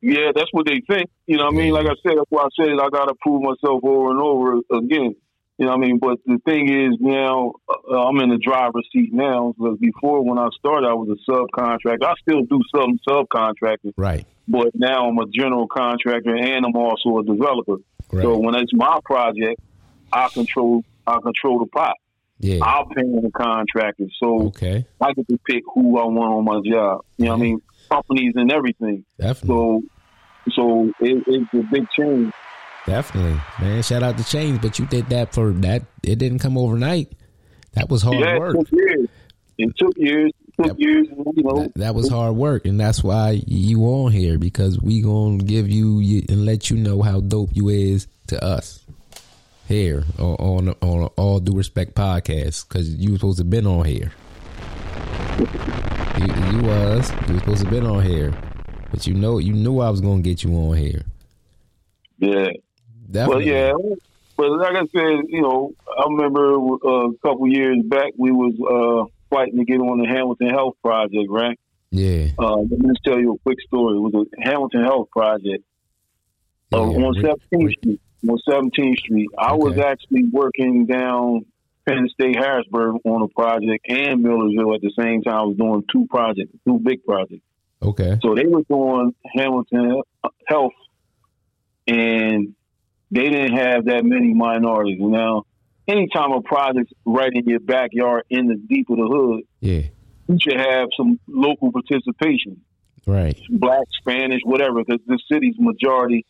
Yeah, 0.00 0.32
that's 0.34 0.50
what 0.52 0.66
they 0.66 0.80
think. 0.88 1.10
You 1.26 1.38
know 1.38 1.44
what 1.46 1.54
I 1.54 1.56
mean? 1.56 1.72
Like 1.72 1.86
I 1.86 1.94
said, 2.06 2.18
that's 2.18 2.30
why 2.30 2.42
I 2.42 2.48
said 2.60 2.68
I 2.74 2.88
got 2.90 3.06
to 3.06 3.14
prove 3.22 3.40
myself 3.42 3.80
over 3.82 4.10
and 4.10 4.20
over 4.20 4.60
again. 4.72 5.16
You 5.56 5.66
know 5.66 5.70
what 5.72 5.76
I 5.84 5.86
mean? 5.86 5.98
But 5.98 6.18
the 6.26 6.38
thing 6.44 6.68
is 6.68 6.98
now 7.00 7.52
uh, 7.68 8.06
I'm 8.06 8.18
in 8.20 8.28
the 8.30 8.38
driver's 8.38 8.86
seat 8.92 9.12
now 9.14 9.54
because 9.56 9.78
before 9.78 10.22
when 10.22 10.36
I 10.38 10.48
started 10.58 10.86
I 10.86 10.92
was 10.94 11.08
a 11.08 11.30
subcontractor. 11.30 12.04
I 12.04 12.14
still 12.20 12.42
do 12.42 12.60
some 12.74 12.98
subcontracting, 13.08 13.94
Right. 13.96 14.26
but 14.46 14.68
now 14.74 15.08
I'm 15.08 15.18
a 15.18 15.26
general 15.32 15.66
contractor 15.68 16.36
and 16.36 16.66
I'm 16.66 16.76
also 16.76 17.18
a 17.18 17.24
developer. 17.24 17.76
Right. 18.12 18.22
So 18.22 18.38
when 18.38 18.54
it's 18.56 18.74
my 18.74 18.98
project, 19.04 19.60
I 20.14 20.28
control 20.28 20.82
I 21.06 21.18
control 21.20 21.58
the 21.58 21.66
pot. 21.66 21.96
yeah. 22.38 22.60
I'll 22.62 22.86
pay 22.86 23.02
the 23.02 23.30
contractor. 23.34 24.06
So 24.22 24.46
Okay. 24.48 24.86
I 25.00 25.12
get 25.12 25.28
to 25.28 25.38
pick 25.46 25.62
who 25.74 25.98
I 25.98 26.04
want 26.06 26.32
on 26.32 26.44
my 26.44 26.60
job. 26.70 27.00
You 27.18 27.26
know 27.26 27.32
what 27.32 27.36
I 27.38 27.42
mean? 27.42 27.60
Companies 27.90 28.32
and 28.36 28.50
everything. 28.52 29.04
Definitely. 29.18 29.48
So 29.48 29.82
so 30.54 30.92
it, 31.00 31.22
it's 31.26 31.54
a 31.54 31.62
big 31.70 31.86
change. 31.98 32.32
Definitely. 32.86 33.40
Man, 33.60 33.82
shout 33.82 34.02
out 34.02 34.18
to 34.18 34.24
Change, 34.24 34.60
but 34.60 34.78
you 34.78 34.84
did 34.86 35.08
that 35.08 35.32
for 35.32 35.52
that. 35.52 35.82
It 36.02 36.16
didn't 36.18 36.40
come 36.40 36.58
overnight. 36.58 37.12
That 37.72 37.88
was 37.88 38.02
hard 38.02 38.20
yeah, 38.20 38.38
work. 38.38 38.56
it 38.56 38.58
took 38.58 38.72
years. 38.72 39.08
It 39.56 39.72
took 39.78 39.92
years. 39.96 40.30
It 40.48 40.62
took 40.62 40.66
Yep. 40.66 40.76
years. 40.78 41.06
You 41.34 41.42
know, 41.42 41.62
That, 41.62 41.72
that 41.76 41.94
was 41.94 42.08
hard 42.10 42.36
work, 42.36 42.66
and 42.66 42.78
that's 42.78 43.02
why 43.02 43.40
you 43.46 43.82
on 43.84 44.12
here 44.12 44.38
because 44.38 44.80
we 44.82 45.00
gonna 45.00 45.38
give 45.38 45.68
you 45.70 45.98
you- 46.00 46.24
and 46.28 46.44
let 46.44 46.68
you 46.70 46.76
know 46.76 47.00
how 47.02 47.20
dope 47.20 47.50
you 47.54 47.68
is 47.70 48.06
to 48.28 48.42
us 48.44 48.84
here 49.66 50.04
on 50.18 50.68
on, 50.68 50.68
on 50.80 51.10
all 51.16 51.40
due 51.40 51.56
respect 51.56 51.94
podcast 51.94 52.68
because 52.68 52.94
you 52.94 53.12
was 53.12 53.20
supposed 53.20 53.38
to 53.38 53.44
been 53.44 53.66
on 53.66 53.84
here. 53.84 54.12
You, 56.18 56.26
you 56.26 56.62
was 56.62 57.10
you 57.28 57.34
was 57.34 57.42
supposed 57.42 57.64
to 57.64 57.70
been 57.70 57.86
on 57.86 58.02
here, 58.02 58.32
but 58.90 59.06
you 59.06 59.14
know 59.14 59.38
you 59.38 59.52
knew 59.52 59.80
I 59.80 59.90
was 59.90 60.00
gonna 60.00 60.22
get 60.22 60.42
you 60.44 60.54
on 60.54 60.76
here. 60.76 61.02
yeah. 62.18 62.48
Well, 63.28 63.40
yeah. 63.40 63.72
But 64.36 64.50
like 64.50 64.74
I 64.74 64.86
said, 64.92 65.26
you 65.28 65.42
know, 65.42 65.72
I 65.96 66.04
remember 66.08 66.54
uh, 66.54 67.10
a 67.10 67.18
couple 67.18 67.46
years 67.48 67.78
back 67.84 68.12
we 68.16 68.32
was 68.32 68.54
uh, 68.60 69.08
fighting 69.30 69.58
to 69.58 69.64
get 69.64 69.78
on 69.78 69.98
the 69.98 70.08
Hamilton 70.08 70.48
Health 70.48 70.74
Project, 70.82 71.30
right? 71.30 71.58
Yeah. 71.90 72.28
Uh, 72.38 72.56
let 72.56 72.70
me 72.70 72.88
just 72.88 73.04
tell 73.04 73.20
you 73.20 73.34
a 73.34 73.38
quick 73.38 73.58
story. 73.60 73.96
It 73.96 74.00
was 74.00 74.14
a 74.14 74.42
Hamilton 74.42 74.82
Health 74.82 75.10
Project 75.10 75.62
uh, 76.72 76.78
Yeah, 76.78 77.06
on 77.06 77.14
17th 77.14 77.72
Street. 77.78 78.00
On 78.28 78.38
17th 78.48 78.98
Street, 78.98 79.28
I 79.38 79.54
was 79.54 79.78
actually 79.78 80.24
working 80.32 80.86
down 80.86 81.44
Penn 81.86 82.08
State 82.08 82.36
Harrisburg 82.36 82.96
on 83.04 83.22
a 83.22 83.28
project 83.28 83.84
and 83.88 84.22
Millersville 84.22 84.74
at 84.74 84.80
the 84.80 84.92
same 84.98 85.22
time. 85.22 85.34
I 85.34 85.42
was 85.42 85.56
doing 85.56 85.84
two 85.92 86.06
projects, 86.08 86.52
two 86.66 86.78
big 86.78 87.04
projects. 87.04 87.42
Okay. 87.82 88.18
So 88.22 88.34
they 88.34 88.46
were 88.46 88.62
doing 88.62 89.14
Hamilton 89.36 90.00
Health, 90.48 90.72
and 91.86 92.54
they 93.10 93.28
didn't 93.28 93.56
have 93.58 93.84
that 93.86 94.04
many 94.04 94.32
minorities. 94.32 94.98
Now, 95.00 95.44
anytime 95.86 96.32
a 96.32 96.40
project's 96.40 96.92
right 97.04 97.30
in 97.32 97.44
your 97.44 97.60
backyard 97.60 98.24
in 98.30 98.46
the 98.46 98.56
deep 98.56 98.88
of 98.88 98.96
the 98.96 99.06
hood, 99.06 99.42
Yeah. 99.60 99.82
you 100.28 100.38
should 100.40 100.58
have 100.58 100.88
some 100.96 101.20
local 101.28 101.70
participation 101.72 102.62
Right. 103.06 103.38
black, 103.50 103.84
Spanish, 104.00 104.40
whatever, 104.44 104.82
because 104.82 105.00
the 105.06 105.18
city's 105.30 105.56
majority 105.58 106.24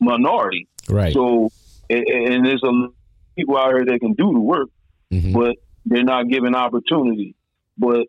minority. 0.00 0.68
Right. 0.88 1.12
So, 1.12 1.50
and, 1.90 2.06
and 2.08 2.46
there's 2.46 2.62
a 2.62 2.88
people 3.36 3.56
out 3.56 3.68
here 3.74 3.84
that 3.84 3.98
can 4.00 4.12
do 4.14 4.32
the 4.32 4.40
work, 4.40 4.68
Mhm. 5.12 5.32
but 5.32 5.56
they're 5.86 6.04
not 6.04 6.28
given 6.28 6.54
opportunity. 6.54 7.34
But 7.76 8.06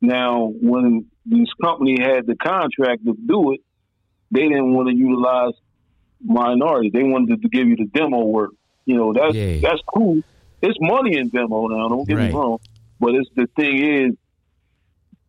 now, 0.00 0.52
when 0.60 1.06
this 1.26 1.48
company 1.62 1.96
had 2.00 2.26
the 2.26 2.36
contract 2.36 3.04
to 3.06 3.14
do 3.26 3.52
it, 3.52 3.60
they 4.30 4.42
didn't 4.48 4.72
want 4.74 4.88
to 4.88 4.94
utilize 4.94 5.52
minorities. 6.24 6.92
They 6.92 7.02
wanted 7.02 7.42
to 7.42 7.48
give 7.48 7.68
you 7.68 7.76
the 7.76 7.86
demo 7.86 8.24
work. 8.24 8.50
You 8.86 8.96
know, 8.96 9.12
that's 9.12 9.34
Yeah. 9.34 9.58
that's 9.60 9.80
cool. 9.92 10.22
It's 10.62 10.78
money 10.80 11.16
in 11.16 11.28
demo 11.28 11.66
now. 11.66 11.88
Don't 11.88 12.06
get 12.08 12.16
Right. 12.16 12.30
me 12.32 12.34
wrong, 12.38 12.58
but 13.00 13.14
it's 13.14 13.28
the 13.34 13.46
thing 13.56 13.76
is 13.78 14.12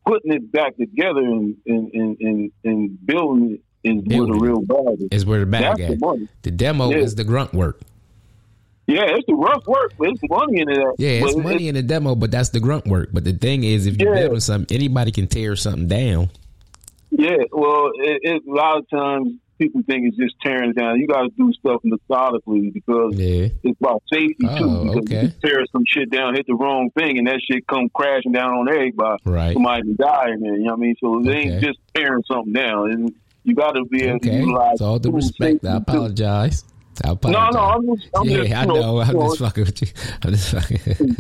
putting 0.06 0.34
it 0.34 0.52
back 0.52 0.76
together 0.78 1.22
and 1.22 1.56
and 1.66 1.92
and, 1.94 2.18
and, 2.20 2.52
and 2.64 3.06
building 3.06 3.52
it 3.56 3.62
is 3.84 4.02
where 4.06 4.26
the 4.28 4.34
it. 4.34 4.42
real 4.42 4.62
bag 4.62 5.02
is. 5.02 5.08
is 5.12 5.26
where 5.26 5.40
the 5.42 5.46
bag 5.46 5.78
That's 5.78 5.92
at. 6.04 6.20
the 6.44 6.52
demo 6.52 6.90
Yeah. 6.90 6.98
is 6.98 7.16
the 7.16 7.24
grunt 7.24 7.54
work. 7.54 7.82
Yeah, 8.86 9.04
it's 9.08 9.26
the 9.28 9.34
rough 9.36 9.66
work, 9.66 9.94
but 9.98 10.10
it's 10.10 10.22
money 10.30 10.60
in 10.62 10.70
it. 10.70 10.78
Yeah, 10.98 11.10
it's 11.24 11.36
But 11.36 11.44
money 11.44 11.70
in 11.70 11.76
the 11.76 11.82
demo, 11.82 12.16
but 12.16 12.32
that's 12.32 12.50
the 12.50 12.60
grunt 12.60 12.86
work. 12.86 13.10
But 13.14 13.24
the 13.24 13.32
thing 13.34 13.64
is, 13.64 13.86
if 13.88 13.98
you're 14.02 14.14
Yeah. 14.14 14.22
building 14.24 14.40
something, 14.42 14.76
anybody 14.76 15.12
can 15.12 15.28
tear 15.28 15.56
something 15.56 15.88
down. 15.88 16.30
Yeah, 17.12 17.38
well, 17.52 17.92
it, 17.96 18.20
it, 18.24 18.42
a 18.46 18.52
lot 18.54 18.78
of 18.80 18.90
times 18.90 19.34
people 19.58 19.82
think 19.88 20.08
it's 20.08 20.18
just 20.18 20.36
tearing 20.42 20.72
it 20.72 20.76
down. 20.76 21.00
You 21.00 21.08
got 21.08 21.22
to 21.22 21.30
do 21.38 21.54
stuff 21.54 21.80
methodically 21.86 22.72
because 22.72 23.14
Yeah. 23.18 23.48
it's 23.64 23.80
about 23.80 24.04
safety 24.12 24.36
too. 24.42 24.50
Oh, 24.50 24.84
because 24.84 24.98
okay. 24.98 25.22
you 25.28 25.32
tear 25.42 25.66
some 25.72 25.84
shit 25.88 26.10
down, 26.10 26.34
hit 26.34 26.46
the 26.48 26.56
wrong 26.56 26.90
thing, 26.98 27.18
and 27.20 27.28
that 27.28 27.40
shit 27.50 27.66
come 27.68 27.88
crashing 27.94 28.34
down 28.34 28.50
on 28.54 28.68
everybody. 28.68 29.22
Right. 29.24 29.54
Somebody 29.54 29.84
can 29.84 29.96
die 29.96 30.32
in 30.34 30.42
there. 30.42 30.56
You 30.58 30.64
know 30.66 30.72
what 30.72 30.78
I 30.80 30.82
mean? 30.82 30.96
So 31.00 31.20
it 31.22 31.28
ain't 31.34 31.64
just 31.64 31.80
tearing 31.96 32.24
something 32.30 32.52
down. 32.52 32.92
And 32.92 33.14
you 33.44 33.56
got 33.56 33.72
to 33.72 33.86
be 33.86 34.04
able 34.04 34.20
to 34.20 34.30
Okay. 34.30 34.40
utilize. 34.40 34.72
It's 34.74 34.82
all 34.82 35.00
the 35.00 35.12
respect. 35.12 35.66
I 35.66 35.78
apologize. 35.78 36.64
I 37.04 37.10
apologize. 37.12 37.54
no, 37.54 37.60
I'm 37.60 37.96
just, 37.98 38.08
I'm 38.16 38.26
yeah, 38.30 38.38
just, 38.38 38.54
I 38.54 38.62
you 38.62 38.68
know. 38.68 39.00
I'm 39.02 39.20
just 39.20 39.40
fucking 39.40 39.64
with 39.66 39.82
you. 39.82 39.88
I'm 40.24 40.32
just 40.32 40.50
fucking. 40.52 41.18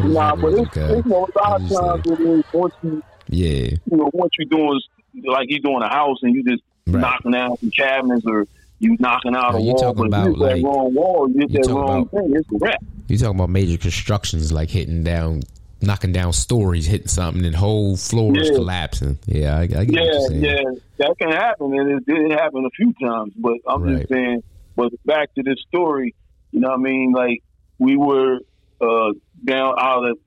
Nah, 0.00 0.36
but 0.36 0.52
it's, 0.52 0.76
it's, 0.76 0.76
you 1.06 1.10
know, 1.10 1.26
a 1.34 1.38
lot 1.38 1.62
of 1.62 1.68
times 1.70 2.06
it 2.06 2.20
is 2.20 2.44
once 2.52 2.74
you 2.82 3.02
Yeah. 3.28 3.48
you 3.70 3.96
know, 3.96 4.10
what 4.12 4.30
you're 4.38 4.46
doing 4.46 4.78
like 5.24 5.46
you're 5.48 5.60
doing 5.60 5.80
a 5.82 5.88
house 5.88 6.18
and 6.22 6.34
you 6.34 6.44
just 6.44 6.62
Right. 6.86 7.00
knocking 7.00 7.34
out 7.34 7.58
some 7.60 7.70
cabinets 7.70 8.24
or 8.26 8.46
you 8.78 8.96
knocking 9.00 9.34
out 9.34 9.52
No, 9.54 9.58
a 9.58 9.60
you 9.62 9.68
wall. 9.72 9.78
talking 9.78 10.06
about, 10.06 10.26
you 10.26 10.34
like- 10.36 10.56
that 10.56 10.62
wrong 10.62 10.94
wall, 10.94 11.28
you 11.30 11.46
you 11.48 11.62
that 11.62 11.66
wrong 11.72 12.02
about- 12.02 12.10
thing. 12.10 12.32
It's 12.36 12.52
a 12.52 12.58
wrap. 12.58 12.84
You 13.08 13.16
talking 13.18 13.36
about 13.36 13.48
major 13.50 13.78
constructions 13.78 14.52
like 14.52 14.68
hitting 14.70 15.02
down, 15.02 15.42
knocking 15.82 16.12
down 16.12 16.32
stories, 16.32 16.86
hitting 16.86 17.08
something, 17.08 17.44
and 17.44 17.54
whole 17.54 17.96
floors 17.96 18.48
Yeah. 18.48 18.54
collapsing. 18.56 19.18
Yeah, 19.26 19.56
I, 19.56 19.60
I 19.62 19.66
get 19.66 19.90
Yeah, 19.90 20.28
yeah, 20.32 20.62
that 20.98 21.14
can 21.20 21.30
happen, 21.30 21.78
and 21.78 21.90
it 21.98 22.06
did 22.06 22.30
happen 22.32 22.64
a 22.64 22.70
few 22.70 22.92
times. 23.02 23.32
But 23.36 23.54
I'm 23.68 23.82
Right. 23.82 23.98
just 23.98 24.08
saying. 24.10 24.42
But 24.74 24.92
back 25.04 25.32
to 25.34 25.42
this 25.42 25.56
story, 25.68 26.14
you 26.52 26.60
know 26.60 26.68
what 26.68 26.80
I 26.80 26.82
mean? 26.82 27.12
Like 27.12 27.40
we 27.78 27.96
were 27.96 28.38
uh, 28.80 29.12
down 29.44 29.74
out 29.78 30.04
of 30.10 30.18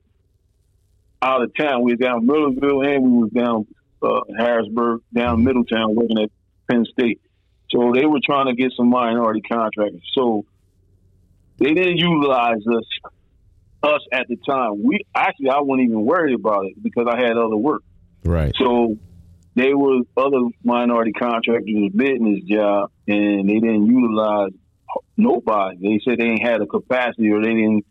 out 1.22 1.42
of 1.42 1.52
town. 1.58 1.82
We 1.82 1.92
were 1.92 1.96
down 1.96 2.26
Millersville, 2.26 2.82
and 2.82 3.02
we 3.04 3.22
was 3.22 3.30
down 3.30 3.66
uh, 4.02 4.20
Harrisburg, 4.38 5.00
down 5.14 5.44
Middletown, 5.44 5.94
working 5.94 6.18
at 6.18 6.30
Penn 6.70 6.84
State. 6.86 7.20
So 7.70 7.92
they 7.94 8.06
were 8.06 8.20
trying 8.24 8.46
to 8.46 8.54
get 8.54 8.72
some 8.76 8.88
minority 8.90 9.42
contractors. 9.42 10.02
So 10.14 10.44
they 11.58 11.74
didn't 11.74 11.98
utilize 11.98 12.66
us 12.66 12.84
us 13.82 14.00
at 14.12 14.28
the 14.28 14.36
time. 14.36 14.82
We 14.82 15.00
actually 15.14 15.50
I 15.50 15.60
wasn't 15.60 15.88
even 15.88 16.04
worried 16.04 16.34
about 16.34 16.66
it 16.66 16.82
because 16.82 17.06
I 17.10 17.16
had 17.16 17.36
other 17.36 17.56
work. 17.56 17.82
Right. 18.24 18.54
So 18.58 18.96
they 19.54 19.74
were 19.74 20.00
other 20.16 20.40
minority 20.64 21.12
contractors 21.12 21.90
bidding 21.94 22.34
this 22.34 22.44
job, 22.44 22.90
and 23.08 23.48
they 23.48 23.54
didn't 23.54 23.86
utilize 23.86 24.52
nobody. 25.16 25.76
They 25.80 26.00
said 26.04 26.18
they 26.18 26.24
didn't 26.24 26.46
have 26.46 26.60
the 26.60 26.66
capacity, 26.66 27.30
or 27.30 27.42
they 27.42 27.54
didn't 27.54 27.86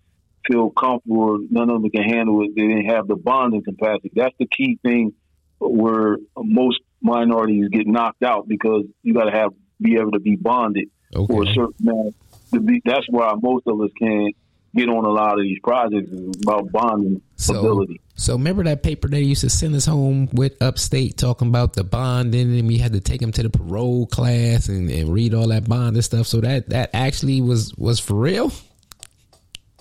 feel 0.49 0.69
comfortable, 0.69 1.21
or 1.21 1.39
none 1.49 1.69
of 1.69 1.82
them 1.82 1.91
can 1.91 2.04
handle 2.04 2.43
it. 2.43 2.56
They 2.56 2.67
didn't 2.67 2.86
have 2.86 3.08
the 3.08 3.15
bonding 3.15 3.63
capacity. 3.63 4.12
That's 4.15 4.36
the 4.39 4.47
key 4.47 4.80
thing 4.82 5.13
where 5.60 6.17
most 6.38 6.80
minorities 7.02 7.69
get 7.69 7.88
knocked 7.88 8.23
out 8.23 8.47
because 8.47 8.86
you 9.04 9.13
got 9.13 9.25
to 9.25 9.32
have 9.32 9.52
be 9.82 9.95
able 9.95 10.12
to 10.12 10.19
be 10.19 10.36
bonded 10.36 10.89
for 11.13 11.43
a 11.43 11.47
certain 11.47 11.73
amount. 11.88 12.15
To 12.54 12.60
be, 12.60 12.82
that's 12.84 13.06
why 13.10 13.34
most 13.41 13.67
of 13.67 13.80
us 13.80 13.91
can't 13.97 14.36
get 14.75 14.88
on 14.89 15.05
a 15.05 15.10
lot 15.10 15.34
of 15.38 15.43
these 15.43 15.60
projects 15.63 16.10
is 16.12 16.36
about 16.43 16.71
bonding 16.71 17.21
So, 17.38 17.60
ability. 17.60 17.99
so 18.15 18.34
remember 18.34 18.63
that 18.65 18.84
paper 18.84 19.08
they 19.08 19.21
used 19.21 19.41
to 19.41 19.49
send 19.49 19.73
us 19.75 19.86
home 19.86 20.29
with 20.34 20.62
upstate 20.62 21.17
talking 21.17 21.47
about 21.47 21.73
the 21.73 21.84
bonding, 21.84 22.58
and 22.58 22.67
we 22.67 22.78
had 22.78 22.93
to 22.93 22.99
take 22.99 23.20
them 23.22 23.32
to 23.34 23.43
the 23.43 23.49
parole 23.49 24.05
class 24.07 24.67
and, 24.70 24.89
and 24.91 25.09
read 25.11 25.34
all 25.34 25.47
that 25.47 25.67
bond 25.67 25.95
and 25.95 26.03
stuff. 26.05 26.28
So 26.28 26.39
that 26.41 26.70
that 26.70 26.91
actually 26.93 27.41
was 27.41 27.74
was 27.78 27.99
for 27.99 28.13
real. 28.15 28.51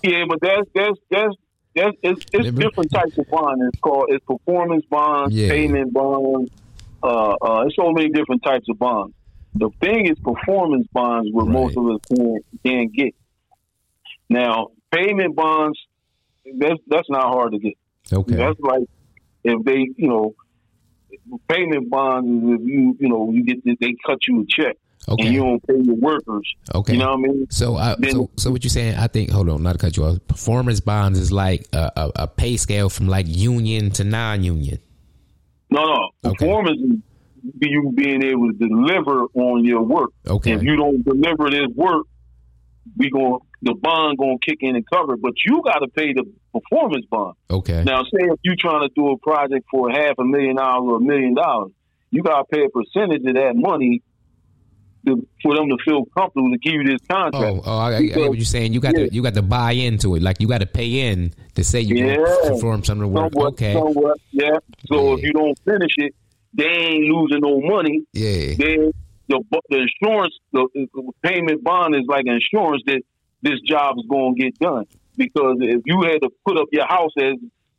Yeah, 0.03 0.23
but 0.27 0.39
that's 0.41 0.67
that's 0.73 0.97
that's 1.11 1.35
that's 1.75 1.95
it's, 2.01 2.21
it's 2.33 2.45
Remember? 2.45 2.61
different 2.61 2.91
types 2.91 3.17
of 3.17 3.27
bond. 3.29 3.61
It's 3.71 3.79
called 3.81 4.05
it's 4.09 4.25
performance 4.25 4.85
bonds, 4.89 5.35
Yeah. 5.35 5.49
payment 5.49 5.93
bonds. 5.93 6.51
Uh, 7.03 7.35
uh, 7.41 7.63
it's 7.67 7.75
so 7.75 7.91
many 7.91 8.09
different 8.09 8.43
types 8.43 8.67
of 8.69 8.79
bonds. 8.79 9.13
The 9.55 9.69
thing 9.81 10.07
is 10.07 10.17
performance 10.19 10.87
bonds, 10.93 11.29
where 11.31 11.45
Right. 11.45 11.53
most 11.53 11.77
of 11.77 11.85
us 11.87 11.99
can't 12.15 12.45
can't 12.65 12.93
get. 12.93 13.13
Now, 14.29 14.67
payment 14.91 15.35
bonds, 15.35 15.79
that's 16.57 16.79
that's 16.87 17.09
not 17.09 17.23
hard 17.23 17.53
to 17.53 17.59
get. 17.59 17.73
Okay. 18.11 18.35
That's 18.35 18.59
like 18.59 18.83
if 19.43 19.63
they, 19.63 19.87
you 19.95 20.07
know, 20.07 20.35
payment 21.47 21.89
bonds 21.89 22.27
is 22.27 22.59
if 22.59 22.67
you, 22.67 22.97
you 22.99 23.09
know, 23.09 23.31
you 23.31 23.43
get 23.43 23.63
they 23.79 23.95
cut 24.05 24.19
you 24.27 24.41
a 24.41 24.45
check 24.47 24.77
Okay. 25.07 25.25
and 25.25 25.33
you 25.33 25.39
don't 25.41 25.65
pay 25.67 25.75
your 25.81 25.95
workers. 25.95 26.47
Okay. 26.75 26.93
You 26.93 26.99
know 26.99 27.15
what 27.15 27.19
I 27.19 27.33
mean? 27.33 27.47
So, 27.49 27.75
I, 27.75 27.95
Then- 27.97 28.11
so, 28.11 28.29
so 28.35 28.51
what 28.51 28.63
you're 28.63 28.69
saying? 28.69 28.95
I 28.95 29.07
think. 29.07 29.29
Hold 29.31 29.49
on, 29.49 29.63
not 29.63 29.73
to 29.73 29.77
cut 29.77 29.97
you 29.97 30.05
off. 30.05 30.17
Performance 30.27 30.79
bonds 30.79 31.19
is 31.19 31.31
like 31.31 31.67
a, 31.73 31.91
a, 31.95 32.11
a 32.23 32.27
pay 32.27 32.57
scale 32.57 32.89
from 32.89 33.07
like 33.07 33.25
union 33.27 33.91
to 33.91 34.03
non-union. 34.03 34.79
No, 35.71 35.83
no. 35.85 36.09
Okay. 36.31 36.45
Performance 36.45 36.79
is 36.81 36.97
you 37.61 37.91
being 37.95 38.23
able 38.23 38.51
to 38.51 38.57
deliver 38.57 39.25
on 39.35 39.63
your 39.63 39.81
work. 39.83 40.09
Okay. 40.27 40.53
If 40.53 40.63
you 40.63 40.75
don't 40.75 41.03
deliver 41.03 41.49
this 41.49 41.67
work, 41.75 42.05
we 42.97 43.09
gonna 43.09 43.37
the 43.61 43.73
bond 43.73 44.17
gonna 44.17 44.37
kick 44.41 44.57
in 44.61 44.75
and 44.75 44.85
cover 44.91 45.15
it, 45.15 45.21
but 45.21 45.33
you 45.45 45.61
got 45.63 45.79
to 45.79 45.87
pay 45.89 46.13
the 46.13 46.23
performance 46.53 47.05
bond. 47.09 47.35
Okay. 47.49 47.83
Now, 47.83 48.03
say 48.03 48.25
if 48.31 48.39
you're 48.43 48.55
trying 48.57 48.87
to 48.87 48.89
do 48.95 49.09
a 49.11 49.17
project 49.17 49.65
for 49.69 49.89
half 49.89 50.13
a 50.17 50.23
million 50.23 50.55
dollars 50.55 50.87
or 50.89 50.97
a 50.97 51.01
million 51.01 51.33
dollars, 51.33 51.71
you 52.11 52.23
got 52.23 52.37
to 52.39 52.45
pay 52.45 52.63
a 52.63 52.69
percentage 52.69 53.25
of 53.25 53.35
that 53.35 53.53
money 53.55 54.01
to, 55.05 55.27
for 55.43 55.55
them 55.55 55.69
to 55.69 55.77
feel 55.83 56.05
comfortable 56.17 56.51
to 56.51 56.57
give 56.57 56.73
you 56.73 56.83
this 56.83 56.99
contract. 57.09 57.45
Oh, 57.45 57.61
oh 57.65 57.77
I, 57.77 57.97
I 57.97 58.01
get 58.03 58.29
what 58.29 58.37
you're 58.37 58.45
saying. 58.45 58.73
You 58.73 58.79
got 58.79 58.97
Yeah. 58.97 59.07
to 59.07 59.13
you 59.13 59.21
got 59.21 59.33
to 59.35 59.41
buy 59.41 59.71
into 59.73 60.15
it. 60.15 60.21
Like 60.21 60.39
you 60.39 60.47
got 60.47 60.61
to 60.61 60.65
pay 60.67 61.09
in 61.09 61.33
to 61.55 61.63
say 61.63 61.81
you 61.81 61.95
Yeah. 61.95 62.35
perform 62.43 62.83
some 62.83 63.01
of 63.01 63.03
the 63.03 63.07
work. 63.07 63.33
Somewhat, 63.33 63.53
okay. 63.53 63.73
somewhat, 63.73 64.17
yeah. 64.31 64.57
So 64.87 65.09
Yeah. 65.09 65.15
if 65.15 65.23
you 65.23 65.33
don't 65.33 65.57
finish 65.65 65.93
it, 65.97 66.15
they 66.53 66.65
ain't 66.65 67.05
losing 67.05 67.41
no 67.41 67.59
money. 67.61 68.03
Yeah. 68.13 68.55
Then 68.57 68.91
the 69.27 69.43
the 69.69 69.85
insurance, 70.01 70.35
the, 70.51 70.67
the 70.73 71.11
payment 71.23 71.63
bond 71.63 71.95
is 71.95 72.03
like 72.07 72.25
insurance 72.25 72.83
that 72.87 73.01
this 73.41 73.59
job 73.65 73.95
is 73.97 74.05
going 74.09 74.35
to 74.35 74.41
get 74.41 74.59
done. 74.59 74.85
Because 75.17 75.57
if 75.59 75.81
you 75.85 76.01
had 76.03 76.21
to 76.21 76.29
put 76.45 76.57
up 76.57 76.67
your 76.71 76.85
house 76.87 77.11
as 77.21 77.33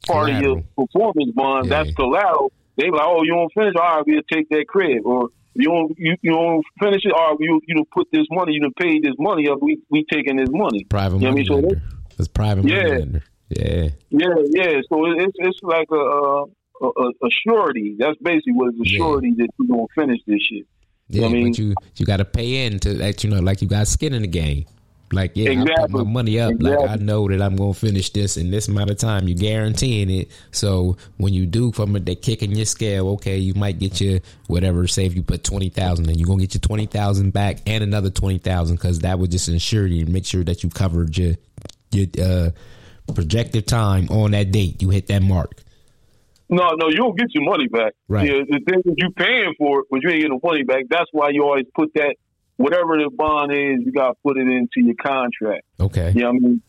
part 0.06 0.30
of 0.30 0.40
your 0.40 0.62
performance 0.76 1.30
bond, 1.34 1.66
Yeah. 1.66 1.84
that's 1.84 1.94
collateral. 1.96 2.52
They 2.76 2.84
be 2.86 2.90
like, 2.92 3.02
oh, 3.04 3.22
you 3.22 3.34
don't 3.34 3.52
finish, 3.52 3.74
all 3.76 3.96
right, 3.96 4.04
we'll 4.06 4.22
take 4.32 4.48
that 4.50 4.66
credit. 4.68 5.02
Or 5.04 5.28
you 5.54 5.64
don't 5.68 5.92
you, 5.98 6.16
you 6.22 6.30
don't 6.32 6.62
finish 6.80 7.02
it, 7.04 7.12
all 7.12 7.30
right, 7.30 7.36
you 7.40 7.61
you 7.66 7.74
don't 7.74 7.90
put 7.90 8.08
this 8.12 8.26
money, 8.30 8.52
you 8.52 8.61
don't 8.61 8.76
pay 8.76 9.00
this 9.00 9.14
money 9.18 9.48
up, 9.48 9.58
we 9.61 9.78
we 9.90 10.04
taking 10.11 10.36
this 10.36 10.48
money. 10.50 10.84
Private 10.84 11.16
You 11.16 11.22
know 11.28 11.32
what 11.34 11.40
I 11.40 11.50
money 11.50 11.64
mean? 11.66 11.80
So. 11.80 12.16
It's 12.18 12.28
private 12.28 12.62
money 12.64 12.74
Yeah. 12.76 12.86
lender. 12.98 13.22
Yeah. 13.50 13.88
Yeah, 14.11 14.34
yeah. 14.52 14.80
So 14.88 15.06
it- 15.06 15.22
it's 15.22 15.36
it's 15.38 15.58
like 15.62 15.88
a 15.90 15.96
a, 15.96 16.86
a, 16.86 17.08
a 17.26 17.30
surety. 17.46 17.96
That's 17.98 18.16
basically 18.22 18.52
what 18.52 18.68
it's 18.74 18.80
a 18.88 18.92
Yeah. 18.92 18.98
surety 18.98 19.32
that 19.38 19.48
you're 19.58 19.68
gonna 19.68 19.86
finish 19.94 20.20
this 20.26 20.40
shit. 20.42 20.66
Yeah, 21.08 21.26
I 21.26 21.28
mean- 21.28 21.48
but 21.48 21.58
you 21.58 21.74
you 21.96 22.06
got 22.06 22.18
to 22.18 22.24
pay 22.24 22.64
in 22.66 22.78
to 22.80 22.90
let 22.94 23.24
you 23.24 23.30
know, 23.30 23.40
like 23.40 23.61
you 23.61 23.68
got 23.68 23.88
skin 23.88 24.14
in 24.14 24.22
the 24.22 24.28
game. 24.28 24.64
Like 25.12 25.32
yeah, 25.34 25.50
I 25.50 25.80
put 25.82 25.90
my 25.90 26.02
money 26.04 26.38
up. 26.38 26.54
Like 26.61 26.88
I 26.88 26.94
know 26.94 27.28
that 27.28 27.42
I'm 27.42 27.56
gonna 27.56 27.74
finish 27.74 28.11
this 28.11 28.36
in 28.36 28.52
this 28.52 28.68
amount 28.68 28.90
of 28.90 28.98
time. 28.98 29.26
You're 29.26 29.36
guaranteeing 29.36 30.08
it. 30.08 30.30
So 30.52 30.96
when 31.16 31.34
you 31.34 31.46
do 31.46 31.72
from 31.72 31.96
it, 31.96 32.06
they're 32.06 32.14
kicking 32.14 32.52
your 32.52 32.64
scale. 32.64 33.08
Okay, 33.11 33.36
you 33.36 33.54
might 33.54 33.80
get 33.80 34.00
your 34.00 34.20
whatever. 34.46 34.86
Say 34.86 35.06
if 35.06 35.16
you 35.16 35.24
put 35.24 35.42
twenty 35.42 35.68
thousand, 35.68 36.06
then 36.06 36.16
you 36.16 36.26
are 36.26 36.28
gonna 36.28 36.42
get 36.42 36.54
your 36.54 36.61
twenty 36.61 36.86
thousand 36.86 37.32
back 37.32 37.58
and 37.66 37.82
another 37.82 38.11
twenty 38.11 38.38
thousand 38.38 38.76
because 38.76 39.00
that 39.00 39.18
would 39.18 39.32
just 39.32 39.48
ensure 39.48 39.84
you 39.84 40.06
make 40.06 40.26
sure 40.26 40.44
that 40.44 40.62
you 40.62 40.70
covered 40.70 41.18
your 41.18 41.34
your 41.90 42.06
uh, 42.22 42.50
projected 43.12 43.66
time 43.66 44.08
on 44.11 44.30
that 44.30 44.52
date. 44.52 44.80
You 44.80 44.90
hit 44.90 45.08
that 45.08 45.22
mark. 45.22 45.61
No, 46.48 46.70
no, 46.76 46.88
you 46.88 46.96
don't 46.96 47.16
get 47.16 47.28
your 47.32 47.44
money 47.44 47.68
back. 47.68 47.94
Right. 48.08 48.28
Yeah, 48.28 48.42
the 48.48 48.61
thing 48.68 48.82
is 48.84 48.94
you 48.96 49.11
paying 49.11 49.54
for 49.58 49.80
it, 49.80 49.86
but 49.90 50.02
you 50.02 50.11
ain't 50.11 50.22
getting 50.22 50.38
the 50.40 50.46
money 50.46 50.62
back. 50.62 50.84
That's 50.88 51.08
why 51.12 51.30
you 51.30 51.44
always 51.44 51.66
put 51.74 51.94
that 51.94 52.16
whatever 52.61 52.98
the 52.98 53.11
bond 53.11 53.52
is, 53.52 53.80
you 53.84 53.92
gotta 53.92 54.14
put 54.22 54.36
it 54.36 54.46
into 54.48 54.86
your 54.86 54.94
contract. 55.02 55.64
Okay. 55.80 56.12
You 56.14 56.22
know 56.22 56.28
what 56.32 56.36
I 56.36 56.46
mean? 56.46 56.62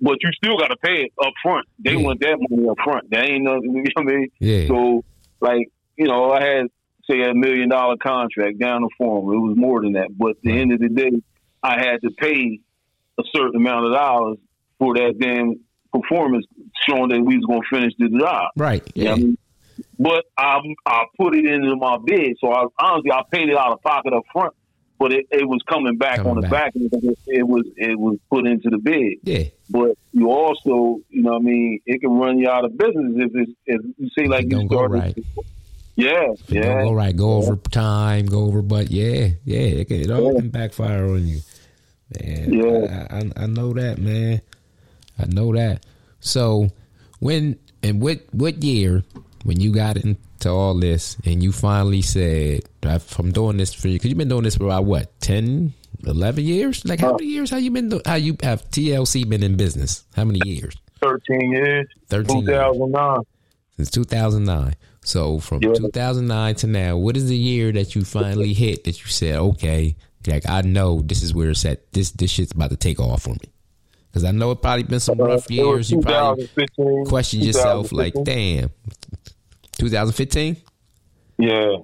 But 0.00 0.16
you 0.22 0.30
still 0.32 0.56
gotta 0.58 0.76
pay 0.82 1.04
it 1.04 1.12
up 1.24 1.32
front. 1.42 1.66
They 1.78 1.92
Yeah. 1.94 2.02
want 2.02 2.20
that 2.20 2.36
money 2.48 2.68
up 2.68 2.76
front. 2.84 3.10
That 3.10 3.24
ain't 3.28 3.44
nothing 3.44 3.62
you 3.74 3.82
know 3.82 3.90
what 4.02 4.12
I 4.12 4.16
mean? 4.16 4.28
Yeah. 4.40 4.66
So 4.68 5.04
like, 5.40 5.68
you 5.96 6.06
know, 6.06 6.30
I 6.30 6.42
had 6.44 6.66
say 7.10 7.22
a 7.22 7.32
million 7.34 7.70
dollar 7.70 7.96
contract 7.96 8.58
down 8.58 8.82
the 8.82 8.90
form. 8.98 9.32
It 9.32 9.38
was 9.38 9.56
more 9.56 9.80
than 9.80 9.92
that. 9.92 10.08
But 10.16 10.32
at 10.32 10.42
the 10.42 10.52
end 10.52 10.72
of 10.72 10.80
the 10.80 10.90
day, 10.90 11.10
I 11.62 11.78
had 11.80 12.02
to 12.02 12.10
pay 12.10 12.60
a 13.18 13.22
certain 13.34 13.56
amount 13.56 13.86
of 13.86 13.92
dollars 13.94 14.36
for 14.78 14.94
that 14.94 15.14
damn 15.18 15.54
performance 15.92 16.44
showing 16.86 17.08
that 17.08 17.20
we 17.22 17.38
was 17.38 17.46
gonna 17.46 17.60
finish 17.72 17.94
the 17.98 18.10
job. 18.20 18.50
Right. 18.56 18.82
You 18.94 19.04
know 19.04 19.10
Yeah. 19.10 19.14
what 19.14 19.18
I 19.20 19.24
mean? 19.24 19.38
But 19.98 20.24
I 20.36 20.58
I 20.84 21.04
put 21.18 21.34
it 21.34 21.46
into 21.46 21.74
my 21.76 21.96
bid, 22.04 22.36
so 22.40 22.52
I 22.52 22.64
honestly 22.78 23.10
I 23.10 23.22
paid 23.32 23.48
it 23.48 23.56
out 23.56 23.72
of 23.72 23.80
pocket 23.82 24.12
up 24.12 24.24
front, 24.32 24.52
but 24.98 25.12
it, 25.12 25.26
it 25.30 25.46
was 25.48 25.60
coming 25.68 25.96
back 25.96 26.16
Coming 26.16 26.30
on 26.30 26.36
the 26.40 26.48
back. 26.48 26.72
back. 26.74 26.76
It, 26.76 27.18
it 27.26 27.46
was 27.46 27.64
it 27.76 27.98
was 27.98 28.18
put 28.30 28.46
into 28.46 28.70
the 28.70 28.78
bid. 28.78 29.18
Yeah. 29.22 29.44
But 29.70 29.96
you 30.12 30.30
also, 30.30 31.00
you 31.10 31.22
know, 31.22 31.32
what 31.32 31.42
I 31.42 31.44
mean, 31.44 31.80
it 31.86 32.00
can 32.00 32.10
run 32.18 32.38
you 32.38 32.48
out 32.48 32.64
of 32.64 32.76
business 32.76 33.12
if 33.16 33.30
it's 33.34 33.52
if 33.66 33.80
you 33.98 34.08
see 34.18 34.26
like 34.28 34.44
you 34.44 34.50
don't 34.50 34.66
go 34.66 34.76
started. 34.88 34.98
right. 34.98 35.18
Yeah, 35.96 36.26
Don't 36.26 36.38
yeah, 36.48 36.82
go 36.84 36.92
right. 36.92 37.16
Go 37.16 37.32
over 37.32 37.56
time. 37.56 38.26
Go 38.26 38.44
over, 38.44 38.62
but 38.62 38.90
yeah, 38.90 39.30
yeah, 39.44 39.58
it, 39.58 39.88
can, 39.88 39.96
it 40.00 40.10
all 40.10 40.32
Yeah. 40.32 40.40
can 40.40 40.50
backfire 40.50 41.04
on 41.06 41.26
you. 41.26 41.40
Man, 42.20 42.52
Yeah. 42.52 43.06
I, 43.10 43.16
I, 43.16 43.30
I 43.44 43.46
know 43.46 43.72
that, 43.72 43.98
man. 43.98 44.40
I 45.18 45.26
know 45.26 45.52
that. 45.54 45.84
So, 46.20 46.70
when 47.18 47.58
and 47.82 48.00
what 48.00 48.20
what 48.30 48.62
year 48.62 49.02
when 49.44 49.60
you 49.60 49.72
got 49.72 49.96
into 50.38 50.50
all 50.50 50.74
this 50.74 51.16
and 51.24 51.42
you 51.42 51.52
finally 51.52 52.02
said, 52.02 52.60
"I'm 52.82 53.32
doing 53.32 53.56
this 53.56 53.74
for 53.74 53.88
you," 53.88 53.94
because 53.96 54.08
you've 54.10 54.18
been 54.18 54.28
doing 54.28 54.44
this 54.44 54.56
for 54.56 54.64
about 54.64 54.84
what 54.84 55.18
10, 55.20 55.72
11 56.06 56.44
years? 56.44 56.84
Like 56.84 57.00
how 57.00 57.10
Oh. 57.10 57.16
many 57.18 57.26
years 57.26 57.50
have 57.50 57.60
you 57.62 57.70
been? 57.70 57.88
Do- 57.88 58.00
how 58.06 58.14
you 58.14 58.36
have 58.42 58.70
TLC 58.70 59.24
been 59.28 59.42
in 59.42 59.56
business? 59.56 60.04
How 60.14 60.24
many 60.24 60.40
years? 60.44 60.74
thirteen 61.00 61.52
years, 61.52 61.86
13 62.08 62.40
2009. 62.46 63.14
years. 63.14 63.26
since 63.76 63.90
2009. 63.90 64.74
So 65.04 65.38
from 65.38 65.62
Yeah. 65.62 65.72
2009 65.74 66.54
to 66.56 66.66
now, 66.66 66.96
what 66.96 67.16
is 67.16 67.28
the 67.28 67.36
year 67.36 67.70
that 67.72 67.94
you 67.94 68.04
finally 68.04 68.52
hit 68.52 68.82
that 68.84 68.98
you 69.00 69.06
said, 69.06 69.36
okay, 69.36 69.94
like 70.26 70.48
I 70.48 70.62
know 70.62 71.00
this 71.06 71.22
is 71.22 71.32
where 71.34 71.50
it's 71.50 71.64
at. 71.64 71.92
This 71.92 72.10
this 72.10 72.30
shit's 72.32 72.52
about 72.52 72.70
to 72.70 72.76
take 72.76 72.98
off 73.00 73.22
for 73.22 73.30
me. 73.30 73.48
Because 74.10 74.24
I 74.24 74.32
know 74.32 74.50
it 74.50 74.60
probably 74.62 74.82
been 74.84 74.98
some 75.00 75.20
uh, 75.20 75.24
rough 75.26 75.48
years. 75.50 75.90
You 75.92 76.00
probably 76.00 76.46
2015, 76.48 77.04
question 77.06 77.40
yourself, 77.42 77.92
like, 77.92 78.14
damn, 78.24 78.70
2015. 79.78 80.56
yeah, 81.38 81.76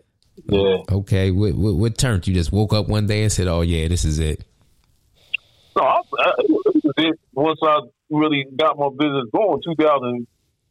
yeah. 0.46 0.76
Okay, 0.90 1.30
what, 1.30 1.54
what 1.54 1.74
what 1.76 1.98
turned? 1.98 2.26
You 2.26 2.34
just 2.34 2.52
woke 2.52 2.72
up 2.72 2.88
one 2.88 3.06
day 3.06 3.22
and 3.22 3.32
said, 3.32 3.46
oh 3.48 3.60
yeah, 3.62 3.88
this 3.88 4.04
is 4.04 4.18
it. 4.18 4.44
No, 5.76 5.82
I, 5.82 5.96
I, 5.96 6.30
it 6.38 6.50
was 6.50 6.92
it. 6.98 7.18
once 7.32 7.58
I 7.62 7.78
really 8.10 8.44
got 8.56 8.78
my 8.78 8.88
business 8.96 9.24
going, 9.34 9.60
2000, 9.64 10.26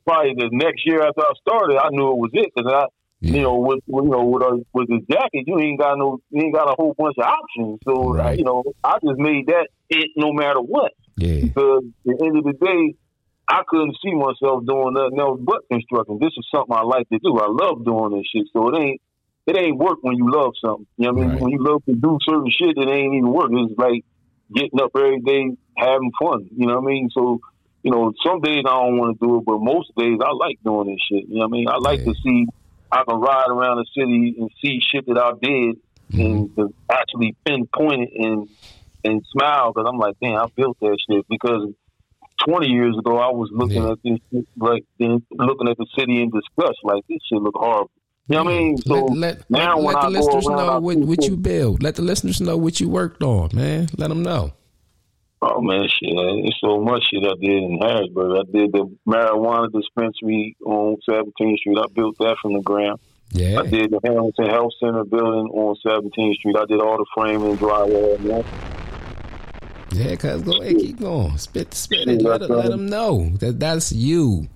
probably 0.05 0.33
the 0.37 0.49
next 0.51 0.85
year 0.85 1.01
after 1.01 1.21
I 1.21 1.31
started, 1.45 1.77
I 1.77 1.89
knew 1.91 2.09
it 2.11 2.17
was 2.17 2.29
it 2.33 2.51
because 2.55 2.71
I, 2.71 2.85
Yeah. 3.19 3.35
you 3.35 3.41
know, 3.41 3.57
with 3.57 3.79
you 3.87 4.01
know 4.03 4.23
with 4.25 4.43
a, 4.43 4.63
with 4.73 4.87
the 4.87 4.99
jacket, 5.11 5.43
you 5.47 5.59
ain't 5.59 5.79
got 5.79 5.97
no, 5.97 6.19
you 6.29 6.43
ain't 6.43 6.53
got 6.53 6.69
a 6.69 6.75
whole 6.77 6.93
bunch 6.97 7.15
of 7.17 7.25
options. 7.25 7.79
So 7.85 8.13
Right. 8.13 8.37
you 8.37 8.45
know, 8.45 8.63
I 8.83 8.97
just 9.03 9.17
made 9.17 9.47
that 9.47 9.67
it 9.89 10.09
no 10.15 10.31
matter 10.33 10.59
what. 10.59 10.91
Yeah, 11.15 11.41
Because 11.43 11.83
at 12.09 12.17
the 12.17 12.25
end 12.25 12.37
of 12.37 12.43
the 12.43 12.53
day, 12.53 12.95
I 13.49 13.61
couldn't 13.67 13.97
see 14.03 14.13
myself 14.13 14.65
doing 14.65 14.93
nothing 14.93 15.19
else 15.19 15.39
but 15.43 15.61
constructing. 15.71 16.19
This 16.19 16.33
is 16.37 16.47
something 16.53 16.75
I 16.75 16.83
like 16.83 17.07
to 17.09 17.19
do. 17.19 17.37
I 17.37 17.47
love 17.49 17.85
doing 17.85 18.17
this 18.17 18.27
shit. 18.33 18.47
So 18.53 18.69
it 18.69 18.79
ain't 18.81 19.01
it 19.47 19.57
ain't 19.57 19.77
work 19.77 19.97
when 20.01 20.15
you 20.15 20.31
love 20.31 20.53
something. 20.63 20.87
You 20.97 21.07
know 21.07 21.13
what 21.13 21.19
I 21.19 21.21
mean? 21.25 21.31
Right. 21.33 21.41
When 21.41 21.51
you 21.51 21.63
love 21.63 21.83
to 21.85 21.95
do 21.95 22.17
certain 22.27 22.49
shit, 22.49 22.77
it 22.77 22.89
ain't 22.89 23.13
even 23.15 23.31
work. 23.31 23.49
It's 23.51 23.77
like 23.77 24.01
getting 24.53 24.79
up 24.81 24.91
every 24.95 25.19
day 25.21 25.43
having 25.77 26.11
fun. 26.21 26.47
You 26.55 26.67
know 26.67 26.79
what 26.79 26.89
I 26.89 26.93
mean? 26.93 27.09
So, 27.11 27.39
you 27.83 27.91
know, 27.91 28.13
some 28.25 28.39
days 28.41 28.63
I 28.65 28.71
don't 28.71 28.97
want 28.97 29.19
to 29.19 29.27
do 29.27 29.37
it, 29.39 29.45
but 29.45 29.59
most 29.59 29.91
days 29.97 30.19
I 30.23 30.31
like 30.31 30.57
doing 30.63 30.87
this 30.87 31.01
shit. 31.11 31.27
You 31.27 31.39
know 31.39 31.47
what 31.47 31.55
I 31.55 31.57
mean? 31.57 31.67
I 31.67 31.77
like 31.77 31.99
Yeah. 32.05 32.13
to 32.13 32.13
see 32.25 32.45
I 32.91 33.03
can 33.07 33.19
ride 33.19 33.49
around 33.49 33.77
the 33.77 33.85
city 33.97 34.35
and 34.39 34.49
see 34.63 34.79
shit 34.81 35.05
that 35.07 35.17
I 35.17 35.31
did 35.41 35.75
Mm-hmm. 36.13 36.21
and 36.21 36.49
to 36.57 36.75
actually 36.91 37.35
pinpoint 37.45 38.03
it 38.03 38.09
and 38.23 38.47
and 39.03 39.21
smile 39.35 39.73
because 39.73 39.89
I'm 39.91 39.97
like, 39.97 40.15
damn, 40.21 40.37
I 40.37 40.45
built 40.55 40.77
that 40.81 40.97
shit 41.09 41.25
because 41.27 41.73
20 42.47 42.67
years 42.67 42.97
ago 42.97 43.17
I 43.17 43.31
was 43.31 43.49
looking 43.51 43.83
Yeah. 43.83 43.91
at 43.91 43.99
this 44.03 44.19
like 44.57 44.83
then 44.99 45.23
looking 45.31 45.67
at 45.69 45.77
the 45.77 45.85
city 45.97 46.21
in 46.21 46.29
disgust, 46.29 46.79
like 46.83 47.03
this 47.09 47.19
shit 47.29 47.41
look 47.41 47.55
horrible. 47.55 47.91
You 48.27 48.35
know 48.37 48.43
what 48.45 48.53
I 48.53 48.57
mean? 48.57 48.77
So 48.77 48.93
let, 49.05 49.17
let, 49.17 49.49
now 49.49 49.75
let, 49.77 49.83
when 49.83 49.95
let 49.95 50.03
I 50.03 50.09
the 50.09 50.13
go 50.13 50.19
listeners 50.19 50.47
around, 50.47 50.59
I 50.59 50.65
know 50.65 50.79
what, 50.79 50.97
what 50.99 51.23
you 51.25 51.35
build. 51.35 51.83
Let 51.83 51.95
the 51.95 52.01
listeners 52.03 52.39
know 52.39 52.55
what 52.55 52.79
you 52.79 52.87
worked 52.89 53.21
on, 53.21 53.49
man. 53.53 53.89
Let 53.97 54.07
them 54.09 54.23
know. 54.23 54.53
Oh 55.41 55.59
man, 55.59 55.83
shit! 55.89 56.09
It's 56.13 56.57
so 56.61 56.79
much 56.79 57.03
shit 57.11 57.21
I 57.25 57.33
did 57.41 57.63
in 57.63 57.77
Harrisburg. 57.81 58.31
I 58.47 58.57
did 58.57 58.71
the 58.71 58.89
marijuana 59.05 59.69
dispensary 59.73 60.55
on 60.65 60.95
17th 61.09 61.57
Street. 61.57 61.77
I 61.77 61.85
built 61.93 62.17
that 62.19 62.37
from 62.41 62.53
the 62.53 62.61
ground. 62.61 63.01
Yeah, 63.31 63.59
I 63.59 63.67
did 63.67 63.91
the 63.91 63.99
Hamilton 64.05 64.45
Health 64.45 64.71
Center 64.79 65.03
building 65.03 65.49
on 65.51 65.75
17th 65.85 66.35
Street. 66.35 66.55
I 66.55 66.63
did 66.65 66.79
all 66.79 66.97
the 66.97 67.05
framing 67.13 67.49
and 67.49 67.59
drywall. 67.59 68.45
Yeah, 69.93 70.15
cuz 70.15 70.41
go 70.41 70.61
ahead, 70.61 70.77
keep 70.77 70.99
going. 70.99 71.37
Spit, 71.37 71.73
spit 71.73 72.07
it. 72.07 72.21
Let, 72.21 72.41
let 72.49 72.69
them 72.69 72.87
know 72.87 73.29
that 73.39 73.59
that's 73.59 73.91
you. 73.91 74.47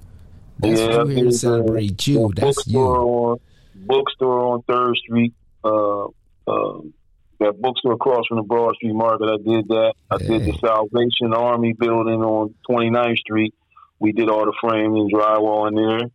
That's 0.60 0.80
Yeah, 0.80 1.02
you 1.04 1.08
here 1.08 1.24
to 1.26 1.32
celebrate 1.32 2.08
you. 2.08 2.32
That's 2.36 2.66
you. 2.68 2.80
On, 2.80 3.38
bookstore 3.76 4.54
on 4.54 4.62
Third 4.64 4.96
Street. 4.98 5.34
Uh, 5.64 6.06
uh, 6.48 6.80
that 7.40 7.62
bookstore 7.62 7.94
across 7.94 8.26
from 8.28 8.38
the 8.38 8.44
Broad 8.44 8.76
Street 8.76 8.94
Market. 8.94 9.26
I 9.30 9.38
did 9.38 9.68
that. 9.68 9.94
I 10.10 10.18
did 10.18 10.46
the 10.46 10.58
Salvation 10.60 11.34
Army 11.34 11.74
building 11.74 12.24
on 12.24 12.56
29th 12.70 13.18
Street. 13.20 13.54
We 14.00 14.12
did 14.12 14.30
all 14.30 14.46
the 14.46 14.54
framing 14.60 14.98
and 14.98 15.12
drywall 15.12 15.68
in 15.68 15.76
there. 15.76 16.10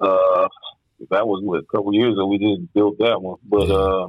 Uh, 0.00 0.48
that 1.10 1.26
was 1.28 1.42
what 1.44 1.60
a 1.60 1.66
couple 1.66 1.94
years 1.94 2.14
ago. 2.14 2.26
We 2.26 2.38
did 2.38 2.72
build 2.72 2.96
that 2.98 3.20
one, 3.22 3.36
but 3.48 3.68
Yeah. 3.68 3.74
uh, 3.74 4.08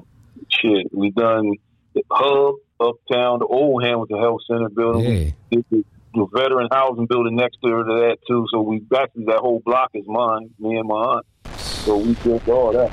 shit, 0.50 0.88
we 0.92 1.12
done 1.12 1.52
the 1.94 2.02
hub 2.12 2.56
uptown, 2.84 3.40
the 3.40 3.46
old 3.46 3.84
Hamilton 3.84 4.20
Health 4.20 4.42
Center 4.48 4.70
building. 4.70 5.34
Yeah. 5.50 5.60
the, 5.72 5.86
the 6.14 6.28
veteran 6.36 6.68
housing 6.72 7.08
building 7.08 7.36
next 7.36 7.58
to 7.64 7.70
that 7.70 8.18
too. 8.28 8.46
So 8.52 8.62
we 8.62 8.82
actually 8.96 9.26
that 9.26 9.40
whole 9.40 9.62
block 9.66 9.92
is 9.94 10.06
mine, 10.08 10.50
me 10.60 10.76
and 10.78 10.88
my 10.88 10.96
aunt. 10.96 11.26
So 11.58 11.98
we 11.98 12.14
built 12.14 12.48
all 12.48 12.72
that. 12.74 12.92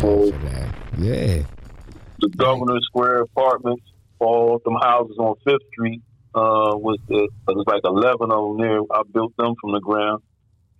For 0.00 0.30
that. 0.30 0.74
Yeah. 0.98 1.42
The 2.20 2.28
Governor 2.36 2.80
Square 2.82 3.20
apartments, 3.20 3.84
all 4.18 4.60
them 4.64 4.74
houses 4.82 5.16
on 5.18 5.36
Fifth 5.44 5.66
Street. 5.72 6.02
uh, 6.34 6.76
was 6.76 6.98
the 7.08 7.28
it 7.48 7.56
was 7.56 7.64
like 7.66 7.82
eleven 7.84 8.30
of 8.30 8.56
them 8.56 8.66
there. 8.66 8.80
I 8.90 9.02
built 9.12 9.34
them 9.36 9.54
from 9.60 9.72
the 9.72 9.80
ground, 9.80 10.22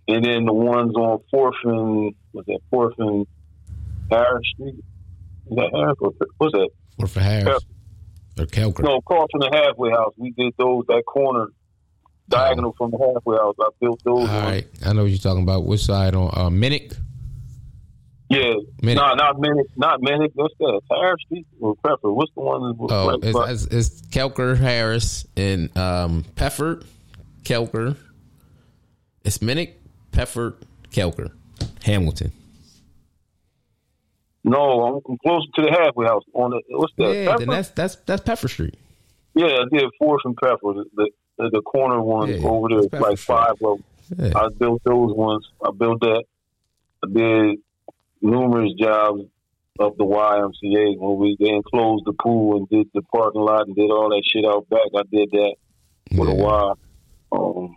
and 0.07 0.23
then 0.23 0.45
the 0.45 0.53
ones 0.53 0.93
on 0.95 1.19
Fourth 1.31 1.55
and 1.63 2.13
was 2.33 2.45
that 2.47 2.59
Fourth 2.69 2.93
and 2.99 3.25
Harris 4.11 4.47
Street? 4.53 4.75
Is 4.75 5.55
that 5.55 5.71
Harris 5.73 5.97
or 5.99 6.11
what's 6.37 6.53
that? 6.53 6.69
Or 6.99 7.07
for 7.07 7.21
Harris 7.21 7.63
or 8.39 8.45
Kelker? 8.45 8.83
No, 8.83 8.97
across 8.97 9.27
from 9.31 9.41
the 9.41 9.49
halfway 9.53 9.91
house. 9.91 10.13
We 10.17 10.31
did 10.31 10.53
those 10.57 10.85
that 10.87 11.03
corner 11.05 11.47
diagonal 12.27 12.73
from 12.77 12.91
the 12.91 12.97
halfway 12.97 13.37
house. 13.37 13.55
I 13.59 13.69
built 13.79 14.01
those. 14.03 14.27
All 14.29 14.35
ones. 14.35 14.45
right, 14.45 14.67
I 14.85 14.93
know 14.93 15.03
what 15.03 15.11
you're 15.11 15.17
talking 15.19 15.43
about. 15.43 15.65
Which 15.65 15.83
side 15.83 16.15
on 16.15 16.29
uh, 16.33 16.49
Minnick? 16.49 16.95
Yeah, 18.29 18.53
Minnick. 18.83 18.95
no, 18.95 19.13
not 19.15 19.37
Minnick, 19.37 19.65
not 19.75 20.01
Minnick. 20.01 20.29
What's 20.35 20.53
that? 20.59 20.81
Harris 20.91 21.21
Street 21.25 21.47
or 21.59 21.75
Pepper? 21.77 22.13
What's 22.13 22.31
the 22.35 22.41
one? 22.41 22.61
that 22.61 22.75
was 22.77 22.91
Oh, 22.91 23.45
it's, 23.49 23.63
it's, 23.63 23.73
it's 23.73 24.01
Kelker, 24.09 24.55
Harris, 24.55 25.25
and 25.35 25.75
um, 25.75 26.23
Peffer, 26.35 26.81
Kelker. 27.41 27.97
It's 29.23 29.39
Minnick, 29.39 29.73
Peffer, 30.11 30.55
Kelker, 30.91 31.31
Hamilton. 31.83 32.31
No, 34.43 35.01
I'm 35.07 35.17
closer 35.19 35.47
to 35.55 35.61
the 35.63 35.71
halfway 35.71 36.05
house. 36.05 36.23
On 36.33 36.51
the 36.51 36.61
what's 36.69 36.93
that? 36.97 37.13
Yeah, 37.13 37.25
Pepper? 37.31 37.39
then 37.39 37.47
that's 37.49 37.69
that's 37.69 37.95
that's 38.05 38.21
Pepper 38.23 38.47
Street. 38.47 38.75
Yeah, 39.35 39.45
I 39.47 39.63
did 39.71 39.83
Fourth 39.99 40.21
and 40.25 40.35
Pepper, 40.37 40.73
the 40.95 41.09
the, 41.37 41.49
the 41.51 41.61
corner 41.61 42.01
one 42.01 42.29
Yeah, 42.29 42.47
over 42.47 42.67
there, 42.69 42.99
like 42.99 43.17
Street. 43.17 43.35
five 43.35 43.51
of 43.63 43.79
them. 43.79 43.83
Yeah. 44.17 44.31
I 44.37 44.49
built 44.49 44.81
those 44.85 45.13
ones. 45.15 45.47
I 45.63 45.69
built 45.71 45.99
that. 46.01 46.23
I 47.03 47.07
did 47.13 47.59
numerous 48.21 48.73
jobs 48.79 49.21
of 49.79 49.95
the 49.97 50.03
YMCA 50.03 50.97
when 50.97 51.17
we 51.19 51.37
they 51.39 51.49
enclosed 51.49 52.03
the 52.05 52.13
pool 52.13 52.57
and 52.57 52.69
did 52.69 52.87
the 52.93 53.01
parking 53.03 53.41
lot 53.41 53.67
and 53.67 53.75
did 53.75 53.89
all 53.91 54.09
that 54.09 54.23
shit 54.25 54.43
out 54.45 54.67
back. 54.69 54.79
I 54.95 55.03
did 55.11 55.29
that 55.31 55.55
for 56.15 56.27
a 56.27 56.33
while. 56.33 56.77
Um, 57.31 57.75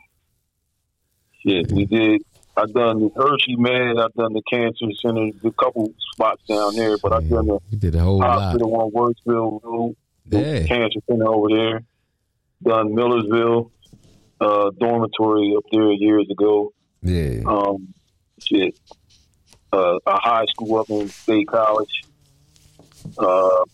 shit, 1.46 1.70
we 1.70 1.84
did. 1.84 2.22
I 2.56 2.66
done 2.66 3.00
the 3.00 3.10
Hershey 3.16 3.56
man. 3.56 3.98
I've 3.98 4.12
done 4.14 4.34
the 4.34 4.42
cancer 4.50 4.86
center, 5.00 5.30
a 5.44 5.50
couple 5.52 5.92
spots 6.12 6.42
down 6.46 6.74
there, 6.76 6.98
but 6.98 7.12
I 7.12 7.20
done 7.22 7.46
the 7.46 7.58
You 7.70 7.78
did 7.78 7.94
a 7.94 8.00
whole 8.00 8.18
lot. 8.18 8.40
hospital 8.40 8.74
on 8.76 8.90
Worksville 8.92 9.62
Road, 9.62 9.96
Yeah. 10.30 10.66
cancer 10.66 11.00
center 11.08 11.28
over 11.28 11.48
there. 11.48 11.82
Done 12.62 12.94
Millersville 12.94 13.70
uh, 14.40 14.70
dormitory 14.78 15.54
up 15.56 15.64
there 15.72 15.92
years 15.92 16.28
ago. 16.30 16.72
Yeah. 17.02 17.40
Um, 17.46 17.94
shit, 18.38 18.78
uh, 19.72 19.98
a 20.06 20.16
high 20.20 20.44
school 20.50 20.78
up 20.80 20.90
in 20.90 21.08
State 21.08 21.48
College. 21.48 22.04
Uh, 23.18 23.64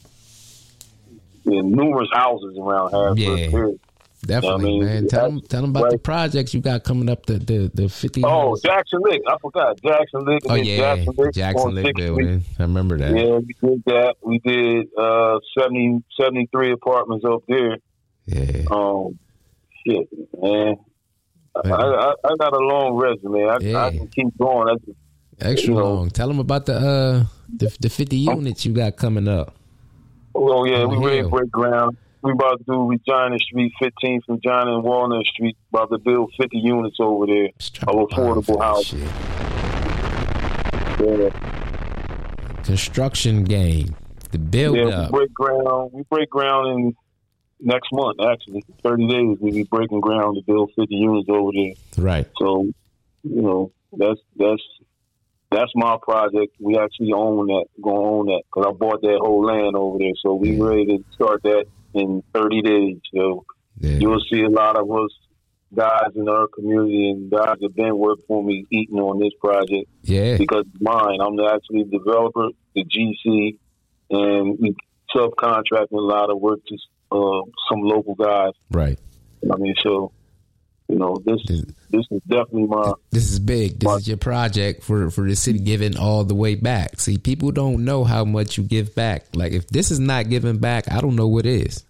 and 1.47 1.73
numerous 1.73 2.09
houses 2.13 2.57
around 2.59 2.91
Harrisburg. 2.91 3.73
Yeah. 3.81 3.88
Definitely, 4.27 4.65
I 4.65 4.69
mean, 4.69 4.85
man. 4.85 5.09
Tell 5.09 5.31
them, 5.31 5.41
tell 5.43 5.61
them 5.63 5.71
about 5.71 5.91
the 5.91 5.99
projects 5.99 6.53
you 6.53 6.61
got 6.61 6.83
coming 6.83 7.09
up. 7.09 7.27
The 7.27 7.39
the 7.39 7.71
the 7.73 7.89
fifty. 7.89 8.23
Oh, 8.25 8.57
Jackson 8.65 9.01
Lick. 9.03 9.23
I 9.29 9.37
forgot 9.41 9.81
Jackson 9.81 10.25
Lick. 10.25 10.43
oh 10.49 10.55
yeah, 10.55 10.97
Jackson 10.97 11.15
Lick 11.17 11.35
Jackson 11.35 11.75
Lick 11.75 11.95
building. 11.95 12.43
I 12.59 12.63
remember 12.63 12.99
that. 12.99 13.13
Yeah, 13.13 13.37
we 13.37 13.55
did 13.61 13.85
that. 13.87 14.17
We 14.23 14.39
did 14.41 14.89
uh, 14.99 15.39
70, 15.59 16.03
73 16.21 16.73
apartments 16.73 17.25
up 17.25 17.43
there. 17.47 17.79
Yeah. 18.27 18.65
Um, 18.71 19.19
shit, 19.87 20.09
man. 20.43 20.77
I, 21.55 21.71
I, 21.71 22.15
I 22.25 22.37
got 22.39 22.53
a 22.53 22.59
long 22.59 22.95
resume. 22.97 23.49
I, 23.49 23.59
Yeah. 23.61 23.85
I 23.85 23.91
can 23.91 24.09
keep 24.09 24.37
going. 24.37 24.77
Just, 24.85 24.99
Extra 25.41 25.75
you 25.75 25.79
know. 25.79 25.95
long. 25.95 26.11
Tell 26.11 26.29
them 26.29 26.41
about 26.41 26.67
the 26.67 26.75
uh 26.75 27.25
the 27.57 27.75
the 27.81 27.89
fifty 27.89 28.17
units 28.17 28.67
you 28.67 28.73
got 28.73 28.97
coming 28.97 29.29
up. 29.29 29.55
oh 30.35 30.65
yeah, 30.65 30.85
we 30.85 31.23
to 31.23 31.29
break 31.29 31.51
ground. 31.51 31.97
We 32.23 32.33
about 32.33 32.59
to 32.59 32.65
do 32.65 32.89
Regina 32.89 33.39
Street, 33.39 33.73
15 33.79 34.23
from 34.23 34.35
Regina 34.37 34.75
and 34.75 34.83
Walnut 34.83 35.25
Street. 35.27 35.57
About 35.73 35.91
to 35.91 35.99
build 35.99 36.33
50 36.41 36.59
units 36.59 36.97
over 36.99 37.27
there 37.27 37.51
of 37.87 37.89
a 37.89 38.07
bomb 38.07 38.09
for 38.09 38.09
affordable 38.09 38.63
housing. 38.63 39.09
Yeah, 40.99 41.29
Construction 42.65 43.45
game. 43.45 43.95
The 44.31 44.39
build 44.39 44.77
yeah 44.77 45.05
we 45.07 45.11
break 45.11 45.33
ground. 45.33 45.91
We 45.93 46.03
break 46.11 46.29
ground 46.29 46.67
in 46.79 46.97
next 47.61 47.89
month, 47.93 48.19
actually. 48.21 48.65
30 48.83 49.09
days, 49.09 49.39
we 49.41 49.53
be 49.53 49.63
breaking 49.63 50.01
ground 50.01 50.37
to 50.37 50.43
build 50.43 50.73
50 50.77 50.95
units 50.95 51.29
over 51.31 51.51
there. 51.55 51.75
Right. 51.97 52.27
So, 52.39 52.67
you 53.23 53.43
know, 53.43 53.73
that's 53.97 54.21
that's 54.37 54.63
that's 55.51 55.73
my 55.75 55.97
project. 56.03 56.57
We 56.61 56.77
actually 56.77 57.13
own 57.13 57.47
that, 57.47 57.67
going 57.81 57.97
to 57.97 58.09
own 58.09 58.27
that 58.27 58.43
because 58.47 58.67
I 58.69 58.73
bought 58.73 59.01
that 59.03 59.19
whole 59.21 59.45
land 59.45 59.77
over 59.77 59.99
there. 59.99 60.13
So 60.21 60.35
we 60.35 60.61
ready 60.61 60.87
to 60.87 61.05
start 61.15 61.43
that 61.45 61.67
in 61.95 62.23
30 62.35 62.63
days. 62.63 62.99
So 63.15 63.45
Yeah. 63.81 63.99
you'll 63.99 64.21
see 64.31 64.43
a 64.43 64.49
lot 64.51 64.77
of 64.77 64.91
us 64.91 65.11
guys 65.75 66.11
in 66.17 66.29
our 66.29 66.47
community 66.49 67.11
and 67.11 67.31
guys 67.31 67.57
that 67.61 67.75
been 67.75 67.97
working 67.99 68.25
for 68.27 68.43
me 68.43 68.65
eating 68.71 68.99
on 68.99 69.19
this 69.19 69.33
project 69.41 69.89
Yeah. 70.03 70.37
because 70.39 70.65
mine. 70.81 71.21
I'm 71.21 71.39
actually 71.41 71.45
the 71.45 71.51
actually 71.55 71.85
developer, 71.85 72.49
the 72.75 72.85
GC, 72.85 73.59
and 74.11 74.59
we 74.59 74.75
subcontracting 75.15 75.93
a 75.93 75.97
lot 76.01 76.31
of 76.31 76.41
work 76.41 76.61
to 76.67 76.77
uh, 77.11 77.43
some 77.71 77.81
local 77.83 78.15
guys. 78.15 78.53
Right. 78.71 78.99
I 79.51 79.57
mean, 79.57 79.75
so 79.83 80.13
you 80.89 80.97
know, 80.97 81.17
this 81.25 81.41
This- 81.47 81.65
this 81.91 82.07
is 82.11 82.21
definitely 82.29 82.67
my 82.67 82.93
This 83.11 83.31
is 83.33 83.39
big. 83.39 83.79
This 83.81 83.87
But- 83.87 84.01
is 84.01 84.09
your 84.09 84.17
project 84.17 84.83
for 84.83 85.11
for 85.11 85.29
the 85.29 85.37
city 85.37 85.59
giving 85.59 85.97
all 85.97 86.25
the 86.25 86.35
way 86.35 86.55
back. 86.55 86.99
See, 87.01 87.19
people 87.19 87.51
don't 87.51 87.85
know 87.85 88.05
how 88.05 88.25
much 88.25 88.57
you 88.59 88.65
give 88.65 88.95
back. 88.95 89.27
Like 89.35 89.53
if 89.53 89.69
this 89.69 89.91
is 89.91 90.01
not 90.01 90.29
giving 90.29 90.59
back, 90.59 90.91
I 90.91 91.01
don't 91.01 91.17
know 91.17 91.29
what 91.29 91.47
is. 91.47 91.85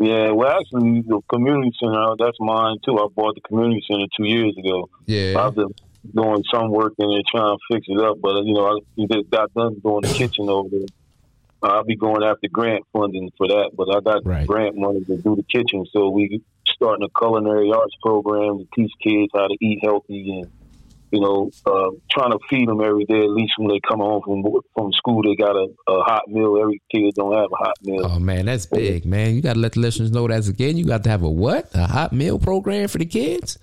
Yeah, 0.00 0.32
well, 0.32 0.48
actually, 0.58 1.02
the 1.06 1.20
community 1.32 1.70
center, 1.78 2.14
that's 2.18 2.36
mine 2.40 2.76
too. 2.84 2.98
I 2.98 3.06
bought 3.14 3.36
the 3.36 3.40
community 3.42 3.80
center 3.88 4.06
two 4.16 4.24
years 4.26 4.56
ago. 4.58 4.88
Yeah. 5.06 5.34
I've 5.38 5.54
been 5.54 5.72
doing 6.14 6.42
some 6.52 6.70
work 6.70 6.94
in 6.98 7.08
there 7.08 7.22
trying 7.30 7.56
to 7.56 7.58
fix 7.72 7.86
it 7.88 8.00
up, 8.00 8.16
but, 8.20 8.44
you 8.44 8.54
know, 8.54 8.66
I 8.66 9.06
just 9.06 9.30
got 9.30 9.54
done 9.54 9.76
doing 9.84 10.00
the 10.02 10.08
kitchen 10.08 10.48
over 10.48 10.68
there. 10.68 10.86
I'll 11.64 11.84
be 11.84 11.96
going 11.96 12.22
after 12.22 12.48
grant 12.48 12.84
funding 12.92 13.30
for 13.38 13.48
that, 13.48 13.70
but 13.76 13.88
I 13.94 14.00
got 14.00 14.24
Right. 14.26 14.46
grant 14.46 14.76
money 14.76 15.00
to 15.04 15.16
do 15.16 15.36
the 15.36 15.44
kitchen. 15.44 15.84
So 15.92 16.10
we 16.10 16.40
starting 16.68 17.04
a 17.06 17.18
culinary 17.18 17.70
arts 17.72 17.94
program 18.02 18.58
to 18.58 18.66
teach 18.74 18.92
kids 19.02 19.30
how 19.34 19.46
to 19.48 19.56
eat 19.60 19.78
healthy 19.82 20.30
and, 20.40 20.50
you 21.12 21.20
know, 21.20 21.50
uh, 21.66 21.90
trying 22.10 22.32
to 22.32 22.38
feed 22.50 22.68
them 22.68 22.80
every 22.80 23.04
day. 23.04 23.18
At 23.18 23.30
least 23.30 23.52
when 23.58 23.68
they 23.68 23.80
come 23.88 24.00
home 24.00 24.22
from 24.24 24.42
from 24.74 24.92
school, 24.92 25.22
they 25.22 25.36
got 25.36 25.54
a, 25.56 25.68
a 25.88 26.02
hot 26.02 26.28
meal. 26.28 26.58
Every 26.60 26.82
kid 26.92 27.14
don't 27.14 27.34
have 27.34 27.50
a 27.52 27.56
hot 27.56 27.74
meal. 27.82 28.04
Oh 28.04 28.18
man, 28.18 28.46
that's 28.46 28.66
big, 28.66 29.04
man. 29.06 29.34
You 29.34 29.40
got 29.42 29.54
to 29.54 29.58
let 29.60 29.72
the 29.72 29.80
listeners 29.80 30.10
know 30.10 30.26
that 30.28 30.46
again. 30.48 30.76
You 30.76 30.84
got 30.84 31.04
to 31.04 31.10
have 31.10 31.22
a 31.22 31.30
what? 31.30 31.70
A 31.74 31.86
hot 31.86 32.12
meal 32.12 32.38
program 32.38 32.88
for 32.88 32.98
the 32.98 33.06
kids? 33.06 33.58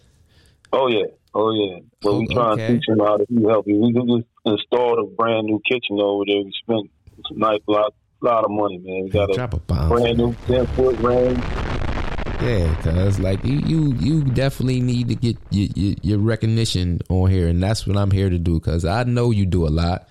Oh 0.74 0.88
yeah, 0.88 1.06
oh 1.36 1.52
yeah. 1.52 1.80
But 2.02 2.16
we 2.16 2.28
Oh, 2.32 2.34
trying 2.34 2.54
okay. 2.54 2.68
to 2.68 2.74
teach 2.74 2.86
them 2.88 3.00
how 3.00 3.18
to 3.18 3.26
eat 3.30 3.46
healthy. 3.46 3.74
We 3.78 3.92
just 3.94 4.28
installed 4.46 5.00
a 5.00 5.04
brand 5.16 5.46
new 5.48 5.60
kitchen 5.70 6.00
over 6.00 6.24
there. 6.26 6.42
We 6.42 6.52
spent 6.64 6.90
a 7.30 7.38
nice 7.38 7.62
lot, 7.68 7.94
lot 8.22 8.44
of 8.44 8.52
money, 8.52 8.78
man. 8.80 9.04
We 9.04 9.10
got 9.10 9.30
a 9.30 9.34
Drop 9.34 9.54
a 9.54 9.58
bomb. 9.60 9.90
brand 9.90 10.18
new 10.18 10.36
ten 10.48 10.66
foot 10.68 10.98
range. 11.00 11.40
Yeah, 12.42 12.76
cause 12.82 13.20
like 13.20 13.44
you, 13.46 13.60
you, 13.60 13.94
you 14.00 14.24
definitely 14.24 14.82
need 14.82 15.10
to 15.10 15.16
get 15.16 15.38
your, 15.52 15.68
your, 15.76 15.96
your 16.02 16.18
recognition 16.18 17.00
on 17.10 17.30
here, 17.30 17.48
and 17.48 17.62
that's 17.62 17.86
what 17.86 17.98
I'm 17.98 18.10
here 18.10 18.32
to 18.32 18.40
do. 18.40 18.60
Cause 18.60 18.84
I 18.84 19.04
know 19.04 19.30
you 19.30 19.46
do 19.46 19.68
a 19.68 19.70
lot. 19.70 20.08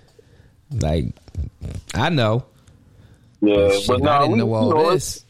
Like, 0.71 1.07
I 1.93 2.09
know. 2.09 2.45
Yeah, 3.41 3.69
Shit, 3.71 3.87
but 3.87 4.01
I 4.01 4.05
nah, 4.05 4.19
didn't 4.19 4.31
we, 4.31 4.37
know 4.39 4.53
all 4.53 4.67
you 4.69 4.75
know, 4.75 4.91
this. 4.91 5.25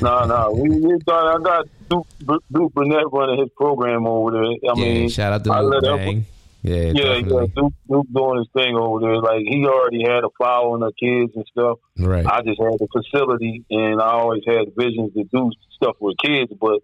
Nah, 0.00 0.24
nah. 0.24 0.50
We, 0.52 0.70
we 0.70 0.98
thought 1.00 1.36
I 1.36 1.42
got 1.42 1.66
Duke, 1.90 2.06
Duke 2.50 2.72
Burnett 2.72 3.12
running 3.12 3.40
his 3.40 3.50
program 3.50 4.06
over 4.06 4.30
there. 4.30 4.42
I 4.42 4.56
yeah, 4.62 4.74
mean, 4.74 5.08
shout 5.10 5.32
out 5.34 5.44
to 5.44 5.62
Luke 5.62 6.24
let 6.64 6.74
him- 6.74 6.94
Bang. 6.94 6.94
Yeah, 6.94 7.02
yeah, 7.02 7.16
yeah. 7.16 7.46
Duke, 7.56 7.72
Duke 7.88 8.06
doing 8.14 8.38
his 8.38 8.48
thing 8.54 8.76
over 8.76 9.00
there. 9.00 9.16
Like 9.16 9.42
he 9.48 9.66
already 9.66 10.02
had 10.06 10.24
a 10.24 10.28
following 10.38 10.82
of 10.82 10.94
kids 10.98 11.32
and 11.34 11.44
stuff. 11.50 11.78
Right. 11.98 12.24
I 12.26 12.40
just 12.42 12.60
had 12.60 12.72
the 12.78 12.88
facility, 12.92 13.64
and 13.70 14.00
I 14.00 14.12
always 14.12 14.42
had 14.46 14.74
visions 14.76 15.12
to 15.14 15.24
do 15.24 15.50
stuff 15.76 15.96
with 16.00 16.16
kids. 16.24 16.52
But 16.60 16.80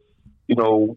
you 0.47 0.57
know, 0.57 0.97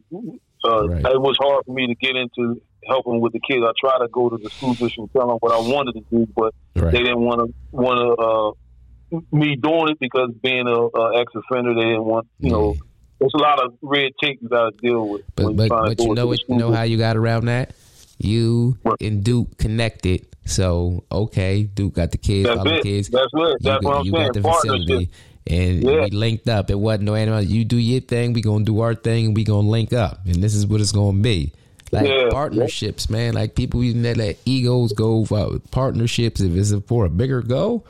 uh, 0.65 0.87
Right. 0.87 1.05
it 1.05 1.21
was 1.21 1.37
hard 1.39 1.65
for 1.65 1.73
me 1.73 1.87
to 1.87 1.95
get 1.95 2.15
into 2.15 2.61
helping 2.87 3.21
with 3.21 3.33
the 3.33 3.39
kids. 3.39 3.63
I 3.63 3.71
tried 3.79 3.99
to 3.99 4.07
go 4.11 4.29
to 4.29 4.37
the 4.37 4.49
school 4.49 4.71
district 4.71 4.97
and 4.97 5.11
tell 5.13 5.27
them 5.27 5.37
what 5.41 5.51
I 5.51 5.59
wanted 5.59 5.93
to 5.93 6.03
do, 6.09 6.27
but 6.35 6.53
right. 6.75 6.91
they 6.91 6.99
didn't 6.99 7.21
want 7.21 7.39
to 7.41 7.53
want 7.71 7.97
to 7.99 9.17
uh, 9.17 9.17
me 9.31 9.55
doing 9.57 9.89
it 9.89 9.99
because 9.99 10.31
being 10.41 10.67
a, 10.67 10.71
a 10.97 11.19
ex 11.19 11.31
offender, 11.35 11.75
they 11.75 11.81
didn't 11.81 12.05
want 12.05 12.27
you 12.39 12.49
know. 12.51 12.75
There's 13.19 13.33
a 13.35 13.37
lot 13.37 13.63
of 13.63 13.73
red 13.83 14.13
tape 14.19 14.39
you 14.41 14.49
got 14.49 14.71
to 14.71 14.77
deal 14.77 15.07
with. 15.07 15.21
But 15.35 15.55
but 15.55 15.69
but 15.69 15.99
you 16.01 16.15
know 16.15 16.25
what 16.25 16.39
you 16.49 16.55
know 16.57 16.71
how 16.71 16.81
you 16.81 16.97
got 16.97 17.15
around 17.15 17.45
that? 17.45 17.75
You 18.23 18.77
and 18.99 19.23
Duke 19.23 19.57
connected. 19.57 20.27
So 20.45 21.03
okay, 21.11 21.63
Duke 21.63 21.93
got 21.93 22.11
the 22.11 22.17
kids, 22.17 22.47
That's 22.47 22.57
all 22.57 22.63
the 22.65 22.81
kids. 22.81 23.09
That's 23.09 23.25
it. 23.33 23.37
You, 23.37 23.57
That's 23.61 23.63
got, 23.63 23.83
what 23.83 23.95
I'm 23.97 24.05
you 24.05 24.11
saying. 24.11 24.25
got 24.27 24.33
the 24.33 24.41
facility. 24.41 25.09
And 25.47 25.83
Yeah. 25.83 26.03
we 26.05 26.09
linked 26.11 26.47
up. 26.49 26.69
It 26.69 26.77
wasn't 26.79 27.03
no 27.03 27.15
animal. 27.15 27.41
You 27.41 27.65
do 27.65 27.77
your 27.77 28.01
thing, 28.01 28.33
we 28.33 28.41
gonna 28.41 28.63
do 28.63 28.79
our 28.81 28.93
thing, 28.95 29.27
and 29.27 29.35
we 29.35 29.43
gonna 29.43 29.67
link 29.67 29.91
up. 29.93 30.19
And 30.25 30.35
this 30.43 30.53
is 30.55 30.65
what 30.67 30.81
it's 30.81 30.91
gonna 30.91 31.19
be. 31.19 31.51
Like 31.91 32.07
Yeah. 32.07 32.29
partnerships, 32.29 33.09
man. 33.09 33.33
Like 33.33 33.55
people 33.55 33.83
even 33.83 34.03
let, 34.03 34.17
let 34.17 34.37
egos 34.45 34.93
go 34.93 35.25
for 35.25 35.59
partnerships. 35.71 36.41
If 36.41 36.55
it's 36.55 36.73
for 36.87 37.05
a 37.05 37.09
bigger 37.09 37.41
goal, 37.41 37.85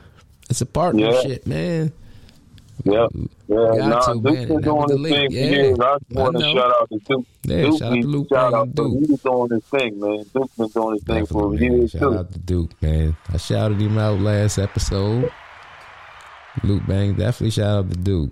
it's 0.50 0.62
a 0.62 0.66
partnership, 0.66 1.46
man. 1.46 1.92
Yeah, 2.84 3.08
yeah. 3.48 3.88
Nah, 3.88 4.14
Duke 4.14 4.24
been 4.24 4.62
doing 4.62 4.90
his 4.90 5.02
thing 5.02 5.30
for 5.30 5.34
Yeah, 5.36 5.46
years. 5.52 5.80
I 5.80 5.86
I 5.86 5.98
want 6.12 6.38
to 6.38 6.44
shout 6.44 6.74
out 6.82 6.90
to 6.90 7.00
Duke. 7.00 7.26
Yeah, 7.44 7.62
Duke 7.64 7.80
shout 7.80 7.92
out 7.92 8.02
to 8.02 8.08
Luke 8.08 8.28
shout 8.32 8.54
out 8.54 8.76
Duke. 8.76 8.92
He 9.00 9.12
was 9.12 9.22
doing 9.22 9.50
his 9.52 9.64
thing, 9.66 10.00
man. 10.00 10.24
Duke's 10.34 10.56
been 10.56 10.68
doing 10.70 10.94
his 10.96 11.04
thing 11.04 11.26
for 11.26 11.50
man. 11.50 11.62
years 11.62 11.92
Shout 11.92 12.02
too. 12.02 12.14
out 12.18 12.32
to 12.34 12.40
Duke, 12.40 12.82
man. 12.82 13.16
I 13.34 13.38
shouted 13.38 13.80
him 13.82 13.98
out 13.98 14.20
last 14.20 14.58
episode. 14.58 15.32
Luke 16.64 16.84
Bang, 16.88 17.14
definitely 17.16 17.52
shout 17.52 17.86
out 17.86 17.90
to 17.92 17.98
Duke. 17.98 18.32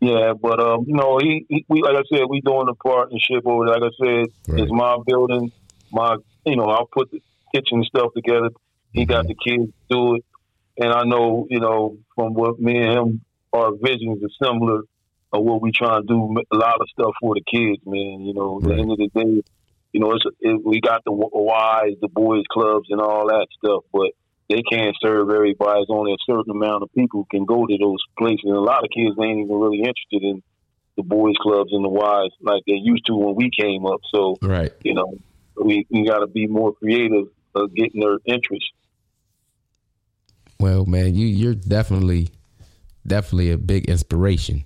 Yeah, 0.00 0.34
but 0.40 0.60
um, 0.60 0.84
you 0.86 0.94
know, 0.94 1.18
he, 1.18 1.46
he 1.48 1.64
we 1.68 1.82
like 1.82 1.96
I 1.96 2.02
said, 2.12 2.24
we 2.28 2.40
doing 2.40 2.68
a 2.68 2.74
partnership 2.74 3.46
over. 3.46 3.66
there. 3.66 3.78
Like 3.80 3.92
I 3.92 4.04
said, 4.04 4.26
Right. 4.48 4.60
it's 4.62 4.72
my 4.72 4.98
building, 5.06 5.50
my 5.92 6.16
you 6.44 6.56
know, 6.56 6.64
I'll 6.66 6.86
put 6.86 7.10
the 7.10 7.22
kitchen 7.54 7.82
stuff 7.84 8.12
together. 8.14 8.50
He 8.92 9.06
got 9.06 9.26
the 9.26 9.34
kids 9.34 9.64
to 9.66 9.72
do 9.88 10.14
it, 10.16 10.24
and 10.78 10.92
I 10.92 11.04
know 11.04 11.46
you 11.50 11.58
know 11.60 11.96
from 12.14 12.34
what 12.34 12.60
me 12.60 12.76
and 12.82 12.98
him 12.98 13.20
our 13.54 13.72
visions 13.80 14.22
are 14.22 14.46
similar 14.46 14.82
of 15.32 15.42
what 15.42 15.62
we 15.62 15.72
trying 15.72 16.02
to 16.02 16.06
do. 16.06 16.36
A 16.52 16.56
lot 16.56 16.80
of 16.80 16.88
stuff 16.90 17.12
for 17.20 17.34
the 17.34 17.42
kids, 17.42 17.82
man. 17.86 18.20
You 18.22 18.34
know, 18.34 18.58
at 18.58 18.64
the 18.68 18.74
end 18.74 18.90
of 18.90 18.98
the 18.98 19.10
day, 19.14 19.42
you 19.92 20.00
know, 20.00 20.12
it's 20.12 20.24
it, 20.40 20.60
we 20.64 20.80
got 20.80 21.02
the 21.04 21.12
Ys, 21.12 21.96
the 22.00 22.08
boys 22.08 22.44
clubs, 22.50 22.88
and 22.90 23.00
all 23.00 23.28
that 23.28 23.46
stuff, 23.58 23.84
but 23.92 24.10
they 24.50 24.62
can't 24.62 24.96
serve 25.02 25.30
everybody. 25.30 25.80
It's 25.80 25.90
only 25.90 26.12
a 26.12 26.24
certain 26.26 26.50
amount 26.50 26.82
of 26.82 26.92
people 26.96 27.26
can 27.30 27.44
go 27.44 27.66
to 27.66 27.78
those 27.80 28.02
places. 28.18 28.44
And 28.44 28.56
a 28.56 28.60
lot 28.60 28.84
of 28.84 28.90
kids 28.94 29.16
ain't 29.20 29.40
even 29.40 29.56
really 29.56 29.78
interested 29.78 30.22
in 30.22 30.42
the 30.96 31.02
boys 31.02 31.34
clubs 31.40 31.70
and 31.72 31.84
the 31.84 31.90
Ys 31.90 32.32
like 32.40 32.62
they 32.66 32.74
used 32.74 33.06
to 33.06 33.14
when 33.14 33.34
we 33.34 33.50
came 33.58 33.86
up. 33.86 34.00
So, 34.14 34.38
Right. 34.42 34.72
you 34.82 34.94
know, 34.94 35.14
we, 35.62 35.86
we 35.90 36.06
got 36.06 36.18
to 36.18 36.26
be 36.26 36.46
more 36.46 36.74
creative 36.74 37.26
of 37.54 37.74
getting 37.74 38.00
their 38.00 38.18
interest. 38.26 38.66
Well, 40.60 40.86
man, 40.86 41.14
you 41.14 41.26
you're 41.26 41.54
definitely 41.54 42.28
definitely 43.06 43.50
a 43.50 43.58
big 43.58 43.88
inspiration 43.88 44.64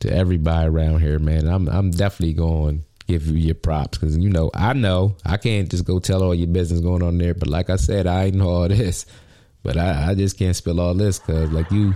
to 0.00 0.12
everybody 0.12 0.68
around 0.68 1.00
here, 1.00 1.18
man. 1.18 1.46
I'm 1.46 1.68
I'm 1.68 1.90
definitely 1.90 2.34
going 2.34 2.78
to 2.78 2.84
give 3.06 3.26
you 3.26 3.34
your 3.34 3.54
props 3.54 3.98
because 3.98 4.16
you 4.16 4.30
know 4.30 4.50
I 4.54 4.72
know 4.72 5.16
I 5.24 5.36
can't 5.36 5.70
just 5.70 5.84
go 5.84 5.98
tell 5.98 6.22
all 6.22 6.34
your 6.34 6.48
business 6.48 6.80
going 6.80 7.02
on 7.02 7.18
there. 7.18 7.34
But 7.34 7.48
like 7.48 7.70
I 7.70 7.76
said, 7.76 8.06
I 8.06 8.30
know 8.30 8.48
all 8.48 8.68
this, 8.68 9.06
but 9.62 9.76
I, 9.76 10.10
I 10.10 10.14
just 10.14 10.38
can't 10.38 10.56
spill 10.56 10.80
all 10.80 10.94
this 10.94 11.18
because 11.18 11.50
like 11.52 11.70
you 11.70 11.94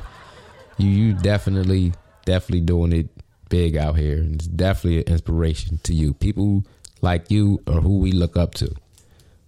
you 0.79 0.89
you 0.89 1.15
definitely 1.15 1.93
definitely 2.25 2.63
doing 2.63 2.93
it 2.93 3.09
big 3.49 3.77
out 3.77 3.97
here, 3.99 4.17
and 4.17 4.37
it's 4.37 4.47
definitely 4.47 4.99
an 4.99 5.13
inspiration 5.13 5.79
to 5.85 5.95
you. 5.95 6.15
People 6.15 6.65
like 7.03 7.31
you 7.31 7.63
are 7.67 7.81
who 7.81 7.99
we 7.99 8.13
look 8.13 8.37
up 8.37 8.55
to. 8.55 8.75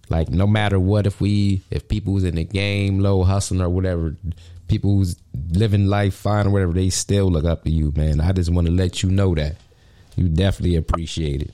Like 0.09 0.29
no 0.29 0.45
matter 0.45 0.79
what, 0.79 1.07
if 1.07 1.19
we 1.19 1.63
if 1.71 1.87
people 1.87 2.13
who's 2.13 2.23
in 2.23 2.35
the 2.35 2.43
game, 2.43 2.99
low 2.99 3.23
hustling 3.23 3.61
or 3.61 3.69
whatever, 3.69 4.15
people 4.67 4.95
who's 4.95 5.15
living 5.49 5.87
life 5.87 6.15
fine 6.15 6.47
or 6.47 6.49
whatever, 6.51 6.73
they 6.73 6.89
still 6.89 7.29
look 7.31 7.45
up 7.45 7.63
to 7.63 7.71
you, 7.71 7.91
man. 7.95 8.19
I 8.19 8.31
just 8.31 8.51
want 8.51 8.67
to 8.67 8.73
let 8.73 9.03
you 9.03 9.09
know 9.09 9.35
that 9.35 9.55
you 10.15 10.27
definitely 10.29 10.75
appreciate 10.75 11.41
it. 11.41 11.53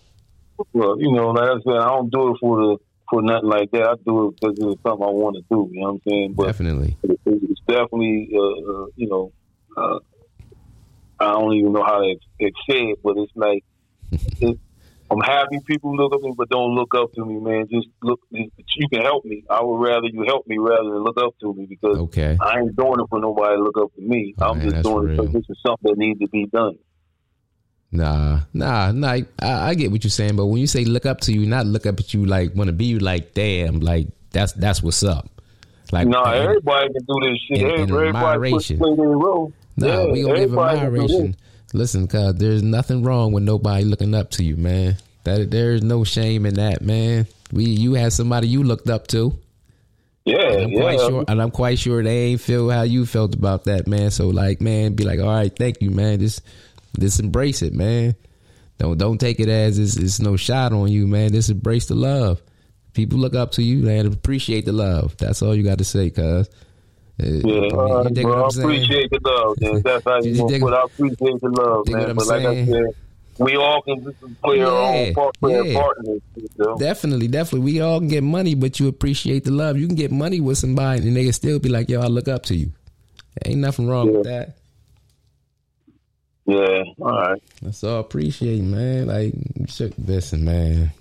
Well, 0.73 0.99
you 0.99 1.11
know, 1.11 1.29
like 1.29 1.49
I 1.49 1.55
said, 1.63 1.77
I 1.77 1.87
don't 1.87 2.11
do 2.11 2.33
it 2.33 2.37
for 2.39 2.57
the 2.57 2.77
for 3.09 3.21
nothing 3.21 3.49
like 3.49 3.71
that. 3.71 3.83
I 3.83 3.93
do 4.05 4.27
it 4.27 4.35
because 4.39 4.57
it's 4.57 4.83
something 4.83 5.05
I 5.05 5.11
want 5.11 5.35
to 5.35 5.41
do. 5.49 5.69
You 5.71 5.81
know 5.81 5.87
what 5.87 5.93
I'm 5.93 6.01
saying? 6.07 6.33
But 6.33 6.45
Definitely, 6.47 6.97
it's, 7.03 7.21
it's 7.25 7.61
definitely, 7.67 8.29
uh, 8.33 8.39
uh, 8.39 8.85
you 8.95 9.09
know, 9.09 9.31
uh, 9.75 9.99
I 11.19 11.31
don't 11.33 11.53
even 11.53 11.73
know 11.73 11.83
how 11.83 11.99
to 11.99 12.15
say 12.39 12.93
it, 12.93 12.99
but 13.03 13.17
it's 13.17 13.31
like 13.35 13.63
it, 14.39 14.57
I'm 15.11 15.19
happy 15.19 15.59
people 15.67 15.95
look 15.95 16.13
up 16.13 16.21
to 16.21 16.27
me, 16.27 16.33
but 16.37 16.49
don't 16.49 16.73
look 16.73 16.95
up 16.95 17.11
to 17.13 17.25
me, 17.25 17.37
man. 17.39 17.67
Just 17.69 17.87
look. 18.01 18.19
You 18.31 18.87
can 18.91 19.01
help 19.01 19.25
me. 19.25 19.43
I 19.49 19.61
would 19.61 19.77
rather 19.77 20.07
you 20.07 20.23
help 20.25 20.47
me 20.47 20.57
rather 20.57 20.89
than 20.89 21.03
look 21.03 21.17
up 21.21 21.33
to 21.41 21.53
me 21.53 21.65
because 21.65 21.97
okay. 21.97 22.37
I 22.41 22.59
ain't 22.59 22.75
doing 22.75 22.99
it 22.99 23.07
for 23.09 23.19
nobody 23.19 23.57
to 23.57 23.61
look 23.61 23.77
up 23.77 23.93
to 23.95 24.01
me. 24.01 24.33
Oh, 24.39 24.51
I'm 24.51 24.59
man, 24.59 24.69
just 24.69 24.83
doing 24.83 25.09
it 25.09 25.11
real. 25.11 25.17
because 25.23 25.33
this 25.33 25.49
is 25.49 25.57
something 25.65 25.91
that 25.91 25.97
needs 25.97 26.19
to 26.21 26.27
be 26.29 26.45
done. 26.45 26.77
Nah, 27.91 28.41
nah, 28.53 28.91
nah. 28.93 29.09
I, 29.09 29.25
I 29.41 29.73
get 29.75 29.91
what 29.91 30.03
you're 30.03 30.11
saying, 30.11 30.37
but 30.37 30.45
when 30.45 30.59
you 30.61 30.67
say 30.67 30.85
look 30.85 31.05
up 31.05 31.19
to 31.21 31.33
you, 31.33 31.45
not 31.45 31.65
look 31.65 31.85
up 31.85 31.99
at 31.99 32.13
you 32.13 32.25
like 32.25 32.55
want 32.55 32.69
to 32.69 32.73
be 32.73 32.85
you, 32.85 32.99
like 32.99 33.33
damn, 33.33 33.81
like 33.81 34.07
that's 34.31 34.53
that's 34.53 34.81
what's 34.81 35.03
up. 35.03 35.27
Like 35.91 36.07
No, 36.07 36.23
and- 36.23 36.43
everybody 36.43 36.87
can 36.87 37.03
do 37.05 37.29
this 37.29 37.39
shit. 37.47 37.61
in- 37.61 37.81
in 37.81 37.91
everybody 37.91 38.51
play 38.51 38.95
their 38.95 39.09
role. 39.09 39.51
No, 39.75 39.87
yeah, 40.07 40.11
we 40.11 40.21
gonna 40.21 40.35
give 40.35 40.43
everybody 40.43 40.79
can 40.79 40.93
do 40.93 41.01
this. 41.01 41.11
admiration. 41.11 41.35
Listen, 41.73 42.07
cause 42.07 42.35
there's 42.35 42.63
nothing 42.63 43.03
wrong 43.03 43.31
with 43.31 43.43
nobody 43.43 43.83
looking 43.85 44.13
up 44.13 44.31
to 44.31 44.43
you, 44.43 44.57
man. 44.57 44.97
That 45.23 45.51
there's 45.51 45.81
no 45.83 46.03
shame 46.03 46.45
in 46.45 46.55
that, 46.55 46.81
man. 46.81 47.27
We 47.51 47.65
you 47.65 47.93
had 47.93 48.13
somebody 48.13 48.47
you 48.47 48.63
looked 48.63 48.89
up 48.89 49.07
to. 49.07 49.37
Yeah, 50.25 50.51
And 50.51 50.61
I'm 50.63 50.71
yeah. 50.71 50.81
quite 50.81 50.99
sure, 50.99 51.25
and 51.27 51.41
I'm 51.41 51.51
quite 51.51 51.79
sure 51.79 52.03
they 52.03 52.25
ain't 52.25 52.41
feel 52.41 52.69
how 52.69 52.83
you 52.83 53.05
felt 53.05 53.33
about 53.33 53.63
that, 53.63 53.87
man. 53.87 54.11
So 54.11 54.27
like, 54.27 54.61
man, 54.61 54.93
be 54.93 55.03
like, 55.03 55.19
all 55.19 55.25
right, 55.25 55.55
thank 55.55 55.81
you, 55.81 55.89
man. 55.89 56.19
Just, 56.19 56.43
just 56.99 57.19
embrace 57.19 57.61
it, 57.63 57.73
man. 57.73 58.15
Don't 58.77 58.97
don't 58.97 59.19
take 59.19 59.39
it 59.39 59.49
as 59.49 59.79
it's, 59.79 59.97
it's 59.97 60.19
no 60.19 60.35
shot 60.37 60.73
on 60.73 60.89
you, 60.89 61.07
man. 61.07 61.31
Just 61.31 61.49
embrace 61.49 61.85
the 61.87 61.95
love. 61.95 62.41
People 62.93 63.19
look 63.19 63.35
up 63.35 63.51
to 63.53 63.63
you 63.63 63.87
and 63.89 64.13
appreciate 64.13 64.65
the 64.65 64.73
love. 64.73 65.15
That's 65.17 65.41
all 65.41 65.55
you 65.55 65.63
got 65.63 65.77
to 65.77 65.85
say, 65.85 66.09
cuz. 66.09 66.49
Uh, 67.21 67.25
Yeah, 67.25 67.41
you 67.43 67.69
all 67.71 68.03
right, 68.03 68.13
dig 68.13 68.23
bro. 68.25 68.45
I 68.45 68.49
saying? 68.49 68.65
appreciate 68.65 69.09
the 69.11 69.19
love. 69.23 69.55
Then 69.59 69.81
that's 69.81 70.03
how 70.05 70.21
you 70.21 70.31
You 70.31 70.47
dig- 70.49 70.61
put. 70.61 70.73
I 70.73 70.81
appreciate 70.83 71.41
the 71.41 71.49
love, 71.49 71.87
man. 71.89 72.09
I'm 72.09 72.15
But 72.15 72.27
like 72.27 72.45
I 72.45 72.65
said, 72.65 72.85
we 73.39 73.55
all 73.55 73.81
can 73.81 74.03
just 74.03 74.41
play 74.43 74.61
our 74.61 74.71
own 74.95 75.13
part, 75.13 75.39
play 75.39 75.53
yeah. 75.71 75.77
our 75.77 75.83
part. 75.83 75.97
You 76.05 76.21
know? 76.57 76.77
Definitely, 76.77 77.27
definitely. 77.27 77.71
We 77.71 77.81
all 77.81 77.99
can 77.99 78.07
get 78.07 78.23
money, 78.23 78.55
but 78.55 78.79
you 78.79 78.87
appreciate 78.87 79.43
the 79.45 79.51
love. 79.51 79.77
You 79.77 79.87
can 79.87 79.95
get 79.95 80.11
money 80.11 80.39
with 80.41 80.57
somebody 80.57 81.07
and 81.07 81.15
they 81.15 81.23
can 81.23 81.33
still 81.33 81.59
be 81.59 81.69
like, 81.69 81.89
yo, 81.89 82.01
I 82.01 82.07
look 82.07 82.27
up 82.27 82.43
to 82.43 82.55
you. 82.55 82.71
Ain't 83.45 83.59
nothing 83.61 83.87
wrong 83.87 84.11
with 84.13 84.23
that. 84.25 84.57
Yeah, 86.45 86.83
all 86.99 87.11
right. 87.17 87.41
That's 87.61 87.83
all 87.83 87.97
I 87.97 87.99
appreciate, 87.99 88.61
man. 88.61 89.07
Like, 89.07 89.33
listen, 90.05 90.43
man. 90.43 90.91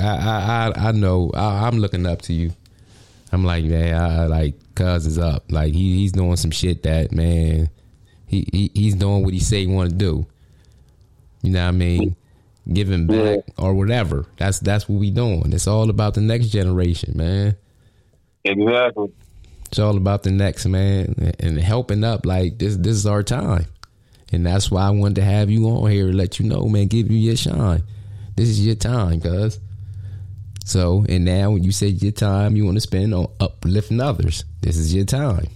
I, 0.00 0.06
I, 0.06 0.70
I, 0.76 0.88
I 0.88 0.92
know. 0.92 1.30
I, 1.34 1.66
I'm 1.66 1.78
looking 1.78 2.06
up 2.06 2.22
to 2.22 2.32
you. 2.32 2.52
I'm 3.32 3.44
like, 3.44 3.64
man, 3.64 3.94
I 3.94 4.26
like, 4.26 4.54
cuz 4.80 5.06
is 5.06 5.18
up. 5.18 5.50
Like, 5.50 5.74
he, 5.74 5.98
he's 5.98 6.12
doing 6.12 6.36
some 6.36 6.50
shit 6.50 6.82
that, 6.84 7.12
man, 7.12 7.70
he, 8.26 8.46
he 8.52 8.70
he's 8.74 8.94
doing 8.94 9.24
what 9.24 9.34
he 9.34 9.40
say 9.40 9.60
he 9.60 9.66
want 9.66 9.90
to 9.90 9.96
do. 9.96 10.26
You 11.42 11.50
know 11.50 11.62
what 11.62 11.68
I 11.68 11.72
mean? 11.72 12.16
Giving 12.72 13.06
back 13.06 13.40
or 13.58 13.74
whatever. 13.74 14.26
That's 14.36 14.60
that's 14.60 14.88
what 14.88 15.00
we 15.00 15.10
doing. 15.10 15.52
It's 15.52 15.66
all 15.66 15.90
about 15.90 16.14
the 16.14 16.20
next 16.20 16.48
generation, 16.48 17.16
man. 17.16 17.56
Exactly. 18.44 19.10
It's 19.66 19.78
all 19.78 19.96
about 19.96 20.22
the 20.22 20.30
next 20.30 20.66
man 20.66 21.32
and 21.40 21.58
helping 21.58 22.04
up. 22.04 22.26
Like 22.26 22.58
this, 22.58 22.76
this 22.76 22.94
is 22.94 23.06
our 23.06 23.22
time, 23.22 23.66
and 24.32 24.46
that's 24.46 24.70
why 24.70 24.82
I 24.82 24.90
wanted 24.90 25.16
to 25.16 25.22
have 25.22 25.50
you 25.50 25.66
on 25.66 25.90
here 25.90 26.06
let 26.06 26.38
you 26.38 26.46
know, 26.46 26.66
man. 26.66 26.86
Give 26.86 27.10
you 27.10 27.18
your 27.18 27.36
shine. 27.36 27.82
This 28.36 28.48
is 28.48 28.64
your 28.64 28.76
time, 28.76 29.20
cuz. 29.20 29.58
So, 30.70 31.04
and 31.08 31.24
now 31.24 31.50
when 31.50 31.64
you 31.64 31.72
say 31.72 31.88
your 31.88 32.12
time, 32.12 32.54
you 32.54 32.64
want 32.64 32.76
to 32.76 32.80
spend 32.80 33.12
on 33.12 33.26
uplifting 33.40 34.00
others. 34.00 34.44
This 34.60 34.76
is 34.76 34.94
your 34.94 35.04
time. 35.04 35.46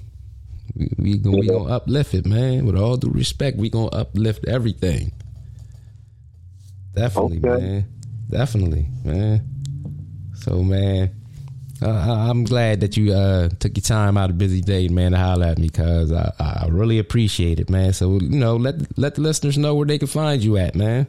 We 0.75 0.91
we 0.99 1.19
gonna, 1.19 1.37
we 1.39 1.47
gonna 1.47 1.73
uplift 1.73 2.15
it, 2.15 2.27
man. 2.27 2.67
With 2.67 2.77
all 2.77 2.97
due 2.97 3.11
respect, 3.11 3.57
we 3.57 3.71
gonna 3.71 3.91
uplift 3.91 4.45
everything. 4.49 5.13
Definitely, 6.95 7.39
Okay. 7.39 7.61
man. 7.63 7.87
Definitely, 8.29 8.87
man. 9.05 9.43
So, 10.35 10.65
man, 10.65 11.11
uh, 11.81 11.89
I'm 11.89 12.43
glad 12.43 12.81
that 12.81 12.97
you 12.97 13.13
uh, 13.13 13.51
took 13.61 13.77
your 13.77 13.83
time 13.83 14.17
out 14.17 14.31
of 14.31 14.39
busy 14.39 14.61
day, 14.63 14.89
man, 14.89 15.13
to 15.13 15.19
holler 15.19 15.47
at 15.47 15.59
me, 15.59 15.69
cause 15.69 16.11
I, 16.13 16.33
I 16.41 16.67
really 16.71 16.99
appreciate 16.99 17.61
it, 17.61 17.71
man. 17.71 17.93
So 17.93 18.15
you 18.21 18.39
know, 18.39 18.57
let 18.57 18.99
let 18.99 19.15
the 19.15 19.21
listeners 19.21 19.57
know 19.59 19.77
where 19.77 19.87
they 19.87 19.99
can 19.99 20.09
find 20.09 20.43
you 20.43 20.57
at, 20.57 20.75
man. 20.75 21.07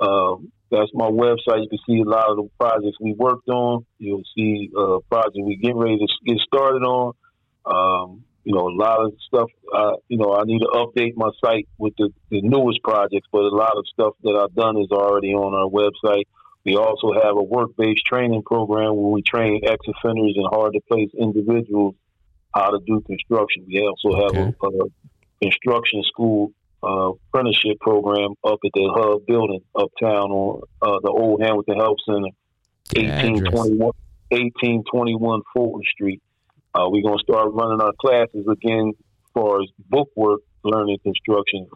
Um, 0.00 0.50
that's 0.70 0.90
my 0.92 1.08
website. 1.08 1.62
You 1.62 1.68
can 1.68 1.78
see 1.86 2.00
a 2.00 2.04
lot 2.04 2.30
of 2.30 2.36
the 2.36 2.48
projects 2.58 2.96
we 3.00 3.12
worked 3.12 3.48
on. 3.48 3.86
You'll 3.98 4.24
see 4.36 4.70
uh, 4.76 4.98
projects 5.08 5.38
we 5.42 5.56
getting 5.56 5.78
ready 5.78 5.98
to 5.98 6.06
get 6.26 6.38
started 6.40 6.82
on. 6.82 7.12
Um, 7.64 8.24
you 8.44 8.54
know, 8.54 8.68
a 8.68 8.76
lot 8.76 9.04
of 9.04 9.14
stuff. 9.26 9.48
Uh, 9.74 9.92
you 10.08 10.18
know, 10.18 10.34
I 10.34 10.44
need 10.44 10.60
to 10.60 10.68
update 10.74 11.16
my 11.16 11.30
site 11.42 11.66
with 11.78 11.94
the, 11.96 12.12
the 12.30 12.42
newest 12.42 12.82
projects, 12.82 13.26
but 13.32 13.40
a 13.42 13.48
lot 13.48 13.76
of 13.76 13.86
stuff 13.92 14.14
that 14.22 14.36
I've 14.36 14.54
done 14.54 14.76
is 14.78 14.90
already 14.90 15.32
on 15.32 15.54
our 15.54 15.68
website. 15.70 16.24
We 16.64 16.76
also 16.76 17.12
have 17.12 17.36
a 17.36 17.42
work-based 17.42 18.04
training 18.06 18.42
program 18.42 18.96
where 18.96 19.12
we 19.12 19.22
train 19.22 19.60
ex-offenders 19.64 20.34
and 20.36 20.46
hard-to-place 20.50 21.10
individuals 21.18 21.94
how 22.54 22.70
to 22.70 22.78
do 22.86 23.00
construction. 23.00 23.64
We 23.66 23.80
also 23.86 24.14
have 24.16 24.36
Okay. 24.36 24.56
a, 24.62 24.66
a 24.66 24.88
construction 25.44 26.02
school 26.04 26.52
uh, 26.82 27.12
apprenticeship 27.12 27.78
program 27.80 28.34
up 28.44 28.58
at 28.64 28.70
the 28.74 28.90
Hub 28.94 29.26
building 29.26 29.60
uptown 29.74 30.30
on 30.30 30.62
uh, 30.82 30.98
the 31.02 31.10
old 31.10 31.42
Hamilton 31.42 31.76
Health 31.76 31.98
Center, 32.06 32.28
Good 32.94 33.08
1821, 33.08 33.78
1821 34.30 35.42
Fulton 35.54 35.82
Street. 35.90 36.22
Uh, 36.74 36.88
we're 36.88 37.02
going 37.02 37.18
to 37.18 37.22
start 37.22 37.52
running 37.52 37.80
our 37.80 37.92
classes 38.00 38.46
again 38.50 38.92
as 38.96 39.32
far 39.32 39.62
as 39.62 39.68
book 39.88 40.10
work, 40.16 40.40
learning 40.62 40.98
construction 41.02 41.66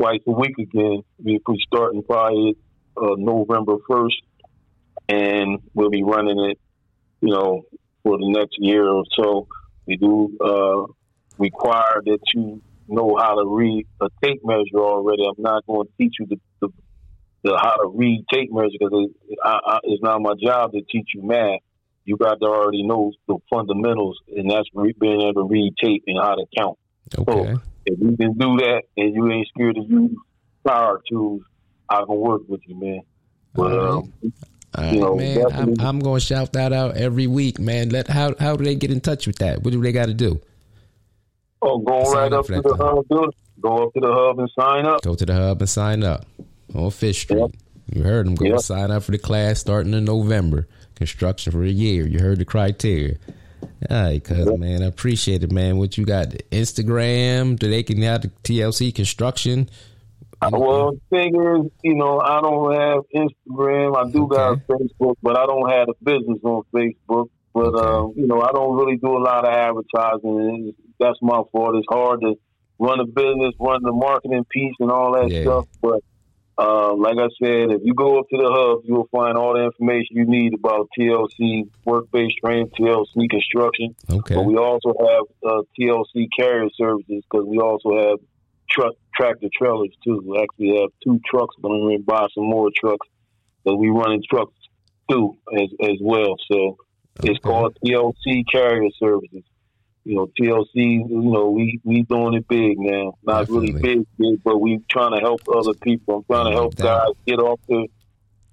twice 0.00 0.20
a 0.26 0.32
week 0.32 0.58
again. 0.58 1.02
We 1.22 1.40
we 1.46 1.58
starting 1.66 2.02
probably 2.02 2.56
uh, 2.96 3.16
November 3.16 3.76
1st 3.88 4.22
and 5.08 5.58
we'll 5.74 5.90
be 5.90 6.02
running 6.02 6.38
it, 6.50 6.58
you 7.20 7.30
know, 7.30 7.62
for 8.02 8.16
the 8.18 8.30
next 8.30 8.56
year 8.58 8.88
or 8.88 9.04
so. 9.16 9.48
We 9.86 9.96
do 9.96 10.36
uh, 10.40 10.92
require 11.38 12.00
that 12.04 12.20
you 12.34 12.62
know 12.90 13.16
how 13.18 13.34
to 13.34 13.44
read 13.46 13.86
a 14.00 14.08
tape 14.22 14.40
measure 14.44 14.78
already. 14.78 15.24
I'm 15.26 15.42
not 15.42 15.66
going 15.66 15.86
to 15.86 15.92
teach 15.98 16.14
you 16.18 16.26
the, 16.26 16.40
the, 16.60 16.68
the 17.44 17.58
how 17.60 17.76
to 17.76 17.88
read 17.88 18.24
tape 18.32 18.50
measure 18.52 18.76
because 18.78 19.08
it, 19.28 19.36
it's 19.84 20.02
not 20.02 20.20
my 20.20 20.34
job 20.42 20.72
to 20.72 20.82
teach 20.90 21.08
you 21.14 21.22
math. 21.22 21.60
You 22.04 22.16
got 22.16 22.40
to 22.40 22.46
already 22.46 22.82
know 22.82 23.12
the 23.28 23.38
fundamentals, 23.50 24.18
and 24.36 24.50
that's 24.50 24.68
being 24.74 25.20
able 25.20 25.42
to 25.42 25.48
read 25.48 25.74
tape 25.82 26.04
and 26.06 26.18
how 26.20 26.34
to 26.34 26.44
count. 26.56 26.78
Okay. 27.16 27.54
So 27.54 27.60
if 27.86 27.98
you 28.00 28.16
can 28.16 28.32
do 28.34 28.56
that 28.58 28.82
and 28.96 29.14
you 29.14 29.30
ain't 29.30 29.48
scared 29.48 29.76
to 29.76 29.82
use 29.82 30.16
power 30.66 31.00
tools, 31.08 31.42
I 31.88 32.02
can 32.04 32.16
work 32.16 32.42
with 32.48 32.60
you, 32.66 32.78
man. 32.78 33.02
But 33.54 33.78
um, 33.78 34.12
right, 34.76 34.92
know, 34.94 35.16
man. 35.16 35.44
I'm, 35.52 35.74
I'm 35.80 35.98
going 36.00 36.20
to 36.20 36.24
shout 36.24 36.52
that 36.52 36.72
out 36.72 36.96
every 36.96 37.26
week, 37.26 37.58
man. 37.58 37.90
Let 37.90 38.08
how 38.08 38.34
how 38.38 38.56
do 38.56 38.64
they 38.64 38.74
get 38.74 38.90
in 38.90 39.00
touch 39.00 39.26
with 39.26 39.36
that? 39.38 39.62
What 39.62 39.72
do 39.72 39.80
they 39.80 39.92
got 39.92 40.06
to 40.06 40.14
do? 40.14 40.40
Oh, 41.62 41.78
go 41.78 42.04
Sign 42.04 42.14
right 42.14 42.32
up 42.32 42.40
up 42.40 42.46
to 42.46 42.60
the 42.62 42.74
hub, 42.76 43.06
do. 43.10 43.30
Go 43.60 43.86
up 43.86 43.94
to 43.94 44.00
the 44.00 44.12
hub 44.12 44.38
and 44.38 44.50
sign 44.58 44.86
up. 44.86 45.02
Go 45.02 45.14
to 45.14 45.26
the 45.26 45.34
hub 45.34 45.60
and 45.60 45.68
sign 45.68 46.02
up 46.02 46.24
on 46.74 46.90
Fish 46.90 47.22
Street. 47.22 47.38
Yep. 47.40 47.50
You 47.92 48.02
heard 48.02 48.26
them. 48.26 48.34
Go 48.36 48.46
Yep. 48.46 48.60
sign 48.60 48.90
up 48.90 49.02
for 49.02 49.10
the 49.12 49.18
class 49.18 49.58
starting 49.58 49.92
in 49.94 50.04
November. 50.04 50.66
Construction 50.94 51.52
for 51.52 51.62
a 51.62 51.68
year. 51.68 52.06
You 52.06 52.18
heard 52.20 52.38
the 52.38 52.44
criteria. 52.44 53.16
All 53.90 54.02
right, 54.04 54.22
cuz 54.22 54.46
man, 54.58 54.82
I 54.82 54.86
appreciate 54.86 55.42
it, 55.42 55.52
man. 55.52 55.76
What 55.78 55.98
you 55.98 56.04
got? 56.06 56.28
Instagram? 56.50 57.58
Do 57.58 57.68
they 57.68 57.82
can 57.82 58.00
have 58.02 58.22
the 58.22 58.28
TLC 58.44 58.92
construction? 58.94 59.68
Well, 60.50 60.92
the 60.92 61.00
thing 61.10 61.34
is, 61.34 61.70
you 61.82 61.94
know, 61.94 62.18
I 62.20 62.40
don't 62.40 62.72
have 62.74 63.02
Instagram. 63.14 63.94
I 63.96 64.10
do 64.10 64.26
got 64.26 64.58
Facebook, 64.66 65.16
but 65.22 65.36
I 65.38 65.44
don't 65.44 65.68
have 65.70 65.88
a 65.90 66.04
business 66.04 66.38
on 66.44 66.62
Facebook. 66.74 67.28
But 67.52 67.74
Okay. 67.74 67.86
um, 67.86 68.12
you 68.16 68.26
know, 68.26 68.40
I 68.40 68.50
don't 68.52 68.74
really 68.76 68.96
do 68.96 69.08
a 69.16 69.18
lot 69.22 69.44
of 69.46 69.52
advertising. 69.52 70.68
It's- 70.68 70.86
That's 71.00 71.18
my 71.22 71.42
fault. 71.50 71.76
It's 71.76 71.86
hard 71.88 72.20
to 72.20 72.34
run 72.78 73.00
a 73.00 73.06
business, 73.06 73.54
run 73.58 73.82
the 73.82 73.92
marketing 73.92 74.44
piece, 74.50 74.74
and 74.78 74.90
all 74.90 75.12
that 75.14 75.30
Yeah. 75.30 75.42
stuff. 75.42 75.66
But 75.82 76.00
uh, 76.58 76.94
like 76.94 77.16
I 77.16 77.28
said, 77.42 77.70
if 77.70 77.80
you 77.84 77.94
go 77.94 78.18
up 78.18 78.26
to 78.28 78.36
the 78.36 78.50
hub, 78.52 78.80
you'll 78.84 79.08
find 79.10 79.38
all 79.38 79.54
the 79.54 79.64
information 79.64 80.16
you 80.16 80.26
need 80.26 80.52
about 80.52 80.88
TLC 80.98 81.70
work-based 81.86 82.36
training, 82.44 82.68
TLC 82.78 83.30
construction. 83.30 83.96
Okay. 84.10 84.34
But 84.34 84.44
we 84.44 84.56
also 84.56 84.92
have 85.00 85.24
uh, 85.50 85.62
TLC 85.78 86.28
carrier 86.36 86.68
services 86.76 87.24
because 87.30 87.46
we 87.46 87.58
also 87.58 87.96
have 87.96 88.18
truck 88.70 88.92
tractor 89.14 89.48
trailers 89.56 89.94
too. 90.04 90.22
We 90.24 90.38
actually 90.38 90.80
have 90.80 90.90
two 91.02 91.18
trucks, 91.28 91.54
but 91.60 91.70
I'm 91.70 91.80
going 91.80 91.98
to 91.98 92.04
buy 92.04 92.26
some 92.34 92.44
more 92.44 92.70
trucks. 92.78 93.06
But 93.64 93.76
we 93.76 93.88
running 93.88 94.22
trucks 94.28 94.54
too 95.10 95.36
as 95.54 95.68
as 95.82 95.96
well. 96.00 96.36
So 96.50 96.76
it's 97.22 97.38
called 97.40 97.76
TLC 97.84 98.44
carrier 98.50 98.90
services. 98.98 99.44
You 100.04 100.16
know, 100.16 100.30
TLC. 100.38 100.68
You 100.74 101.06
know, 101.08 101.50
we 101.50 101.80
we 101.84 102.02
doing 102.02 102.34
it 102.34 102.48
big 102.48 102.78
now. 102.78 103.18
Not 103.22 103.48
really 103.48 103.72
big, 103.72 104.06
big, 104.18 104.42
but 104.42 104.58
we 104.58 104.80
trying 104.90 105.12
to 105.14 105.20
help 105.20 105.42
other 105.54 105.74
people. 105.74 106.16
I'm 106.16 106.24
trying 106.24 106.46
to 106.46 106.52
help 106.52 106.76
guys 106.76 107.08
get 107.26 107.38
off 107.38 107.60
the 107.68 107.86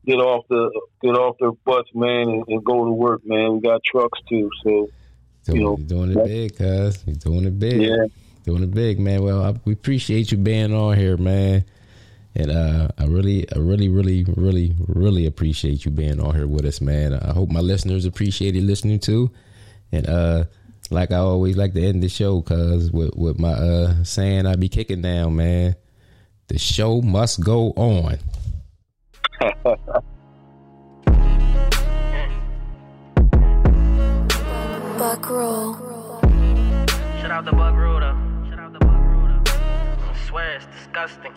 get 0.06 0.18
off 0.18 0.46
the 0.50 0.70
get 1.02 1.16
off 1.16 1.38
their 1.40 1.52
butts, 1.52 1.90
man, 1.94 2.30
and, 2.30 2.44
and 2.48 2.64
go 2.64 2.86
to 2.86 2.92
work, 2.92 3.22
man. 3.26 3.56
We 3.56 3.62
got 3.62 3.84
trucks 3.84 4.20
too, 4.30 4.50
so 4.64 4.90
Doing, 5.48 5.60
you 5.60 5.66
know, 5.66 5.78
doing 5.78 6.12
it 6.12 6.26
big, 6.26 6.58
cuz. 6.58 7.04
You're 7.06 7.16
doing 7.16 7.46
it 7.46 7.58
big. 7.58 7.82
yeah. 7.82 8.06
Doing 8.44 8.64
it 8.64 8.72
big, 8.72 9.00
man. 9.00 9.24
Well, 9.24 9.44
I, 9.44 9.54
we 9.64 9.74
appreciate 9.74 10.32
you 10.32 10.38
being 10.38 10.74
on 10.74 10.98
here, 10.98 11.18
man. 11.18 11.64
And 12.36 12.52
uh, 12.52 12.90
I 12.98 13.06
really, 13.06 13.50
I 13.54 13.58
really, 13.58 13.88
really, 13.88 14.26
really, 14.36 14.76
really 14.88 15.26
appreciate 15.26 15.86
you 15.86 15.92
being 15.92 16.20
on 16.20 16.36
here 16.36 16.48
with 16.48 16.66
us, 16.66 16.82
man. 16.82 17.14
I 17.14 17.34
hope 17.34 17.50
my 17.50 17.62
listeners 17.62 18.06
appreciate 18.06 18.50
appreciated 18.50 18.68
listening 18.68 19.00
too. 19.00 19.32
And 19.92 20.08
uh, 20.08 20.44
like 20.90 21.12
I 21.12 21.18
always 21.18 21.58
like 21.58 21.74
to 21.74 21.84
end 21.84 22.02
the 22.04 22.10
show, 22.10 22.42
cause 22.42 22.92
with, 22.92 23.16
with 23.16 23.40
my 23.40 23.52
uh 23.52 24.04
saying, 24.04 24.46
I 24.46 24.56
be 24.56 24.70
kicking 24.70 25.02
down, 25.02 25.36
man. 25.36 25.76
The 26.48 26.58
show 26.58 27.02
must 27.02 27.44
go 27.44 27.72
on. 27.72 28.20
Buck 34.98 35.30
roll. 35.30 35.74
Shout 37.20 37.32
out 37.32 37.46
the 37.46 37.52
bug 37.52 37.76
rooter. 37.76 38.16
Shout 38.50 38.60
out 38.60 38.74
the 38.74 38.80
bug 38.80 39.00
rooter. 39.00 39.42
I 39.46 40.16
swear 40.28 40.56
it's 40.56 40.66
disgusting. 40.68 41.34